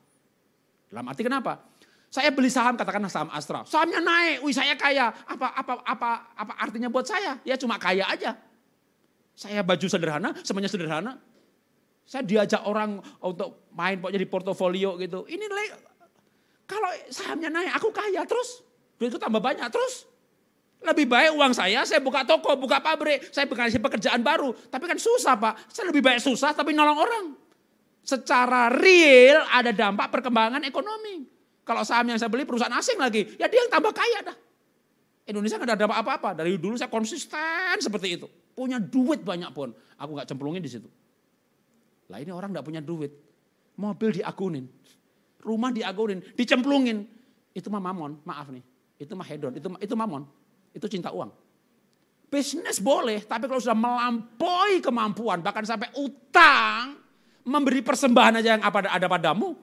Dalam 0.87 1.03
arti 1.11 1.23
kenapa? 1.27 1.67
Saya 2.07 2.31
beli 2.31 2.47
saham 2.47 2.79
katakanlah 2.79 3.11
saham 3.11 3.27
Astra. 3.35 3.67
Sahamnya 3.67 3.99
naik, 3.99 4.39
wih 4.39 4.55
saya 4.55 4.79
kaya. 4.79 5.11
Apa 5.27 5.51
apa 5.51 5.83
apa 5.83 6.09
apa 6.31 6.53
artinya 6.63 6.87
buat 6.87 7.03
saya? 7.03 7.43
Ya 7.43 7.59
cuma 7.59 7.75
kaya 7.75 8.07
aja. 8.07 8.39
Saya 9.35 9.61
baju 9.61 9.87
sederhana, 9.91 10.31
semuanya 10.47 10.71
sederhana. 10.71 11.19
Saya 12.07 12.23
diajak 12.23 12.63
orang 12.63 13.03
untuk 13.19 13.67
main 13.75 13.99
pokoknya 13.99 14.21
di 14.21 14.29
portofolio 14.29 14.95
gitu. 14.95 15.27
Ini 15.27 15.43
kalau 16.65 16.89
sahamnya 17.13 17.51
naik, 17.53 17.77
aku 17.77 17.93
kaya 17.93 18.25
terus. 18.25 18.65
Duitku 18.97 19.21
tambah 19.21 19.43
banyak 19.43 19.67
terus. 19.69 20.07
Lebih 20.85 21.09
baik 21.09 21.33
uang 21.33 21.53
saya, 21.53 21.81
saya 21.83 21.97
buka 21.97 22.21
toko, 22.23 22.53
buka 22.55 22.77
pabrik, 22.77 23.33
saya 23.33 23.49
berkasih 23.49 23.81
pekerjaan 23.81 24.21
baru. 24.21 24.53
Tapi 24.53 24.85
kan 24.85 24.97
susah 25.01 25.33
pak, 25.35 25.67
saya 25.69 25.89
lebih 25.89 26.05
baik 26.05 26.21
susah 26.21 26.53
tapi 26.53 26.71
nolong 26.77 26.99
orang. 26.99 27.25
Secara 28.05 28.69
real 28.69 29.41
ada 29.49 29.73
dampak 29.73 30.13
perkembangan 30.13 30.61
ekonomi. 30.61 31.25
Kalau 31.65 31.81
saham 31.81 32.05
yang 32.05 32.21
saya 32.21 32.29
beli 32.29 32.45
perusahaan 32.45 32.73
asing 32.77 33.01
lagi, 33.01 33.33
ya 33.41 33.49
dia 33.49 33.65
yang 33.65 33.71
tambah 33.73 33.89
kaya 33.89 34.29
dah. 34.29 34.37
Indonesia 35.25 35.57
nggak 35.57 35.73
ada 35.73 35.85
apa-apa. 35.89 36.37
Dari 36.37 36.53
dulu 36.61 36.77
saya 36.77 36.89
konsisten 36.93 37.81
seperti 37.81 38.21
itu. 38.21 38.29
Punya 38.55 38.79
duit 38.79 39.21
banyak 39.21 39.51
pun. 39.51 39.75
Aku 39.99 40.15
nggak 40.15 40.31
cemplungin 40.31 40.63
di 40.63 40.71
situ. 40.71 40.87
Lah 42.07 42.23
ini 42.23 42.31
orang 42.31 42.55
nggak 42.55 42.65
punya 42.65 42.79
duit. 42.79 43.11
Mobil 43.75 44.15
diagunin. 44.15 44.65
Rumah 45.43 45.69
diagunin. 45.75 46.23
Dicemplungin. 46.33 47.03
Itu 47.51 47.67
mah 47.67 47.83
mamon. 47.83 48.23
Maaf 48.23 48.47
nih. 48.49 48.63
Itu 48.95 49.13
mah 49.19 49.27
hedon. 49.27 49.51
Itu, 49.59 49.67
itu 49.83 49.93
mamon. 49.93 50.23
Itu 50.71 50.87
cinta 50.87 51.11
uang. 51.11 51.29
Bisnis 52.31 52.79
boleh. 52.79 53.27
Tapi 53.27 53.45
kalau 53.51 53.59
sudah 53.59 53.75
melampaui 53.75 54.79
kemampuan. 54.79 55.43
Bahkan 55.43 55.63
sampai 55.67 55.91
utang. 55.99 57.03
Memberi 57.45 57.83
persembahan 57.83 58.41
aja 58.41 58.57
yang 58.57 58.63
ada 58.65 59.07
padamu. 59.11 59.53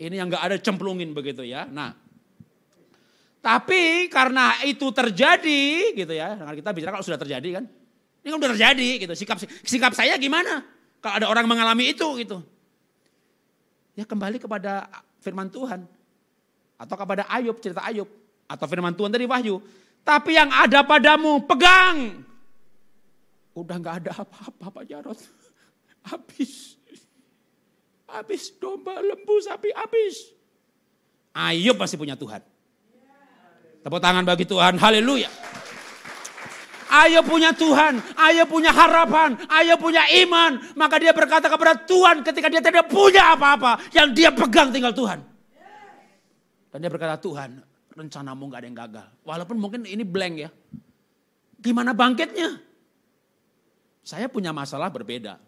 Ini 0.00 0.14
yang 0.16 0.32
nggak 0.32 0.44
ada 0.46 0.56
cemplungin 0.56 1.12
begitu 1.12 1.44
ya. 1.44 1.68
Nah, 1.68 1.92
tapi 3.40 4.12
karena 4.12 4.60
itu 4.68 4.84
terjadi 4.92 5.96
gitu 5.96 6.12
ya. 6.12 6.36
Dengan 6.36 6.54
kita 6.56 6.70
bicara 6.76 6.90
kalau 6.96 7.04
sudah 7.04 7.20
terjadi 7.20 7.60
kan. 7.60 7.64
Ini 8.20 8.28
kan 8.28 8.36
sudah 8.36 8.52
terjadi 8.52 8.88
gitu. 9.00 9.12
Sikap 9.16 9.36
sikap 9.64 9.92
saya 9.96 10.12
gimana? 10.20 10.60
Kalau 11.00 11.14
ada 11.16 11.26
orang 11.32 11.48
mengalami 11.48 11.96
itu 11.96 12.04
gitu. 12.20 12.44
Ya 13.96 14.04
kembali 14.04 14.36
kepada 14.36 14.92
firman 15.24 15.48
Tuhan. 15.48 15.88
Atau 16.76 16.96
kepada 16.96 17.24
Ayub, 17.32 17.56
cerita 17.60 17.80
Ayub. 17.80 18.08
Atau 18.44 18.68
firman 18.68 18.92
Tuhan 18.92 19.08
dari 19.08 19.24
Wahyu. 19.24 19.64
Tapi 20.04 20.36
yang 20.36 20.52
ada 20.52 20.84
padamu, 20.84 21.40
pegang. 21.44 22.24
Udah 23.56 23.76
nggak 23.80 23.96
ada 24.04 24.10
apa-apa 24.20 24.80
Pak 24.80 24.84
Jarot. 24.84 25.20
Habis. 26.08 26.76
Habis 28.04 28.52
domba, 28.60 29.00
lembu, 29.00 29.38
sapi 29.40 29.70
habis. 29.72 30.34
Ayub 31.30 31.78
pasti 31.78 31.94
punya 31.94 32.18
Tuhan. 32.18 32.42
Tepuk 33.80 34.00
tangan 34.00 34.24
bagi 34.28 34.44
Tuhan. 34.44 34.76
Haleluya. 34.76 35.28
Ayo 36.90 37.22
punya 37.22 37.54
Tuhan, 37.54 38.02
ayo 38.18 38.50
punya 38.50 38.74
harapan, 38.74 39.38
ayo 39.46 39.78
punya 39.78 40.02
iman. 40.26 40.58
Maka 40.74 40.98
dia 40.98 41.14
berkata 41.14 41.46
kepada 41.46 41.78
Tuhan 41.86 42.26
ketika 42.26 42.50
dia 42.50 42.58
tidak 42.58 42.90
punya 42.90 43.30
apa-apa. 43.30 43.78
Yang 43.94 44.08
dia 44.18 44.30
pegang 44.34 44.74
tinggal 44.74 44.90
Tuhan. 44.90 45.22
Dan 46.70 46.78
dia 46.82 46.90
berkata, 46.90 47.18
Tuhan 47.18 47.62
rencanamu 47.94 48.42
gak 48.50 48.58
ada 48.62 48.66
yang 48.66 48.78
gagal. 48.78 49.06
Walaupun 49.22 49.56
mungkin 49.58 49.80
ini 49.86 50.02
blank 50.02 50.34
ya. 50.38 50.50
Gimana 51.62 51.94
bangkitnya? 51.94 52.58
Saya 54.02 54.26
punya 54.26 54.50
masalah 54.50 54.90
berbeda. 54.90 55.38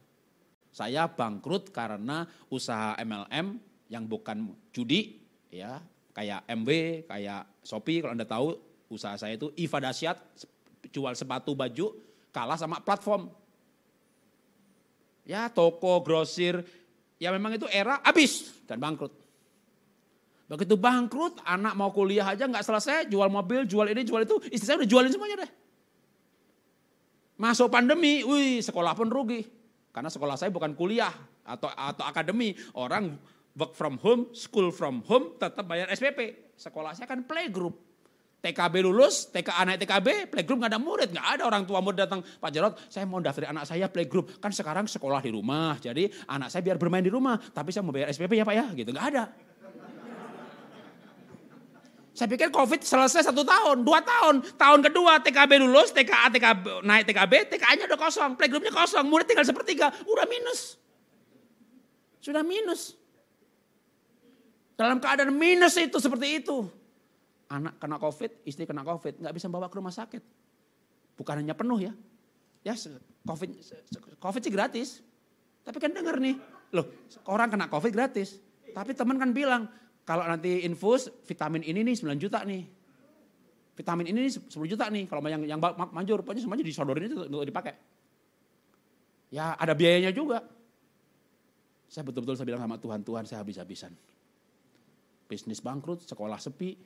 Saya 0.71 1.11
bangkrut 1.11 1.75
karena 1.75 2.27
usaha 2.51 2.95
MLM 3.03 3.59
yang 3.91 4.07
bukan 4.07 4.55
judi, 4.71 5.21
ya 5.51 5.83
kayak 6.13 6.45
MW, 6.49 7.03
kayak 7.09 7.49
Shopee. 7.65 8.05
Kalau 8.05 8.13
anda 8.17 8.29
tahu 8.29 8.57
usaha 8.93 9.17
saya 9.17 9.37
itu 9.37 9.51
Iva 9.57 9.81
Dasyat, 9.81 10.17
jual 10.93 11.13
sepatu 11.17 11.57
baju, 11.57 11.97
kalah 12.31 12.57
sama 12.61 12.81
platform. 12.85 13.33
Ya 15.25 15.49
toko, 15.49 16.03
grosir, 16.03 16.61
ya 17.17 17.31
memang 17.31 17.57
itu 17.57 17.67
era 17.71 18.03
habis 18.03 18.53
dan 18.67 18.83
bangkrut. 18.83 19.15
Begitu 20.51 20.77
bangkrut, 20.77 21.41
anak 21.47 21.73
mau 21.79 21.89
kuliah 21.95 22.29
aja 22.29 22.45
nggak 22.45 22.67
selesai, 22.67 23.09
jual 23.09 23.33
mobil, 23.33 23.65
jual 23.65 23.89
ini, 23.89 24.05
jual 24.05 24.27
itu, 24.27 24.37
istri 24.53 24.69
saya 24.69 24.83
udah 24.83 24.91
jualin 24.91 25.13
semuanya 25.15 25.47
deh. 25.47 25.51
Masuk 27.41 27.73
pandemi, 27.73 28.21
wih 28.21 28.61
sekolah 28.61 28.93
pun 28.93 29.09
rugi. 29.09 29.41
Karena 29.93 30.13
sekolah 30.13 30.37
saya 30.37 30.53
bukan 30.53 30.77
kuliah 30.77 31.13
atau 31.47 31.73
atau 31.73 32.05
akademi. 32.05 32.53
Orang 32.77 33.17
work 33.57 33.73
from 33.77 34.01
home, 34.01 34.33
school 34.33 34.73
from 34.73 35.05
home, 35.05 35.37
tetap 35.37 35.65
bayar 35.69 35.89
SPP. 35.93 36.53
Sekolah 36.57 36.97
saya 36.97 37.09
kan 37.09 37.25
playgroup. 37.25 37.93
TKB 38.43 38.83
lulus, 38.83 39.31
TK 39.31 39.55
anak 39.55 39.79
TKB, 39.79 40.27
playgroup 40.27 40.59
nggak 40.59 40.75
ada 40.75 40.83
murid, 40.83 41.15
nggak 41.15 41.29
ada 41.39 41.43
orang 41.47 41.63
tua 41.63 41.79
murid 41.79 42.03
datang, 42.03 42.27
Pak 42.27 42.51
Jarot, 42.51 42.75
saya 42.91 43.07
mau 43.07 43.23
daftar 43.23 43.55
anak 43.55 43.71
saya 43.71 43.87
playgroup, 43.87 44.43
kan 44.43 44.51
sekarang 44.51 44.91
sekolah 44.91 45.23
di 45.23 45.31
rumah, 45.31 45.79
jadi 45.79 46.11
anak 46.27 46.51
saya 46.51 46.59
biar 46.67 46.75
bermain 46.75 47.07
di 47.07 47.13
rumah, 47.15 47.39
tapi 47.39 47.71
saya 47.71 47.87
mau 47.87 47.95
bayar 47.95 48.11
SPP 48.11 48.35
ya 48.35 48.43
Pak 48.43 48.57
ya, 48.59 48.67
gitu 48.75 48.91
nggak 48.91 49.07
ada. 49.15 49.31
Saya 52.13 52.29
pikir 52.29 52.53
COVID 52.53 52.85
selesai 52.85 53.25
satu 53.25 53.41
tahun, 53.41 53.89
dua 53.89 54.05
tahun. 54.05 54.45
Tahun 54.61 54.81
kedua 54.85 55.25
TKB 55.25 55.65
lulus, 55.65 55.97
TKA, 55.97 56.29
TKB, 56.29 56.85
naik 56.85 57.09
TKB, 57.09 57.57
TKA-nya 57.57 57.89
udah 57.89 57.97
kosong, 57.97 58.37
playgroup-nya 58.37 58.69
kosong, 58.69 59.09
murid 59.09 59.25
tinggal 59.25 59.49
sepertiga, 59.49 59.89
udah 60.05 60.29
minus. 60.29 60.77
Sudah 62.21 62.45
minus. 62.45 63.01
Dalam 64.83 64.99
keadaan 64.99 65.31
minus 65.31 65.79
itu 65.79 65.95
seperti 66.03 66.43
itu. 66.43 66.67
Anak 67.47 67.79
kena 67.79 68.03
COVID, 68.03 68.43
istri 68.43 68.67
kena 68.67 68.83
COVID, 68.83 69.23
nggak 69.23 69.35
bisa 69.39 69.47
bawa 69.47 69.71
ke 69.71 69.79
rumah 69.79 69.95
sakit. 69.95 70.23
Bukan 71.15 71.39
hanya 71.39 71.55
penuh 71.55 71.79
ya. 71.79 71.95
Ya 72.67 72.75
COVID, 73.23 73.51
COVID 74.19 74.41
sih 74.43 74.51
gratis. 74.51 74.89
Tapi 75.63 75.79
kan 75.79 75.95
denger 75.95 76.19
nih, 76.19 76.35
loh 76.75 77.07
orang 77.31 77.55
kena 77.55 77.71
COVID 77.71 77.95
gratis. 77.95 78.43
Tapi 78.75 78.91
teman 78.99 79.23
kan 79.23 79.31
bilang, 79.31 79.71
kalau 80.03 80.27
nanti 80.27 80.67
infus 80.67 81.07
vitamin 81.31 81.63
ini 81.63 81.87
nih 81.87 81.95
9 82.03 82.19
juta 82.19 82.43
nih. 82.43 82.67
Vitamin 83.79 84.11
ini 84.11 84.19
nih 84.27 84.33
10 84.51 84.51
juta 84.67 84.91
nih. 84.91 85.07
Kalau 85.07 85.23
yang 85.31 85.47
yang 85.47 85.63
manjur, 85.95 86.27
pokoknya 86.27 86.43
semuanya 86.43 86.67
disodorin 86.67 87.07
itu 87.07 87.23
untuk 87.23 87.47
dipakai. 87.47 87.79
Ya 89.31 89.55
ada 89.55 89.79
biayanya 89.79 90.11
juga. 90.11 90.43
Saya 91.87 92.03
betul-betul 92.03 92.35
saya 92.35 92.49
bilang 92.51 92.67
sama 92.67 92.81
Tuhan, 92.83 93.07
Tuhan 93.07 93.23
saya 93.29 93.47
habis-habisan. 93.47 93.95
Bisnis 95.33 95.65
bangkrut, 95.65 96.05
sekolah 96.05 96.37
sepi, 96.37 96.77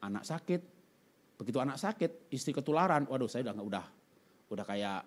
anak 0.00 0.24
sakit. 0.24 0.62
Begitu 1.36 1.60
anak 1.60 1.76
sakit, 1.76 2.32
istri 2.32 2.56
ketularan. 2.56 3.04
Waduh 3.04 3.28
saya 3.28 3.52
udah 3.52 3.60
udah 3.60 3.84
udah 4.48 4.64
kayak 4.64 5.04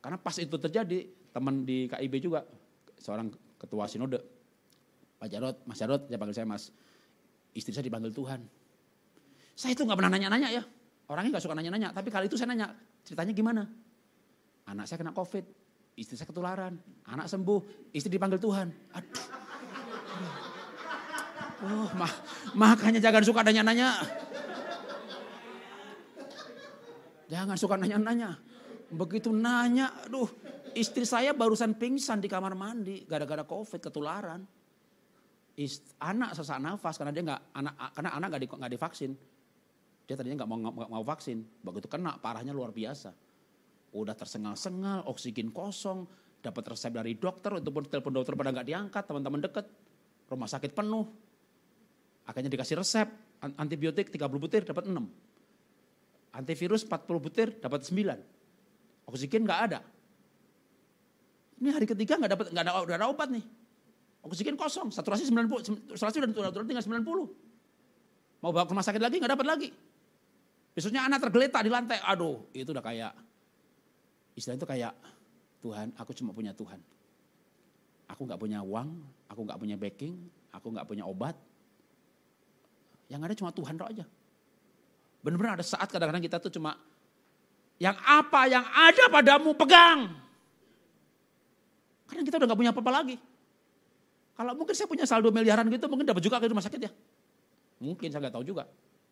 karena 0.00 0.16
pas 0.16 0.32
itu 0.40 0.56
terjadi 0.56 1.04
teman 1.36 1.68
di 1.68 1.84
KIB 1.92 2.14
juga 2.24 2.40
seorang 2.96 3.28
ketua 3.60 3.84
sinode 3.84 4.40
Pak 5.20 5.28
Jarot, 5.28 5.56
Mas 5.68 5.76
Jarot, 5.76 6.08
saya 6.08 6.16
panggil 6.16 6.36
saya 6.40 6.48
Mas. 6.48 6.72
Istri 7.52 7.76
saya 7.76 7.84
dipanggil 7.84 8.08
Tuhan. 8.16 8.40
Saya 9.52 9.76
itu 9.76 9.84
nggak 9.84 9.98
pernah 10.00 10.16
nanya-nanya 10.16 10.48
ya. 10.48 10.64
Orangnya 11.12 11.36
nggak 11.36 11.44
suka 11.44 11.52
nanya-nanya. 11.52 11.92
Tapi 11.92 12.08
kali 12.08 12.32
itu 12.32 12.40
saya 12.40 12.48
nanya, 12.56 12.72
ceritanya 13.04 13.36
gimana? 13.36 13.62
Anak 14.64 14.88
saya 14.88 14.96
kena 15.04 15.12
COVID, 15.12 15.44
istri 16.00 16.16
saya 16.16 16.24
ketularan, 16.24 16.80
anak 17.04 17.28
sembuh, 17.28 17.92
istri 17.92 18.08
dipanggil 18.08 18.40
Tuhan. 18.40 18.72
Aduh. 18.96 19.39
Oh, 21.60 21.88
mah, 21.92 22.12
makanya 22.56 23.00
jangan 23.04 23.20
suka 23.20 23.44
nanya-nanya. 23.44 24.00
Jangan 27.28 27.56
suka 27.60 27.76
nanya-nanya. 27.76 28.40
Begitu 28.90 29.30
nanya, 29.30 29.92
aduh, 30.08 30.26
istri 30.72 31.04
saya 31.04 31.36
barusan 31.36 31.76
pingsan 31.76 32.18
di 32.18 32.26
kamar 32.32 32.56
mandi 32.56 33.04
gara-gara 33.04 33.44
COVID 33.44 33.78
ketularan 33.78 34.42
anak 36.00 36.30
sesak 36.32 36.56
nafas 36.62 36.96
karena 36.96 37.12
dia 37.12 37.22
nggak 37.26 37.42
anak 37.52 37.74
karena 37.92 38.10
anak 38.16 38.26
nggak 38.32 38.42
di, 38.42 38.48
gak 38.48 38.72
divaksin. 38.72 39.12
Dia 40.08 40.14
tadinya 40.16 40.42
nggak 40.42 40.50
mau 40.50 40.58
gak 40.58 40.90
mau 40.90 41.04
vaksin, 41.04 41.38
begitu 41.62 41.86
kena 41.86 42.16
parahnya 42.18 42.50
luar 42.50 42.72
biasa. 42.72 43.12
Udah 43.94 44.14
tersengal-sengal, 44.14 45.06
oksigen 45.06 45.50
kosong, 45.50 46.06
dapat 46.40 46.74
resep 46.74 46.94
dari 46.94 47.18
dokter, 47.18 47.58
itu 47.58 47.70
pun 47.70 47.82
telepon 47.86 48.14
dokter 48.14 48.34
pada 48.38 48.50
nggak 48.54 48.66
diangkat, 48.66 49.02
teman-teman 49.06 49.40
deket, 49.42 49.66
rumah 50.30 50.46
sakit 50.46 50.72
penuh. 50.74 51.06
Akhirnya 52.30 52.46
dikasih 52.46 52.78
resep, 52.78 53.10
antibiotik 53.58 54.14
30 54.14 54.22
butir 54.38 54.62
dapat 54.62 54.86
6. 54.86 55.02
Antivirus 56.30 56.86
40 56.86 57.18
butir 57.18 57.58
dapat 57.58 57.82
9. 57.82 59.10
Oksigen 59.10 59.42
nggak 59.42 59.60
ada. 59.66 59.82
Ini 61.58 61.74
hari 61.74 61.90
ketiga 61.90 62.14
nggak 62.22 62.30
dapat 62.30 62.46
nggak 62.54 62.62
ada, 62.62 62.72
ada 62.86 63.06
obat 63.10 63.34
nih. 63.34 63.42
Oksigen 64.22 64.54
kosong, 64.54 64.94
saturasi 64.94 65.26
90, 65.26 65.98
saturasi 65.98 66.22
udah 66.22 66.54
turun 66.54 66.70
tinggal 66.70 66.86
90. 66.86 67.02
Mau 68.40 68.54
bawa 68.54 68.62
ke 68.62 68.70
rumah 68.70 68.86
sakit 68.86 69.02
lagi 69.02 69.18
nggak 69.18 69.34
dapat 69.34 69.46
lagi. 69.50 69.68
Besoknya 70.70 71.02
anak 71.10 71.26
tergeletak 71.26 71.66
di 71.66 71.70
lantai. 71.74 71.98
Aduh, 71.98 72.46
itu 72.54 72.70
udah 72.70 72.84
kayak 72.84 73.12
istilah 74.38 74.54
itu 74.54 74.68
kayak 74.70 74.94
Tuhan, 75.66 75.90
aku 75.98 76.14
cuma 76.14 76.30
punya 76.30 76.54
Tuhan. 76.54 76.78
Aku 78.06 78.22
nggak 78.22 78.38
punya 78.38 78.62
uang, 78.62 78.88
aku 79.26 79.40
nggak 79.42 79.58
punya 79.58 79.74
backing, 79.74 80.14
aku 80.54 80.70
nggak 80.70 80.86
punya 80.86 81.02
obat. 81.04 81.34
Yang 83.10 83.20
ada 83.26 83.34
cuma 83.34 83.50
Tuhan 83.50 83.74
doa 83.74 83.90
aja. 83.90 84.06
Benar-benar 85.20 85.58
ada 85.60 85.66
saat 85.66 85.90
kadang-kadang 85.90 86.22
kita 86.22 86.38
tuh 86.38 86.48
cuma 86.54 86.78
yang 87.82 87.98
apa 88.06 88.46
yang 88.46 88.62
ada 88.64 89.04
padamu 89.10 89.50
pegang. 89.58 90.14
Karena 92.06 92.22
kita 92.22 92.38
udah 92.38 92.46
nggak 92.46 92.60
punya 92.60 92.72
apa-apa 92.72 92.92
lagi. 93.02 93.16
Kalau 94.38 94.56
mungkin 94.56 94.72
saya 94.72 94.88
punya 94.88 95.04
saldo 95.04 95.28
miliaran 95.34 95.68
gitu 95.68 95.84
mungkin 95.90 96.08
dapat 96.08 96.22
juga 96.24 96.40
ke 96.40 96.48
rumah 96.48 96.64
sakit 96.64 96.80
ya. 96.80 96.90
Mungkin 97.82 98.08
saya 98.08 98.20
nggak 98.24 98.34
tahu 98.40 98.44
juga. 98.46 98.64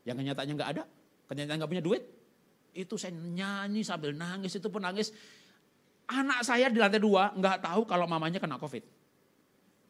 Yang 0.06 0.24
kenyataannya 0.24 0.54
nggak 0.56 0.70
ada, 0.78 0.82
kenyataannya 1.28 1.58
nggak 1.60 1.72
punya 1.74 1.84
duit. 1.84 2.02
Itu 2.72 2.94
saya 2.96 3.12
nyanyi 3.12 3.82
sambil 3.84 4.14
nangis, 4.14 4.56
itu 4.56 4.68
pun 4.72 4.80
nangis. 4.80 5.12
Anak 6.08 6.40
saya 6.46 6.72
di 6.72 6.80
lantai 6.80 7.00
dua 7.00 7.36
nggak 7.36 7.60
tahu 7.60 7.84
kalau 7.84 8.08
mamanya 8.08 8.40
kena 8.40 8.56
covid. 8.56 8.80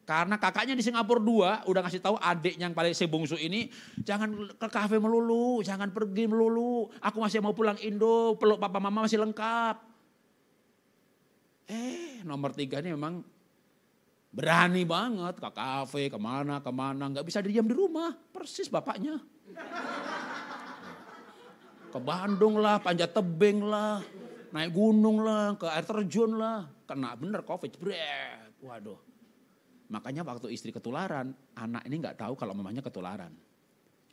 Karena 0.09 0.41
kakaknya 0.41 0.73
di 0.73 0.81
Singapura 0.81 1.21
dua 1.21 1.51
udah 1.69 1.85
ngasih 1.85 2.01
tahu 2.01 2.17
adiknya 2.17 2.65
yang 2.65 2.73
paling 2.73 2.97
sebungsu 2.97 3.37
ini 3.37 3.69
jangan 4.01 4.49
ke 4.57 4.67
kafe 4.73 4.97
melulu, 4.97 5.61
jangan 5.61 5.93
pergi 5.93 6.25
melulu. 6.25 6.89
Aku 6.97 7.21
masih 7.21 7.45
mau 7.45 7.53
pulang 7.53 7.77
Indo, 7.77 8.33
peluk 8.41 8.57
papa 8.57 8.81
mama 8.81 9.05
masih 9.05 9.21
lengkap. 9.21 9.77
Eh 11.69 12.25
nomor 12.25 12.57
tiga 12.57 12.81
ini 12.81 12.97
memang 12.97 13.21
Berani 14.29 14.85
banget 14.85 15.41
ke 15.41 15.49
kafe, 15.49 16.05
ke 16.05 16.19
mana, 16.21 16.61
ke 16.61 16.69
mana. 16.69 17.09
Nggak 17.09 17.25
bisa 17.25 17.41
diam 17.41 17.65
di 17.65 17.73
rumah. 17.73 18.13
Persis 18.29 18.69
bapaknya. 18.69 19.17
Ke 21.89 21.97
Bandung 21.97 22.61
lah, 22.61 22.77
panjat 22.77 23.09
tebing 23.09 23.65
lah. 23.65 24.05
Naik 24.53 24.69
gunung 24.69 25.25
lah, 25.25 25.57
ke 25.57 25.65
air 25.65 25.81
terjun 25.81 26.37
lah. 26.37 26.69
Kena 26.85 27.17
bener 27.17 27.41
covid. 27.41 27.73
Bret. 27.81 28.53
Waduh. 28.61 29.08
Makanya 29.89 30.21
waktu 30.21 30.53
istri 30.53 30.69
ketularan, 30.69 31.33
anak 31.57 31.81
ini 31.89 31.95
nggak 31.97 32.21
tahu 32.21 32.37
kalau 32.37 32.53
mamanya 32.53 32.85
ketularan. 32.85 33.33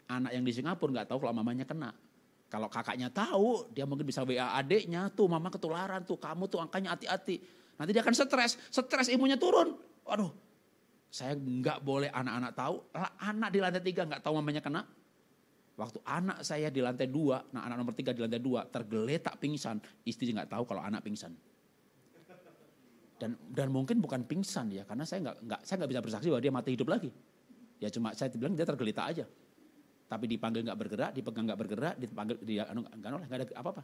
Anak 0.08 0.32
yang 0.32 0.44
di 0.44 0.52
Singapura 0.56 0.90
nggak 1.00 1.08
tahu 1.12 1.18
kalau 1.20 1.34
mamanya 1.36 1.68
kena. 1.68 1.92
Kalau 2.46 2.70
kakaknya 2.70 3.10
tahu, 3.10 3.68
dia 3.74 3.84
mungkin 3.84 4.06
bisa 4.06 4.22
WA 4.22 4.56
adiknya, 4.56 5.10
tuh 5.12 5.26
mama 5.26 5.50
ketularan, 5.52 6.06
tuh 6.06 6.16
kamu 6.16 6.46
tuh 6.46 6.62
angkanya 6.62 6.94
hati-hati. 6.94 7.42
Nanti 7.76 7.90
dia 7.92 8.00
akan 8.00 8.14
stres, 8.14 8.56
stres 8.72 9.08
imunnya 9.12 9.36
turun. 9.36 9.76
Waduh, 10.06 10.30
saya 11.12 11.36
nggak 11.36 11.84
boleh 11.84 12.08
anak-anak 12.08 12.52
tahu. 12.56 12.76
Anak 13.20 13.48
di 13.52 13.58
lantai 13.60 13.82
tiga 13.84 14.06
nggak 14.06 14.22
tahu 14.22 14.40
mamanya 14.40 14.62
kena. 14.64 14.86
Waktu 15.76 16.00
anak 16.08 16.40
saya 16.40 16.72
di 16.72 16.80
lantai 16.80 17.04
dua, 17.04 17.44
nah 17.52 17.68
anak 17.68 17.76
nomor 17.84 17.92
tiga 17.92 18.16
di 18.16 18.24
lantai 18.24 18.40
dua 18.40 18.64
tergeletak 18.64 19.36
pingsan, 19.36 19.76
istri 20.08 20.32
nggak 20.32 20.48
tahu 20.48 20.64
kalau 20.64 20.80
anak 20.80 21.04
pingsan. 21.04 21.36
Dan 23.16 23.32
dan 23.48 23.72
mungkin 23.72 24.00
bukan 24.00 24.28
pingsan 24.28 24.68
ya, 24.68 24.84
karena 24.84 25.08
saya 25.08 25.24
nggak 25.24 25.36
nggak 25.40 25.60
saya 25.64 25.76
nggak 25.80 25.90
bisa 25.96 26.02
bersaksi 26.04 26.28
bahwa 26.28 26.42
dia 26.44 26.52
mati 26.52 26.70
hidup 26.76 26.88
lagi. 26.88 27.10
Ya 27.80 27.88
cuma 27.88 28.12
saya 28.12 28.28
bilang 28.36 28.52
dia 28.52 28.68
tergeletak 28.68 29.06
aja. 29.08 29.24
Tapi 30.06 30.24
dipanggil 30.30 30.62
nggak 30.62 30.78
bergerak, 30.78 31.10
dipegang 31.16 31.44
nggak 31.48 31.60
bergerak, 31.60 31.94
dipanggil 31.96 32.36
dia 32.44 32.68
anu 32.68 32.84
nggak 32.84 33.32
ada 33.32 33.46
apa-apa. 33.56 33.82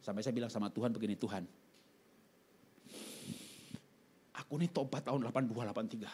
Sampai 0.00 0.24
saya 0.24 0.32
bilang 0.32 0.48
sama 0.48 0.72
Tuhan 0.72 0.96
begini, 0.96 1.12
Tuhan, 1.12 1.44
Aku 4.50 4.56
ini 4.56 4.72
tobat 4.72 5.04
tahun 5.04 5.28
82, 5.28 5.52
83. 5.52 6.10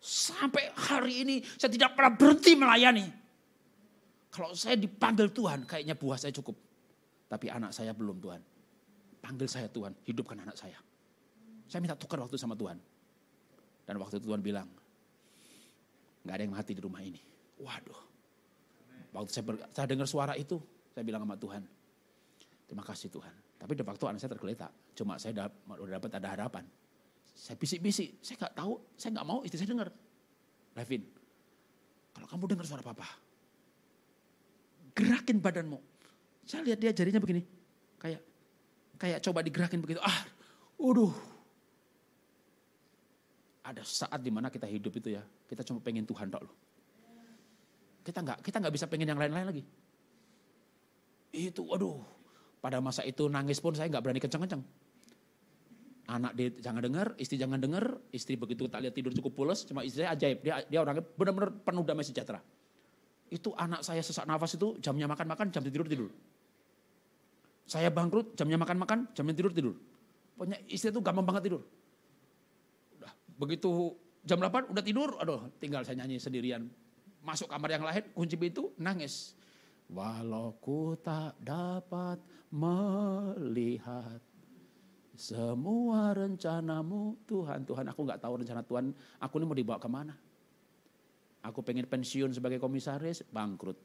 Sampai 0.00 0.74
hari 0.74 1.22
ini 1.22 1.36
saya 1.54 1.70
tidak 1.70 1.94
pernah 1.94 2.12
berhenti 2.16 2.52
melayani. 2.56 3.06
Kalau 4.32 4.50
saya 4.56 4.74
dipanggil 4.74 5.30
Tuhan, 5.30 5.62
kayaknya 5.68 5.94
buah 5.94 6.18
saya 6.18 6.34
cukup. 6.34 6.58
Tapi 7.30 7.46
anak 7.52 7.70
saya 7.70 7.94
belum 7.94 8.18
Tuhan. 8.18 8.42
Panggil 9.22 9.48
saya 9.48 9.68
Tuhan, 9.70 9.94
hidupkan 10.02 10.36
anak 10.40 10.58
saya. 10.58 10.76
Saya 11.74 11.82
minta 11.82 11.98
tukar 11.98 12.22
waktu 12.22 12.38
sama 12.38 12.54
Tuhan. 12.54 12.78
Dan 13.82 13.98
waktu 13.98 14.22
itu 14.22 14.30
Tuhan 14.30 14.38
bilang, 14.38 14.70
nggak 16.22 16.34
ada 16.38 16.42
yang 16.46 16.54
mati 16.54 16.70
di 16.70 16.78
rumah 16.78 17.02
ini. 17.02 17.18
Waduh. 17.58 17.98
Waktu 19.10 19.30
saya, 19.34 19.42
ber, 19.42 19.58
saya 19.74 19.90
dengar 19.90 20.06
suara 20.06 20.38
itu, 20.38 20.62
saya 20.94 21.02
bilang 21.02 21.26
sama 21.26 21.34
Tuhan, 21.34 21.66
terima 22.70 22.86
kasih 22.86 23.10
Tuhan. 23.10 23.58
Tapi 23.58 23.74
de 23.74 23.82
facto 23.82 24.06
anak 24.06 24.22
saya 24.22 24.30
tergeletak. 24.38 24.70
Cuma 24.94 25.18
saya 25.18 25.50
udah 25.66 25.98
dapat 25.98 26.14
ada 26.14 26.30
harapan. 26.30 26.62
Saya 27.34 27.58
bisik-bisik, 27.58 28.22
saya 28.22 28.38
nggak 28.46 28.54
tahu, 28.54 28.78
saya 28.94 29.10
nggak 29.18 29.26
mau 29.26 29.42
istri 29.42 29.58
saya 29.58 29.74
dengar. 29.74 29.90
Levin, 30.78 31.02
kalau 32.14 32.26
kamu 32.30 32.54
dengar 32.54 32.66
suara 32.70 32.86
papa, 32.86 33.18
gerakin 34.94 35.42
badanmu. 35.42 35.82
Saya 36.46 36.62
lihat 36.70 36.78
dia 36.78 36.94
jarinya 36.94 37.18
begini, 37.18 37.42
kayak 37.98 38.22
kayak 38.94 39.18
coba 39.26 39.42
digerakin 39.42 39.82
begitu. 39.82 39.98
Ah, 39.98 40.22
waduh. 40.78 41.33
Ada 43.64 43.80
saat 43.80 44.20
di 44.20 44.28
mana 44.28 44.52
kita 44.52 44.68
hidup 44.68 44.92
itu 45.00 45.16
ya, 45.16 45.24
kita 45.48 45.64
cuma 45.64 45.80
pengen 45.80 46.04
Tuhan 46.04 46.28
dok 46.28 46.42
loh. 46.44 46.54
Kita 48.04 48.20
nggak 48.20 48.44
kita 48.44 48.60
nggak 48.60 48.74
bisa 48.76 48.86
pengen 48.86 49.08
yang 49.08 49.16
lain-lain 49.16 49.48
lagi. 49.48 49.64
Itu, 51.32 51.64
waduh. 51.64 52.04
Pada 52.60 52.80
masa 52.84 53.04
itu 53.04 53.24
nangis 53.28 53.60
pun 53.60 53.72
saya 53.72 53.88
nggak 53.88 54.04
berani 54.04 54.20
kencang-kencang 54.20 54.62
anak 56.08 56.32
dia 56.36 56.48
jangan 56.60 56.84
dengar, 56.84 57.06
istri 57.16 57.40
jangan 57.40 57.56
dengar, 57.60 57.96
istri 58.12 58.36
begitu 58.36 58.68
kita 58.68 58.80
lihat 58.80 58.94
tidur 58.94 59.12
cukup 59.16 59.32
pulas, 59.32 59.64
cuma 59.64 59.80
istri 59.84 60.04
ajaib, 60.04 60.44
dia 60.44 60.60
dia 60.68 60.80
orangnya 60.84 61.04
benar-benar 61.16 61.50
penuh 61.64 61.84
damai 61.84 62.04
sejahtera. 62.04 62.40
Itu 63.32 63.56
anak 63.56 63.80
saya 63.80 64.04
sesak 64.04 64.28
nafas 64.28 64.54
itu 64.60 64.76
jamnya 64.84 65.08
makan-makan, 65.08 65.48
jamnya 65.48 65.72
tidur-tidur. 65.72 66.12
Saya 67.64 67.88
bangkrut, 67.88 68.36
jamnya 68.36 68.60
makan-makan, 68.60 69.16
jamnya 69.16 69.32
tidur-tidur. 69.32 69.74
Pokoknya 70.36 70.60
istri 70.68 70.92
itu 70.92 71.00
gampang 71.00 71.24
banget 71.24 71.48
tidur. 71.48 71.64
Begitu 73.34 73.92
jam 74.22 74.38
8 74.38 74.70
udah 74.70 74.84
tidur, 74.84 75.18
aduh 75.18 75.50
tinggal 75.58 75.82
saya 75.82 76.00
nyanyi 76.02 76.22
sendirian. 76.22 76.70
Masuk 77.24 77.48
kamar 77.48 77.72
yang 77.72 77.84
lain, 77.84 78.04
kunci 78.12 78.36
pintu, 78.36 78.72
nangis. 78.76 79.34
Walau 79.88 80.56
ku 80.60 80.96
tak 81.00 81.36
dapat 81.40 82.20
melihat 82.52 84.20
semua 85.14 86.10
rencanamu 86.16 87.16
Tuhan. 87.28 87.62
Tuhan 87.64 87.86
aku 87.86 88.00
nggak 88.02 88.20
tahu 88.20 88.34
rencana 88.42 88.62
Tuhan, 88.64 88.92
aku 89.20 89.34
ini 89.40 89.44
mau 89.46 89.56
dibawa 89.56 89.78
ke 89.78 89.88
mana. 89.88 90.14
Aku 91.44 91.60
pengen 91.60 91.84
pensiun 91.84 92.32
sebagai 92.32 92.56
komisaris, 92.56 93.20
bangkrut. 93.28 93.76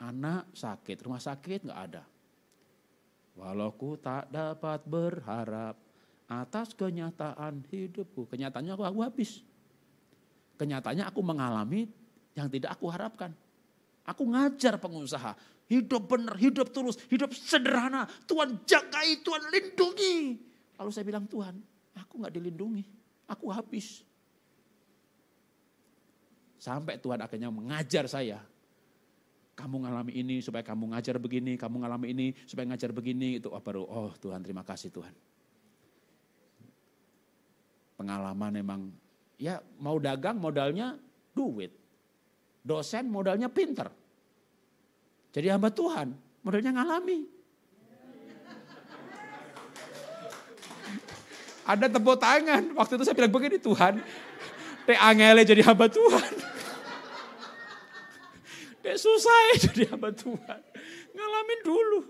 Anak 0.00 0.56
sakit, 0.56 0.96
rumah 1.04 1.20
sakit 1.20 1.68
nggak 1.68 1.80
ada. 1.92 2.02
Walau 3.36 3.76
ku 3.76 4.00
tak 4.00 4.32
dapat 4.32 4.80
berharap 4.88 5.76
atas 6.30 6.70
kenyataan 6.78 7.66
hidupku. 7.66 8.30
Kenyataannya 8.30 8.78
aku, 8.78 8.86
aku 8.86 9.00
habis. 9.02 9.42
Kenyataannya 10.54 11.02
aku 11.02 11.20
mengalami 11.26 11.90
yang 12.38 12.46
tidak 12.46 12.78
aku 12.78 12.86
harapkan. 12.86 13.34
Aku 14.06 14.22
ngajar 14.30 14.78
pengusaha. 14.78 15.34
Hidup 15.66 16.06
benar, 16.06 16.38
hidup 16.38 16.70
tulus, 16.70 16.98
hidup 17.10 17.34
sederhana. 17.34 18.06
Tuhan 18.30 18.62
jagai, 18.62 19.22
Tuhan 19.26 19.42
lindungi. 19.50 20.16
Lalu 20.78 20.90
saya 20.94 21.04
bilang, 21.06 21.26
Tuhan 21.26 21.58
aku 21.98 22.22
nggak 22.22 22.34
dilindungi. 22.34 22.84
Aku 23.26 23.50
habis. 23.50 24.06
Sampai 26.58 26.98
Tuhan 26.98 27.18
akhirnya 27.22 27.50
mengajar 27.50 28.06
saya. 28.06 28.42
Kamu 29.54 29.82
ngalami 29.84 30.12
ini 30.16 30.40
supaya 30.40 30.64
kamu 30.64 30.96
ngajar 30.96 31.20
begini, 31.20 31.54
kamu 31.58 31.84
ngalami 31.84 32.06
ini 32.14 32.26
supaya 32.46 32.70
ngajar 32.70 32.90
begini. 32.94 33.38
Itu 33.38 33.52
oh, 33.52 33.62
baru, 33.62 33.82
oh 33.84 34.10
Tuhan 34.18 34.42
terima 34.42 34.64
kasih 34.66 34.90
Tuhan. 34.90 35.29
Pengalaman 38.00 38.48
memang, 38.48 38.80
ya 39.36 39.60
mau 39.76 40.00
dagang 40.00 40.40
modalnya 40.40 40.96
duit. 41.36 41.68
Dosen 42.64 43.12
modalnya 43.12 43.52
pinter. 43.52 43.92
Jadi 45.36 45.52
hamba 45.52 45.68
Tuhan, 45.68 46.16
modalnya 46.40 46.80
ngalami. 46.80 47.28
Ada 51.68 51.92
tepuk 51.92 52.16
tangan. 52.16 52.72
Waktu 52.72 52.92
itu 52.96 53.04
saya 53.04 53.16
bilang 53.20 53.36
begini, 53.36 53.60
Tuhan, 53.60 54.00
Teh 54.88 54.96
angele 54.96 55.44
jadi 55.44 55.62
hamba 55.68 55.86
Tuhan. 55.92 56.32
Teh 58.80 58.96
susah 58.96 59.38
ya 59.52 59.56
jadi 59.68 59.92
hamba 59.92 60.08
Tuhan. 60.08 60.60
Ngalamin 61.12 61.60
dulu. 61.60 62.00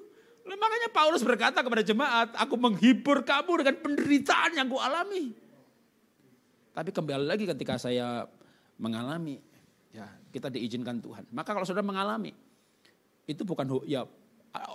Makanya 0.47 0.89
Paulus 0.95 1.27
berkata 1.27 1.67
kepada 1.67 1.83
jemaat, 1.83 2.31
aku 2.39 2.55
menghibur 2.55 3.27
kamu 3.27 3.53
dengan 3.67 3.77
penderitaan 3.83 4.55
yang 4.55 4.71
ku 4.71 4.79
alami. 4.79 5.50
Tapi 6.71 6.91
kembali 6.95 7.27
lagi 7.27 7.45
ketika 7.51 7.77
saya 7.77 8.25
mengalami, 8.79 9.43
ya 9.91 10.07
kita 10.31 10.49
diizinkan 10.49 11.03
Tuhan. 11.03 11.27
Maka 11.35 11.51
kalau 11.51 11.67
saudara 11.67 11.83
mengalami, 11.83 12.31
itu 13.27 13.43
bukan 13.43 13.83
ya 13.87 14.07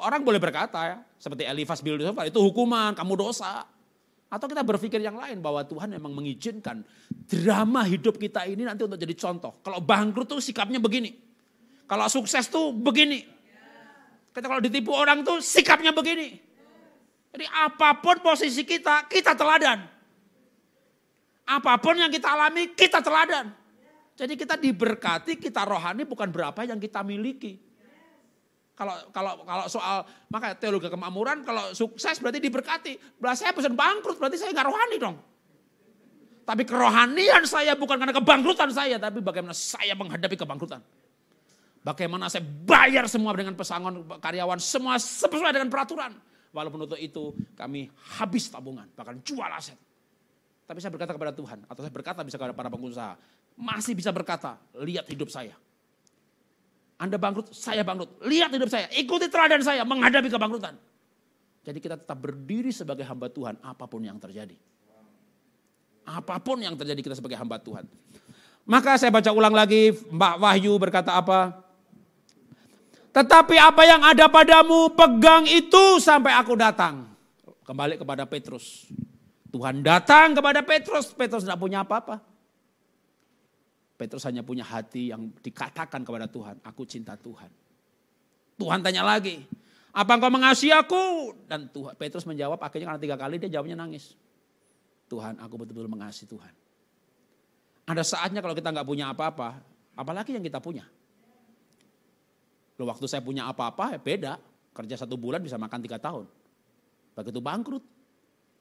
orang 0.04 0.24
boleh 0.24 0.39
berkata 0.39 0.80
ya, 0.86 0.98
seperti 1.20 1.48
Elifas 1.48 1.80
Bildusofar 1.80 2.28
itu 2.28 2.39
hukuman, 2.39 2.96
kamu 2.96 3.14
dosa. 3.16 3.64
Atau 4.26 4.52
kita 4.52 4.66
berpikir 4.66 5.00
yang 5.00 5.16
lain 5.16 5.39
bahwa 5.39 5.64
Tuhan 5.64 5.96
memang 5.96 6.12
mengizinkan 6.12 6.84
drama 7.30 7.88
hidup 7.88 8.20
kita 8.20 8.43
ini 8.50 8.68
nanti 8.68 8.84
untuk 8.84 9.00
jadi 9.00 9.16
contoh. 9.16 9.64
Kalau 9.64 9.80
bangkrut 9.80 10.28
tuh 10.28 10.41
sikapnya 10.43 10.82
begini. 10.82 11.16
Kalau 11.86 12.10
sukses 12.12 12.50
tuh 12.50 12.74
begini. 12.74 13.24
Kita 14.36 14.52
kalau 14.52 14.60
ditipu 14.60 14.91
orang 14.91 15.24
tuh 15.24 15.39
sikapnya 15.39 15.96
begini. 15.96 16.36
Jadi 17.32 17.46
apa 17.48 18.00
pun 18.04 18.20
posisi 18.20 18.68
kita, 18.68 19.08
kita 19.08 19.36
teladan. 19.38 19.95
Apa 21.46 21.78
pun 21.78 21.93
yang 21.93 22.10
kita 22.10 22.34
alami, 22.34 22.74
kita 22.74 23.06
teladan. 23.06 23.54
Jadi 24.18 24.34
kita 24.34 24.56
diberkati, 24.58 25.38
kita 25.38 25.62
rohani 25.62 26.08
bukan 26.08 26.34
berapa 26.34 26.58
yang 26.66 26.82
kita 26.82 27.06
miliki. 27.06 27.62
Kalau 28.76 28.91
kalau 29.16 29.39
kalau 29.48 29.66
soal 29.72 30.04
maka 30.28 30.52
teologi 30.60 30.91
kemakmuran 30.91 31.48
kalau 31.48 31.72
sukses 31.72 32.20
berarti 32.20 32.43
diberkati. 32.43 32.93
Berarti 33.22 33.48
saya 33.48 33.56
pesan 33.56 33.72
bangkrut 33.72 34.20
berarti 34.20 34.36
saya 34.36 34.52
nggak 34.52 34.68
rohani 34.68 34.98
dong. 35.00 35.18
Tapi 36.46 36.62
kerohanian 36.68 37.43
saya 37.48 37.74
bukan 37.74 37.98
karena 37.98 38.14
kebangkrutan 38.14 38.70
saya, 38.70 39.02
tapi 39.02 39.18
bagaimana 39.24 39.56
saya 39.56 39.98
menghadapi 39.98 40.38
kebangkrutan. 40.38 40.84
Bagaimana 41.82 42.30
saya 42.30 42.46
bayar 42.46 43.10
semua 43.10 43.34
dengan 43.34 43.58
pesangon 43.58 44.06
karyawan, 44.22 44.58
semua 44.62 44.98
sesuai 44.98 45.54
dengan 45.54 45.70
peraturan. 45.70 46.14
Walaupun 46.54 46.86
untuk 46.86 47.00
itu 47.02 47.34
kami 47.58 47.89
habis 48.18 48.48
tabungan, 48.48 48.86
bahkan 48.93 49.18
jual 49.26 49.50
aset. 49.50 49.78
Tapi 50.66 50.82
saya 50.82 50.89
berkata 50.89 51.13
kepada 51.13 51.30
Tuhan, 51.30 51.61
atau 51.70 51.82
saya 51.86 51.93
berkata 51.93 52.26
bisa 52.26 52.41
kepada 52.41 52.57
para 52.57 52.70
pengusaha, 52.74 53.13
masih 53.53 53.93
bisa 53.93 54.09
berkata, 54.09 54.57
lihat 54.82 55.05
hidup 55.05 55.30
saya. 55.30 55.53
Anda 56.97 57.22
bangkrut, 57.22 57.53
saya 57.53 57.86
bangkrut. 57.86 58.26
Lihat 58.26 58.49
hidup 58.49 58.70
saya, 58.72 58.89
ikuti 58.97 59.30
teladan 59.30 59.61
saya 59.61 59.86
menghadapi 59.86 60.26
kebangkrutan. 60.26 60.74
Jadi 61.66 61.78
kita 61.82 61.97
tetap 61.97 62.18
berdiri 62.18 62.74
sebagai 62.74 63.05
hamba 63.05 63.30
Tuhan 63.30 63.61
apa 63.61 63.86
pun 63.86 64.01
yang 64.01 64.18
terjadi. 64.18 64.57
Apa 66.05 66.38
pun 66.38 66.61
yang 66.61 66.78
terjadi 66.78 67.01
kita 67.01 67.16
sebagai 67.18 67.38
hamba 67.38 67.57
Tuhan. 67.57 67.86
Maka 68.66 68.97
saya 68.97 69.13
baca 69.13 69.30
ulang 69.34 69.53
lagi 69.53 69.93
Mbak 69.93 70.36
Wahyu 70.41 70.74
berkata 70.82 71.13
apa? 71.13 71.61
Tetapi 73.13 73.55
apa 73.57 73.82
yang 73.86 74.01
ada 74.01 74.26
padamu 74.30 74.93
pegang 74.93 75.45
itu 75.45 76.01
sampai 76.01 76.34
aku 76.38 76.57
datang. 76.57 77.09
Kembali 77.66 77.97
kepada 77.97 78.26
Petrus. 78.30 78.86
Tuhan 79.56 79.80
datang 79.80 80.36
kepada 80.36 80.60
Petrus, 80.68 81.16
Petrus 81.16 81.47
tidak 81.47 81.56
punya 81.64 81.88
apa-apa. 81.88 82.20
Petrus 83.95 84.28
hanya 84.28 84.43
punya 84.43 84.68
hati 84.68 85.16
yang 85.16 85.32
dikatakan 85.39 86.03
kepada 86.03 86.28
Tuhan, 86.28 86.60
aku 86.60 86.84
cinta 86.84 87.16
Tuhan. 87.16 87.47
Tuhan 88.60 88.84
tanya 88.84 89.08
lagi, 89.08 89.47
apa 89.95 90.12
engkau 90.20 90.28
mengasihi 90.28 90.76
aku? 90.76 91.32
Dan 91.47 91.72
Tuhan, 91.72 91.95
Petrus 91.95 92.28
menjawab, 92.28 92.60
akhirnya 92.60 92.91
karena 92.91 92.99
tiga 92.99 93.16
kali 93.16 93.39
dia 93.39 93.47
jawabnya 93.47 93.80
nangis. 93.80 94.20
Tuhan, 95.08 95.39
aku 95.39 95.64
betul-betul 95.64 95.88
mengasihi 95.88 96.28
Tuhan. 96.28 96.53
Ada 97.88 98.03
saatnya 98.03 98.43
kalau 98.43 98.60
kita 98.60 98.76
nggak 98.76 98.84
punya 98.84 99.08
apa-apa, 99.16 99.64
apalagi 99.95 100.36
yang 100.36 100.43
kita 100.43 100.60
punya. 100.60 100.84
Loh, 102.76 102.91
waktu 102.91 103.08
saya 103.08 103.24
punya 103.24 103.47
apa-apa 103.47 103.95
ya 103.95 103.99
beda. 104.03 104.34
Kerja 104.76 104.99
satu 104.99 105.16
bulan 105.16 105.39
bisa 105.39 105.56
makan 105.56 105.80
tiga 105.80 105.95
tahun. 105.95 106.28
Begitu 107.16 107.39
bangkrut, 107.39 107.95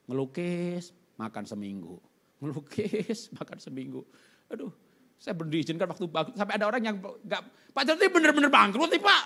ngelukis, 0.08 0.92
makan 1.16 1.44
seminggu. 1.44 1.96
Ngelukis, 2.44 3.32
makan 3.32 3.58
seminggu. 3.62 4.04
Aduh, 4.52 4.72
saya 5.16 5.32
belum 5.32 5.48
diizinkan 5.48 5.88
waktu 5.88 6.04
bangkrut. 6.04 6.36
Sampai 6.36 6.60
ada 6.60 6.68
orang 6.68 6.82
yang 6.84 6.96
nggak, 7.00 7.42
Pak 7.72 7.82
Jati 7.88 8.12
benar-benar 8.12 8.52
bangkrut 8.52 8.90
nih 8.92 9.00
Pak. 9.00 9.24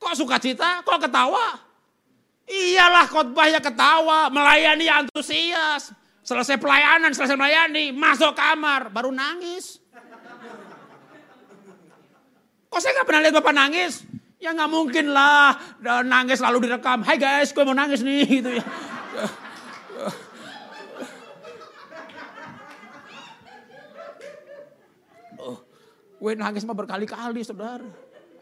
Kok 0.00 0.14
suka 0.16 0.38
cita, 0.40 0.80
kok 0.86 1.02
ketawa? 1.02 1.58
Iyalah 2.50 3.06
khotbahnya 3.06 3.60
ketawa, 3.62 4.30
melayani 4.32 4.86
antusias. 4.88 5.92
Selesai 6.22 6.62
pelayanan, 6.62 7.10
selesai 7.10 7.34
melayani, 7.34 7.90
masuk 7.90 8.32
kamar, 8.38 8.88
baru 8.94 9.10
nangis. 9.10 9.82
Kok 12.70 12.78
saya 12.78 13.02
nggak 13.02 13.06
pernah 13.10 13.20
lihat 13.26 13.34
Bapak 13.34 13.54
nangis? 13.54 14.06
Ya 14.40 14.56
nggak 14.56 14.70
mungkin 14.70 15.12
lah, 15.12 15.58
nangis 16.06 16.40
lalu 16.40 16.70
direkam. 16.70 17.02
Hai 17.02 17.18
guys, 17.20 17.52
gue 17.52 17.60
mau 17.66 17.76
nangis 17.76 18.00
nih 18.00 18.24
gitu 18.40 18.50
ya. 18.56 18.64
Gue 26.20 26.36
nangis 26.36 26.68
mah 26.68 26.76
berkali-kali 26.76 27.40
saudara. 27.40 27.88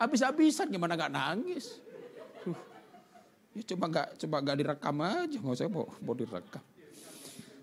Habis-habisan 0.03 0.67
gimana 0.67 0.99
gak 0.99 1.15
nangis. 1.15 1.79
Ya 3.55 3.63
coba 3.75 3.87
gak, 3.91 4.19
coba 4.19 4.37
gak 4.43 4.59
direkam 4.59 4.99
aja. 4.99 5.39
Nggak 5.39 5.55
usah 5.55 5.71
mau, 5.71 5.87
mau 6.03 6.15
direkam. 6.15 6.63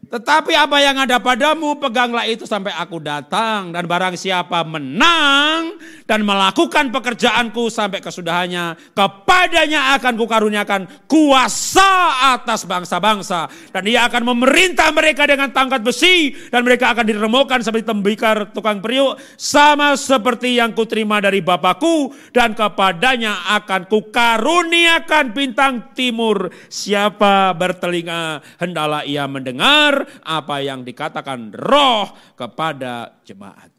Tetapi 0.06 0.54
apa 0.54 0.78
yang 0.78 1.02
ada 1.02 1.18
padamu 1.18 1.82
peganglah 1.82 2.30
itu 2.30 2.46
sampai 2.46 2.70
aku 2.78 3.02
datang. 3.02 3.74
Dan 3.74 3.90
barang 3.90 4.14
siapa 4.14 4.62
menang 4.62 5.82
dan 6.06 6.22
melakukan 6.22 6.94
pekerjaanku 6.94 7.74
sampai 7.74 8.06
kesudahannya. 8.06 8.94
Kepadanya 8.94 9.98
akan 9.98 10.14
kukaruniakan 10.14 10.82
kuasa 11.10 12.22
atas 12.38 12.70
bangsa-bangsa. 12.70 13.50
Dan 13.74 13.90
ia 13.90 14.06
akan 14.06 14.36
memerintah 14.36 14.94
mereka 14.94 15.26
dengan 15.26 15.50
tangkat 15.50 15.82
besi. 15.82 16.38
Dan 16.54 16.62
mereka 16.62 16.94
akan 16.94 17.06
diremukan 17.10 17.66
seperti 17.66 17.90
tembikar 17.90 18.54
tukang 18.54 18.86
periuk. 18.86 19.18
Sama 19.42 19.98
seperti 19.98 20.62
yang 20.62 20.78
kuterima 20.78 21.18
dari 21.18 21.42
Bapakku. 21.42 22.14
Dan 22.30 22.54
kepadanya 22.54 23.58
akan 23.58 23.90
kukaruniakan 23.90 25.34
bintang 25.34 25.98
timur. 25.98 26.54
Siapa 26.70 27.58
bertelinga 27.58 28.46
hendalah 28.62 29.02
ia 29.02 29.26
mendengar 29.26 29.95
apa 30.24 30.56
yang 30.64 30.84
dikatakan 30.84 31.54
roh 31.56 32.12
kepada 32.36 33.22
jemaat. 33.24 33.72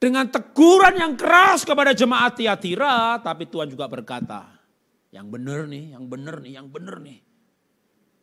Dengan 0.00 0.28
teguran 0.28 1.00
yang 1.00 1.12
keras 1.16 1.64
kepada 1.64 1.96
jemaat 1.96 2.36
Tiatira, 2.36 3.16
tapi 3.24 3.48
Tuhan 3.48 3.72
juga 3.72 3.88
berkata, 3.88 4.52
yang 5.14 5.30
benar 5.32 5.64
nih, 5.64 5.96
yang 5.96 6.04
benar 6.04 6.44
nih, 6.44 6.52
yang 6.60 6.68
benar 6.68 7.00
nih. 7.00 7.18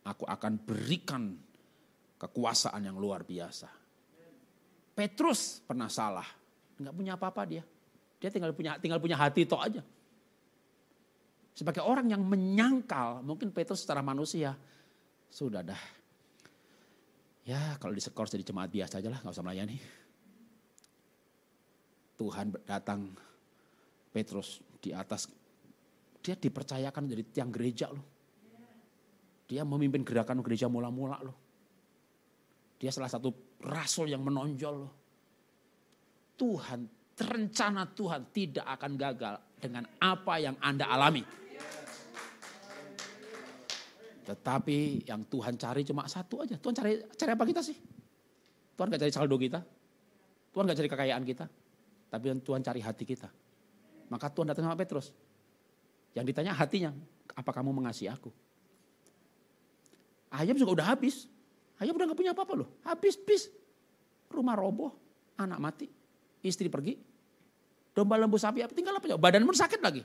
Aku 0.05 0.29
akan 0.29 0.61
berikan 0.61 1.33
kekuasaan 2.21 2.85
yang 2.85 3.01
luar 3.01 3.25
biasa. 3.25 3.65
Petrus 4.93 5.63
pernah 5.65 5.89
salah, 5.89 6.27
nggak 6.77 6.93
punya 6.93 7.17
apa-apa 7.17 7.41
dia. 7.49 7.63
Dia 8.21 8.29
tinggal 8.29 8.53
punya 8.53 8.77
tinggal 8.77 9.01
punya 9.01 9.17
hati 9.17 9.49
itu 9.49 9.57
aja. 9.57 9.81
Sebagai 11.57 11.81
orang 11.81 12.13
yang 12.13 12.21
menyangkal, 12.21 13.25
mungkin 13.25 13.49
Petrus 13.49 13.81
secara 13.81 14.05
manusia 14.05 14.53
sudah 15.31 15.63
dah. 15.63 15.79
Ya 17.47 17.79
kalau 17.79 17.95
disekor 17.95 18.27
jadi 18.27 18.45
jemaat 18.45 18.69
biasa 18.69 18.99
aja 19.01 19.09
lah, 19.09 19.23
nggak 19.23 19.33
usah 19.33 19.45
melayani. 19.47 19.77
Tuhan 22.19 22.53
datang 22.67 23.09
Petrus 24.13 24.61
di 24.77 24.93
atas, 24.93 25.25
dia 26.21 26.37
dipercayakan 26.37 27.09
jadi 27.09 27.23
tiang 27.25 27.49
gereja 27.49 27.89
loh. 27.89 28.05
Dia 29.49 29.65
memimpin 29.65 30.05
gerakan 30.05 30.45
gereja 30.45 30.69
mula-mula 30.69 31.17
loh. 31.25 31.37
Dia 32.77 32.93
salah 32.93 33.09
satu 33.09 33.57
rasul 33.65 34.13
yang 34.13 34.21
menonjol 34.21 34.75
loh. 34.77 34.93
Tuhan, 36.37 36.85
rencana 37.17 37.89
Tuhan 37.89 38.21
tidak 38.33 38.65
akan 38.65 38.91
gagal 38.97 39.35
dengan 39.61 39.85
apa 40.01 40.33
yang 40.41 40.57
Anda 40.61 40.89
alami. 40.89 41.40
Tetapi 44.31 45.03
yang 45.03 45.27
Tuhan 45.27 45.59
cari 45.59 45.83
cuma 45.83 46.07
satu 46.07 46.47
aja. 46.47 46.55
Tuhan 46.55 46.71
cari 46.71 47.03
cari 47.03 47.31
apa 47.35 47.43
kita 47.43 47.59
sih? 47.59 47.75
Tuhan 48.79 48.87
gak 48.87 49.03
cari 49.03 49.11
saldo 49.11 49.35
kita. 49.35 49.59
Tuhan 50.55 50.63
gak 50.71 50.77
cari 50.79 50.87
kekayaan 50.87 51.23
kita. 51.27 51.45
Tapi 52.07 52.25
Tuhan 52.39 52.63
cari 52.63 52.79
hati 52.79 53.03
kita. 53.03 53.27
Maka 54.07 54.31
Tuhan 54.31 54.55
datang 54.55 54.71
sama 54.71 54.79
Petrus. 54.79 55.11
Yang 56.15 56.31
ditanya 56.31 56.55
hatinya, 56.55 56.95
apa 57.35 57.51
kamu 57.51 57.75
mengasihi 57.75 58.07
aku? 58.07 58.31
Ayam 60.31 60.55
juga 60.55 60.79
udah 60.79 60.87
habis. 60.95 61.27
Ayam 61.75 61.91
udah 61.99 62.07
gak 62.07 62.19
punya 62.19 62.31
apa-apa 62.31 62.55
loh. 62.55 62.71
Habis, 62.87 63.19
bis. 63.19 63.51
Rumah 64.31 64.55
roboh, 64.55 64.95
anak 65.35 65.59
mati, 65.59 65.87
istri 66.39 66.71
pergi. 66.71 66.95
Domba 67.91 68.15
lembu 68.15 68.39
sapi, 68.39 68.63
tinggal 68.71 68.95
apa? 68.95 69.11
Badan 69.19 69.43
pun 69.43 69.51
sakit 69.51 69.83
lagi. 69.83 69.99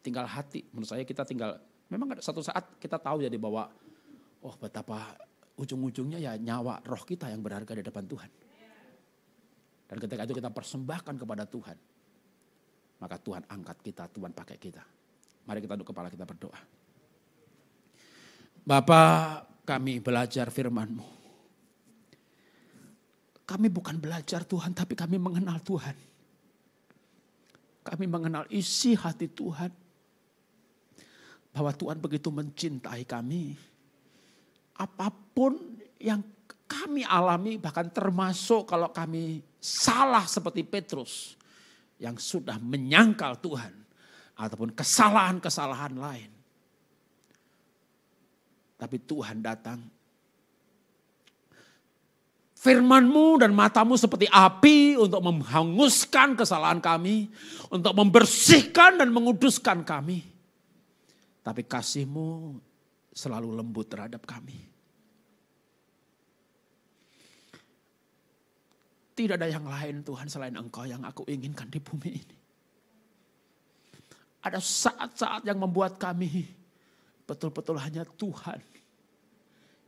Tinggal 0.00 0.24
hati, 0.24 0.64
menurut 0.72 0.88
saya 0.88 1.04
kita 1.04 1.28
tinggal, 1.28 1.60
memang 1.92 2.16
satu 2.24 2.40
saat 2.40 2.80
kita 2.80 2.96
tahu 2.96 3.20
jadi 3.20 3.36
bahwa, 3.36 3.68
oh 4.40 4.54
betapa 4.56 5.16
ujung-ujungnya 5.60 6.16
ya 6.16 6.32
nyawa 6.40 6.80
roh 6.88 7.04
kita 7.04 7.28
yang 7.28 7.44
berharga 7.44 7.76
di 7.76 7.84
depan 7.84 8.08
Tuhan. 8.08 8.30
Dan 9.90 9.96
ketika 9.98 10.22
itu 10.22 10.38
kita 10.38 10.54
persembahkan 10.54 11.18
kepada 11.18 11.44
Tuhan. 11.44 11.76
Maka 13.02 13.16
Tuhan 13.18 13.42
angkat 13.48 13.82
kita, 13.82 14.06
Tuhan 14.12 14.30
pakai 14.30 14.56
kita. 14.60 14.84
Mari 15.48 15.58
kita 15.64 15.74
duduk 15.74 15.90
kepala 15.90 16.12
kita 16.12 16.22
berdoa. 16.22 16.60
Bapak 18.60 19.50
kami 19.66 19.98
belajar 19.98 20.46
firman-Mu. 20.52 21.18
Kami 23.50 23.66
bukan 23.66 23.98
belajar 23.98 24.46
Tuhan, 24.46 24.70
tapi 24.78 24.94
kami 24.94 25.18
mengenal 25.18 25.58
Tuhan. 25.66 25.96
Kami 27.82 28.06
mengenal 28.06 28.46
isi 28.46 28.94
hati 28.94 29.26
Tuhan. 29.26 29.74
Bahwa 31.50 31.74
Tuhan 31.74 31.98
begitu 31.98 32.30
mencintai 32.30 33.02
kami. 33.04 33.58
Apa 34.78 35.10
pun 35.10 35.58
yang 36.00 36.22
kami 36.70 37.02
alami, 37.02 37.58
bahkan 37.58 37.90
termasuk 37.90 38.70
kalau 38.70 38.94
kami 38.94 39.42
salah 39.58 40.24
seperti 40.24 40.62
Petrus 40.62 41.34
yang 42.00 42.16
sudah 42.16 42.56
menyangkal 42.62 43.36
Tuhan 43.42 43.74
ataupun 44.38 44.72
kesalahan-kesalahan 44.72 45.94
lain. 45.98 46.30
Tapi 48.80 48.96
Tuhan 49.04 49.44
datang. 49.44 49.76
Firmanmu 52.56 53.40
dan 53.40 53.52
matamu 53.52 53.96
seperti 54.00 54.28
api 54.28 54.96
untuk 54.96 55.20
menghanguskan 55.20 56.36
kesalahan 56.36 56.80
kami. 56.80 57.28
Untuk 57.68 57.92
membersihkan 57.92 58.96
dan 58.96 59.12
menguduskan 59.12 59.84
kami. 59.84 60.24
Tapi 61.40 61.64
kasihmu 61.64 62.60
selalu 63.10 63.56
lembut 63.56 63.88
terhadap 63.88 64.22
kami. 64.28 64.70
Tidak 69.16 69.36
ada 69.36 69.48
yang 69.52 69.68
lain 69.68 70.00
Tuhan 70.00 70.28
selain 70.32 70.56
Engkau 70.56 70.88
yang 70.88 71.04
aku 71.04 71.28
inginkan 71.28 71.68
di 71.68 71.76
bumi 71.76 72.10
ini. 72.16 72.38
Ada 74.40 74.56
saat-saat 74.56 75.44
yang 75.44 75.60
membuat 75.60 76.00
kami 76.00 76.48
betul-betul 77.28 77.76
hanya 77.76 78.08
Tuhan 78.16 78.56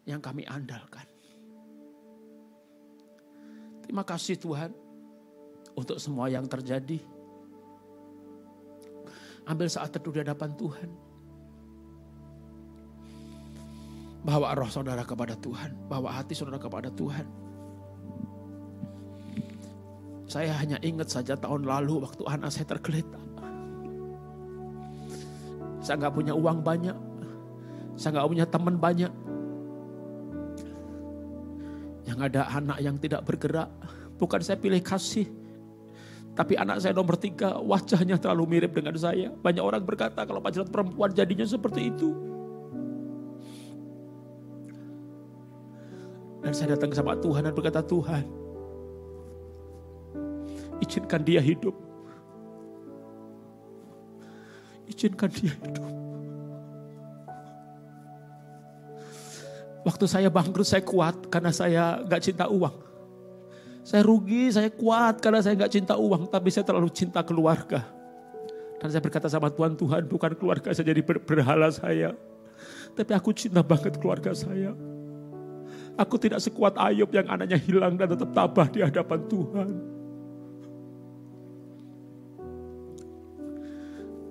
yang 0.04 0.20
kami 0.20 0.44
andalkan. 0.44 1.08
Terima 3.80 4.04
kasih 4.04 4.36
Tuhan 4.36 4.70
untuk 5.72 5.96
semua 5.96 6.28
yang 6.28 6.44
terjadi. 6.44 7.00
Ambil 9.48 9.66
saat 9.72 9.90
teduh 9.90 10.12
di 10.12 10.20
hadapan 10.22 10.52
Tuhan. 10.54 10.88
Bawa 14.22 14.54
roh 14.54 14.70
saudara 14.70 15.02
kepada 15.02 15.34
Tuhan. 15.34 15.74
Bawa 15.90 16.14
hati 16.14 16.38
saudara 16.38 16.62
kepada 16.62 16.88
Tuhan. 16.94 17.26
Saya 20.30 20.54
hanya 20.62 20.78
ingat 20.80 21.10
saja 21.10 21.34
tahun 21.36 21.66
lalu 21.66 22.06
waktu 22.06 22.22
anak 22.24 22.54
saya 22.54 22.64
tergeletak. 22.70 23.20
Saya 25.82 25.98
nggak 25.98 26.14
punya 26.14 26.32
uang 26.32 26.62
banyak. 26.62 26.96
Saya 27.98 28.16
nggak 28.16 28.28
punya 28.30 28.46
teman 28.46 28.78
banyak. 28.78 29.12
Yang 32.06 32.18
ada 32.30 32.42
anak 32.54 32.78
yang 32.78 32.96
tidak 32.96 33.26
bergerak. 33.26 33.68
Bukan 34.16 34.40
saya 34.40 34.56
pilih 34.56 34.78
kasih. 34.80 35.26
Tapi 36.32 36.56
anak 36.56 36.80
saya 36.80 36.96
nomor 36.96 37.20
tiga 37.20 37.60
wajahnya 37.60 38.16
terlalu 38.16 38.56
mirip 38.56 38.72
dengan 38.72 38.96
saya. 38.96 39.28
Banyak 39.34 39.60
orang 39.60 39.82
berkata 39.84 40.24
kalau 40.24 40.40
pacaran 40.40 40.70
perempuan 40.70 41.12
jadinya 41.12 41.44
seperti 41.44 41.90
itu. 41.92 42.31
Dan 46.42 46.52
saya 46.52 46.74
datang 46.74 46.90
sama 46.90 47.14
Tuhan 47.16 47.46
dan 47.46 47.54
berkata, 47.54 47.80
Tuhan, 47.86 48.42
Izinkan 50.82 51.22
dia 51.22 51.38
hidup. 51.38 51.78
Izinkan 54.90 55.30
dia 55.30 55.54
hidup. 55.54 55.86
Waktu 59.82 60.04
saya 60.10 60.28
bangkrut 60.30 60.66
saya 60.66 60.82
kuat 60.82 61.30
karena 61.30 61.54
saya 61.54 62.02
gak 62.02 62.22
cinta 62.22 62.50
uang. 62.50 62.74
Saya 63.82 64.02
rugi, 64.06 64.50
saya 64.50 64.70
kuat 64.70 65.18
karena 65.22 65.42
saya 65.42 65.54
gak 65.58 65.70
cinta 65.70 65.94
uang. 65.94 66.26
Tapi 66.26 66.50
saya 66.50 66.66
terlalu 66.66 66.90
cinta 66.90 67.22
keluarga. 67.22 67.86
Dan 68.82 68.90
saya 68.90 69.02
berkata 69.02 69.30
sama 69.30 69.54
Tuhan, 69.54 69.78
Tuhan 69.78 70.10
bukan 70.10 70.34
keluarga 70.34 70.74
saya 70.74 70.90
jadi 70.90 71.02
berhala 71.02 71.70
saya. 71.70 72.14
Tapi 72.94 73.10
aku 73.14 73.30
cinta 73.30 73.62
banget 73.62 74.02
keluarga 74.02 74.34
saya. 74.34 74.74
Aku 76.00 76.16
tidak 76.16 76.40
sekuat 76.40 76.72
Ayub 76.80 77.12
yang 77.12 77.28
anaknya 77.28 77.60
hilang 77.60 78.00
dan 78.00 78.08
tetap 78.08 78.32
tabah 78.32 78.68
di 78.72 78.80
hadapan 78.80 79.20
Tuhan. 79.28 79.68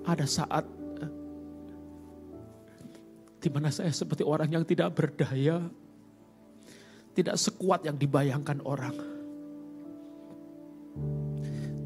Ada 0.02 0.26
saat 0.26 0.66
eh, 0.98 1.12
di 3.38 3.48
mana 3.54 3.70
saya 3.70 3.94
seperti 3.94 4.26
orang 4.26 4.50
yang 4.50 4.66
tidak 4.66 4.90
berdaya, 4.90 5.62
tidak 7.14 7.38
sekuat 7.38 7.86
yang 7.86 7.94
dibayangkan 7.94 8.58
orang. 8.66 8.96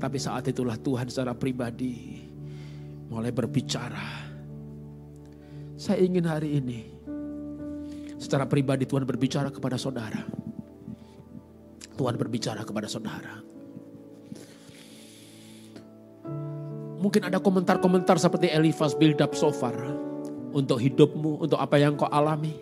Tapi 0.01 0.17
saat 0.17 0.49
itulah 0.49 0.81
Tuhan 0.81 1.13
secara 1.13 1.37
pribadi 1.37 2.25
mulai 3.13 3.29
berbicara. 3.29 4.25
Saya 5.77 6.01
ingin 6.01 6.25
hari 6.25 6.57
ini 6.57 6.96
secara 8.17 8.49
pribadi 8.49 8.89
Tuhan 8.89 9.05
berbicara 9.05 9.53
kepada 9.53 9.77
saudara. 9.77 10.21
Tuhan 11.97 12.15
berbicara 12.21 12.61
kepada 12.65 12.89
saudara. 12.89 13.41
Mungkin 16.97 17.29
ada 17.29 17.41
komentar-komentar 17.41 18.17
seperti 18.21 18.53
Elifas 18.53 18.97
build 18.97 19.21
up 19.21 19.33
so 19.37 19.53
far. 19.53 19.77
Untuk 20.57 20.81
hidupmu, 20.81 21.45
untuk 21.45 21.61
apa 21.61 21.77
yang 21.77 22.01
kau 22.01 22.09
alami. 22.09 22.57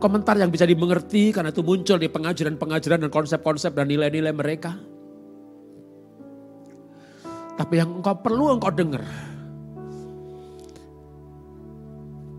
Komentar 0.00 0.34
yang 0.34 0.50
bisa 0.50 0.66
dimengerti 0.66 1.30
karena 1.30 1.54
itu 1.54 1.62
muncul 1.62 2.00
di 2.00 2.10
pengajaran-pengajaran 2.10 3.06
dan 3.06 3.10
konsep-konsep 3.12 3.70
dan 3.76 3.86
nilai-nilai 3.86 4.34
mereka. 4.34 4.74
Tapi 7.54 7.74
yang 7.76 8.00
engkau 8.00 8.16
perlu 8.18 8.56
engkau 8.56 8.72
dengar 8.72 9.04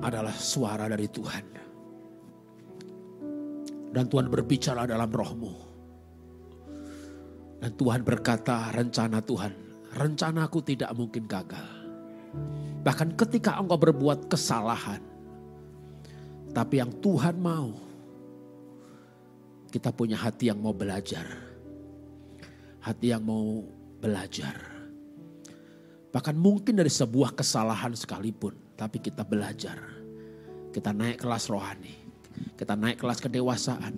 adalah 0.02 0.34
suara 0.34 0.90
dari 0.90 1.08
Tuhan. 1.08 1.46
Dan 3.92 4.06
Tuhan 4.08 4.28
berbicara 4.32 4.90
dalam 4.90 5.12
rohmu. 5.12 5.54
Dan 7.62 7.72
Tuhan 7.78 8.02
berkata 8.02 8.74
rencana 8.74 9.22
Tuhan, 9.22 9.54
rencanaku 9.94 10.60
tidak 10.66 10.92
mungkin 10.98 11.30
gagal. 11.30 11.68
Bahkan 12.82 13.14
ketika 13.14 13.62
engkau 13.62 13.78
berbuat 13.78 14.26
kesalahan, 14.26 15.04
tapi 16.52 16.82
yang 16.82 16.90
Tuhan 17.04 17.38
mau, 17.38 17.78
kita 19.70 19.94
punya 19.94 20.18
hati 20.18 20.50
yang 20.50 20.58
mau 20.58 20.74
belajar. 20.74 21.24
Hati 22.82 23.14
yang 23.14 23.22
mau 23.22 23.62
belajar. 24.02 24.58
Bahkan 26.12 26.36
mungkin 26.36 26.82
dari 26.82 26.90
sebuah 26.90 27.38
kesalahan 27.38 27.94
sekalipun, 27.94 28.58
tapi 28.74 29.00
kita 29.00 29.22
belajar. 29.22 29.80
Kita 30.72 30.96
naik 30.96 31.20
kelas 31.20 31.52
rohani, 31.52 31.94
kita 32.56 32.80
naik 32.80 33.04
kelas 33.04 33.20
kedewasaan. 33.20 33.94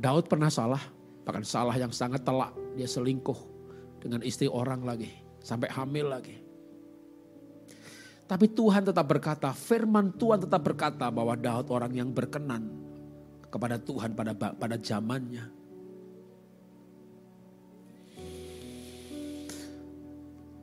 Daud 0.00 0.24
pernah 0.32 0.48
salah, 0.48 0.80
bahkan 1.28 1.44
salah 1.44 1.76
yang 1.76 1.92
sangat 1.92 2.24
telak. 2.24 2.56
Dia 2.72 2.88
selingkuh 2.88 3.36
dengan 4.00 4.24
istri 4.24 4.48
orang 4.48 4.80
lagi, 4.88 5.12
sampai 5.44 5.68
hamil 5.68 6.08
lagi. 6.08 6.36
Tapi 8.28 8.48
Tuhan 8.52 8.88
tetap 8.88 9.04
berkata, 9.08 9.52
firman 9.52 10.12
Tuhan 10.16 10.44
tetap 10.44 10.60
berkata 10.60 11.08
bahwa 11.12 11.36
Daud 11.36 11.68
orang 11.68 11.92
yang 11.92 12.08
berkenan 12.12 12.68
kepada 13.48 13.80
Tuhan 13.80 14.12
pada 14.12 14.32
pada 14.36 14.76
zamannya. 14.80 15.44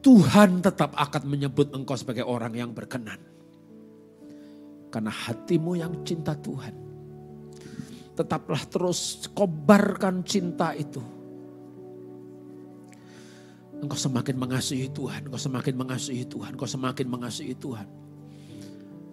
Tuhan 0.06 0.62
tetap 0.62 0.94
akan 0.94 1.24
menyebut 1.26 1.74
engkau 1.74 1.98
sebagai 1.98 2.22
orang 2.22 2.54
yang 2.54 2.70
berkenan. 2.70 3.35
Karena 4.96 5.12
hatimu 5.12 5.76
yang 5.76 6.08
cinta 6.08 6.32
Tuhan. 6.40 6.72
Tetaplah 8.16 8.64
terus 8.72 9.28
kobarkan 9.36 10.24
cinta 10.24 10.72
itu. 10.72 11.04
Engkau 13.84 14.00
semakin 14.00 14.40
mengasihi 14.40 14.88
Tuhan, 14.88 15.28
engkau 15.28 15.36
semakin 15.36 15.76
mengasihi 15.76 16.24
Tuhan, 16.24 16.56
engkau 16.56 16.64
semakin 16.64 17.12
mengasihi 17.12 17.60
Tuhan. 17.60 17.88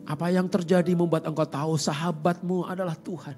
Apa 0.06 0.30
yang 0.30 0.46
terjadi 0.46 0.94
membuat 0.94 1.26
engkau 1.26 1.50
tahu 1.50 1.74
sahabatmu 1.74 2.62
adalah 2.70 2.94
Tuhan. 2.94 3.34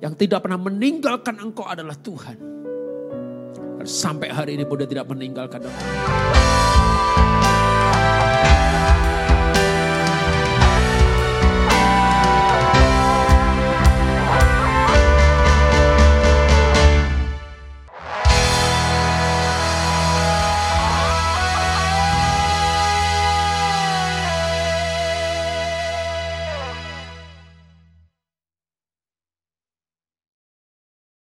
Yang 0.00 0.24
tidak 0.24 0.48
pernah 0.48 0.56
meninggalkan 0.56 1.36
engkau 1.36 1.68
adalah 1.68 2.00
Tuhan. 2.00 2.40
Sampai 3.84 4.32
hari 4.32 4.56
ini 4.56 4.64
pun 4.64 4.80
dia 4.80 4.88
tidak 4.88 5.04
meninggalkan 5.04 5.68
engkau. 5.68 6.51